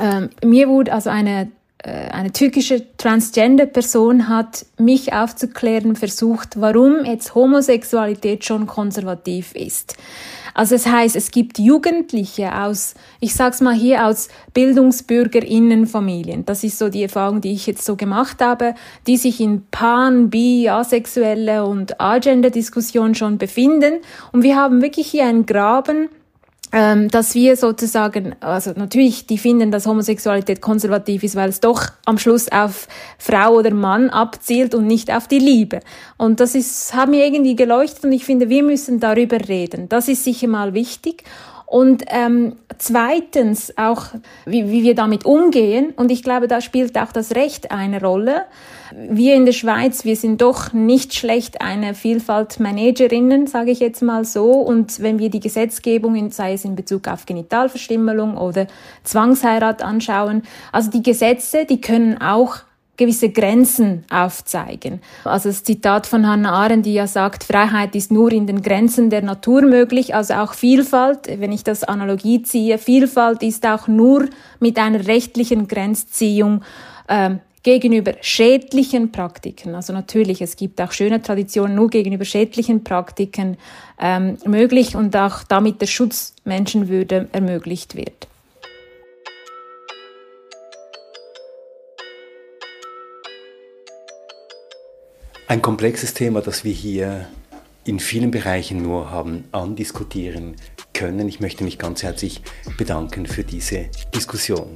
ähm, 0.00 0.30
mir 0.42 0.68
wurde 0.68 0.92
also 0.92 1.10
eine 1.10 1.50
äh, 1.84 2.08
eine 2.10 2.32
türkische 2.32 2.96
Transgender-Person 2.96 4.28
hat 4.28 4.64
mich 4.78 5.12
aufzuklären 5.12 5.96
versucht, 5.96 6.60
warum 6.60 7.04
jetzt 7.04 7.34
Homosexualität 7.34 8.44
schon 8.44 8.66
konservativ 8.66 9.54
ist. 9.54 9.96
Also 10.54 10.76
es 10.76 10.86
heißt, 10.86 11.16
es 11.16 11.32
gibt 11.32 11.58
Jugendliche 11.58 12.62
aus, 12.62 12.94
ich 13.18 13.34
sag's 13.34 13.60
mal 13.60 13.74
hier, 13.74 14.06
aus 14.06 14.28
Bildungsbürgerinnenfamilien. 14.54 16.46
Das 16.46 16.62
ist 16.62 16.78
so 16.78 16.88
die 16.88 17.02
Erfahrung, 17.02 17.40
die 17.40 17.52
ich 17.52 17.66
jetzt 17.66 17.84
so 17.84 17.96
gemacht 17.96 18.40
habe, 18.40 18.74
die 19.08 19.16
sich 19.16 19.40
in 19.40 19.66
Pan, 19.72 20.30
Bi, 20.30 20.68
asexuelle 20.68 21.64
und 21.66 22.00
Agender-Diskussion 22.00 23.16
schon 23.16 23.36
befinden. 23.36 23.94
Und 24.30 24.44
wir 24.44 24.54
haben 24.54 24.80
wirklich 24.80 25.08
hier 25.08 25.24
einen 25.24 25.44
Graben, 25.44 26.08
ähm, 26.76 27.08
dass 27.08 27.36
wir 27.36 27.56
sozusagen, 27.56 28.34
also 28.40 28.72
natürlich, 28.74 29.28
die 29.28 29.38
finden, 29.38 29.70
dass 29.70 29.86
Homosexualität 29.86 30.60
konservativ 30.60 31.22
ist, 31.22 31.36
weil 31.36 31.48
es 31.48 31.60
doch 31.60 31.84
am 32.04 32.18
Schluss 32.18 32.50
auf 32.50 32.88
Frau 33.16 33.52
oder 33.52 33.72
Mann 33.72 34.10
abzielt 34.10 34.74
und 34.74 34.88
nicht 34.88 35.14
auf 35.14 35.28
die 35.28 35.38
Liebe. 35.38 35.78
Und 36.16 36.40
das 36.40 36.56
ist, 36.56 36.92
hat 36.92 37.08
mir 37.10 37.26
irgendwie 37.26 37.54
geleuchtet 37.54 38.02
und 38.02 38.10
ich 38.10 38.24
finde, 38.24 38.48
wir 38.48 38.64
müssen 38.64 38.98
darüber 38.98 39.38
reden. 39.48 39.88
Das 39.88 40.08
ist 40.08 40.24
sicher 40.24 40.48
mal 40.48 40.74
wichtig. 40.74 41.22
Und 41.74 42.04
ähm, 42.06 42.54
zweitens 42.78 43.76
auch, 43.76 44.06
wie, 44.46 44.70
wie 44.70 44.84
wir 44.84 44.94
damit 44.94 45.24
umgehen. 45.24 45.92
Und 45.96 46.12
ich 46.12 46.22
glaube, 46.22 46.46
da 46.46 46.60
spielt 46.60 46.96
auch 46.96 47.10
das 47.10 47.34
Recht 47.34 47.72
eine 47.72 48.00
Rolle. 48.00 48.44
Wir 48.96 49.34
in 49.34 49.44
der 49.44 49.54
Schweiz, 49.54 50.04
wir 50.04 50.14
sind 50.14 50.40
doch 50.40 50.72
nicht 50.72 51.14
schlecht 51.14 51.62
eine 51.62 51.94
Vielfalt 51.94 52.60
Managerinnen, 52.60 53.48
sage 53.48 53.72
ich 53.72 53.80
jetzt 53.80 54.02
mal 54.02 54.24
so. 54.24 54.52
Und 54.52 55.02
wenn 55.02 55.18
wir 55.18 55.30
die 55.30 55.40
Gesetzgebung, 55.40 56.30
sei 56.30 56.52
es 56.52 56.64
in 56.64 56.76
Bezug 56.76 57.08
auf 57.08 57.26
Genitalverstümmelung 57.26 58.36
oder 58.36 58.68
Zwangsheirat 59.02 59.82
anschauen, 59.82 60.42
also 60.70 60.92
die 60.92 61.02
Gesetze, 61.02 61.64
die 61.64 61.80
können 61.80 62.22
auch 62.22 62.58
gewisse 62.96 63.30
Grenzen 63.30 64.04
aufzeigen. 64.10 65.00
Also 65.24 65.48
das 65.48 65.64
Zitat 65.64 66.06
von 66.06 66.26
Hannah 66.26 66.52
Arendt, 66.52 66.86
die 66.86 66.94
ja 66.94 67.06
sagt, 67.06 67.44
Freiheit 67.44 67.94
ist 67.94 68.12
nur 68.12 68.32
in 68.32 68.46
den 68.46 68.62
Grenzen 68.62 69.10
der 69.10 69.22
Natur 69.22 69.62
möglich, 69.62 70.14
also 70.14 70.34
auch 70.34 70.54
Vielfalt, 70.54 71.28
wenn 71.40 71.52
ich 71.52 71.64
das 71.64 71.84
Analogie 71.84 72.42
ziehe, 72.42 72.78
Vielfalt 72.78 73.42
ist 73.42 73.66
auch 73.66 73.88
nur 73.88 74.28
mit 74.60 74.78
einer 74.78 75.06
rechtlichen 75.06 75.66
Grenzziehung 75.66 76.62
ähm, 77.08 77.40
gegenüber 77.64 78.12
schädlichen 78.20 79.10
Praktiken, 79.10 79.74
also 79.74 79.92
natürlich, 79.92 80.42
es 80.42 80.54
gibt 80.54 80.80
auch 80.80 80.92
schöne 80.92 81.22
Traditionen, 81.22 81.74
nur 81.74 81.88
gegenüber 81.88 82.26
schädlichen 82.26 82.84
Praktiken 82.84 83.56
ähm, 83.98 84.36
möglich 84.44 84.94
und 84.94 85.16
auch 85.16 85.42
damit 85.44 85.80
der 85.80 85.86
Schutz 85.86 86.34
Menschenwürde 86.44 87.28
ermöglicht 87.32 87.96
wird. 87.96 88.28
Ein 95.46 95.60
komplexes 95.60 96.14
Thema, 96.14 96.40
das 96.40 96.64
wir 96.64 96.72
hier 96.72 97.28
in 97.84 98.00
vielen 98.00 98.30
Bereichen 98.30 98.80
nur 98.80 99.10
haben 99.10 99.44
andiskutieren 99.52 100.56
können. 100.94 101.28
Ich 101.28 101.38
möchte 101.38 101.64
mich 101.64 101.78
ganz 101.78 102.02
herzlich 102.02 102.40
bedanken 102.78 103.26
für 103.26 103.44
diese 103.44 103.90
Diskussion. 104.14 104.74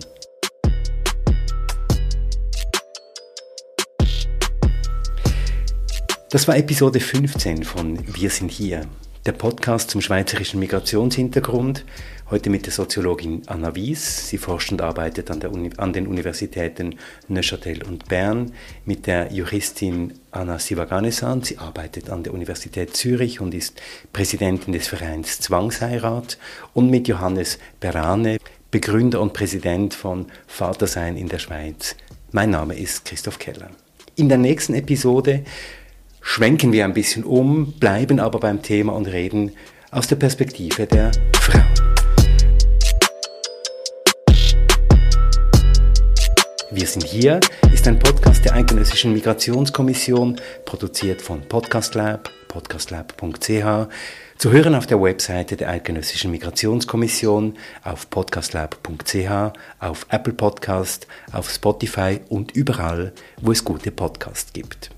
Das 6.30 6.46
war 6.46 6.58
Episode 6.58 7.00
15 7.00 7.64
von 7.64 7.98
Wir 8.14 8.28
sind 8.28 8.50
hier, 8.50 8.82
der 9.28 9.34
Podcast 9.34 9.90
zum 9.90 10.00
schweizerischen 10.00 10.58
Migrationshintergrund. 10.58 11.84
Heute 12.30 12.48
mit 12.48 12.64
der 12.64 12.72
Soziologin 12.72 13.42
Anna 13.44 13.74
Wies. 13.74 14.26
Sie 14.26 14.38
forscht 14.38 14.72
und 14.72 14.80
arbeitet 14.80 15.30
an, 15.30 15.42
Uni 15.42 15.68
an 15.76 15.92
den 15.92 16.06
Universitäten 16.06 16.94
Neuchâtel 17.28 17.84
und 17.86 18.08
Bern. 18.08 18.52
Mit 18.86 19.06
der 19.06 19.30
Juristin 19.30 20.14
Anna 20.30 20.58
Sivaganesan. 20.58 21.42
Sie 21.42 21.58
arbeitet 21.58 22.08
an 22.08 22.22
der 22.22 22.32
Universität 22.32 22.96
Zürich 22.96 23.38
und 23.38 23.52
ist 23.52 23.78
Präsidentin 24.14 24.72
des 24.72 24.88
Vereins 24.88 25.40
Zwangsheirat. 25.40 26.38
Und 26.72 26.88
mit 26.88 27.06
Johannes 27.06 27.58
Berane, 27.80 28.38
Begründer 28.70 29.20
und 29.20 29.34
Präsident 29.34 29.92
von 29.92 30.24
Vatersein 30.46 31.18
in 31.18 31.28
der 31.28 31.38
Schweiz. 31.38 31.96
Mein 32.32 32.48
Name 32.48 32.78
ist 32.78 33.04
Christoph 33.04 33.38
Keller. 33.38 33.68
In 34.16 34.30
der 34.30 34.38
nächsten 34.38 34.72
Episode 34.72 35.44
schwenken 36.28 36.72
wir 36.72 36.84
ein 36.84 36.92
bisschen 36.92 37.24
um, 37.24 37.72
bleiben 37.80 38.20
aber 38.20 38.38
beim 38.38 38.60
Thema 38.62 38.92
und 38.92 39.06
reden 39.06 39.52
aus 39.90 40.08
der 40.08 40.16
Perspektive 40.16 40.86
der 40.86 41.10
Frauen. 41.40 41.64
Wir 46.70 46.86
sind 46.86 47.04
hier 47.04 47.40
ist 47.72 47.88
ein 47.88 47.98
Podcast 47.98 48.44
der 48.44 48.54
Eidgenössischen 48.54 49.14
Migrationskommission, 49.14 50.36
produziert 50.66 51.22
von 51.22 51.40
Podcast 51.40 51.94
Lab, 51.94 52.30
podcastlab.ch, 52.48 53.88
zu 54.36 54.52
hören 54.52 54.74
auf 54.74 54.86
der 54.86 55.00
Webseite 55.00 55.56
der 55.56 55.70
Eidgenössischen 55.70 56.30
Migrationskommission, 56.30 57.56
auf 57.82 58.10
podcastlab.ch, 58.10 59.54
auf 59.80 60.06
Apple 60.10 60.34
Podcast, 60.34 61.06
auf 61.32 61.50
Spotify 61.50 62.20
und 62.28 62.52
überall, 62.52 63.12
wo 63.40 63.50
es 63.50 63.64
gute 63.64 63.90
Podcasts 63.90 64.52
gibt. 64.52 64.90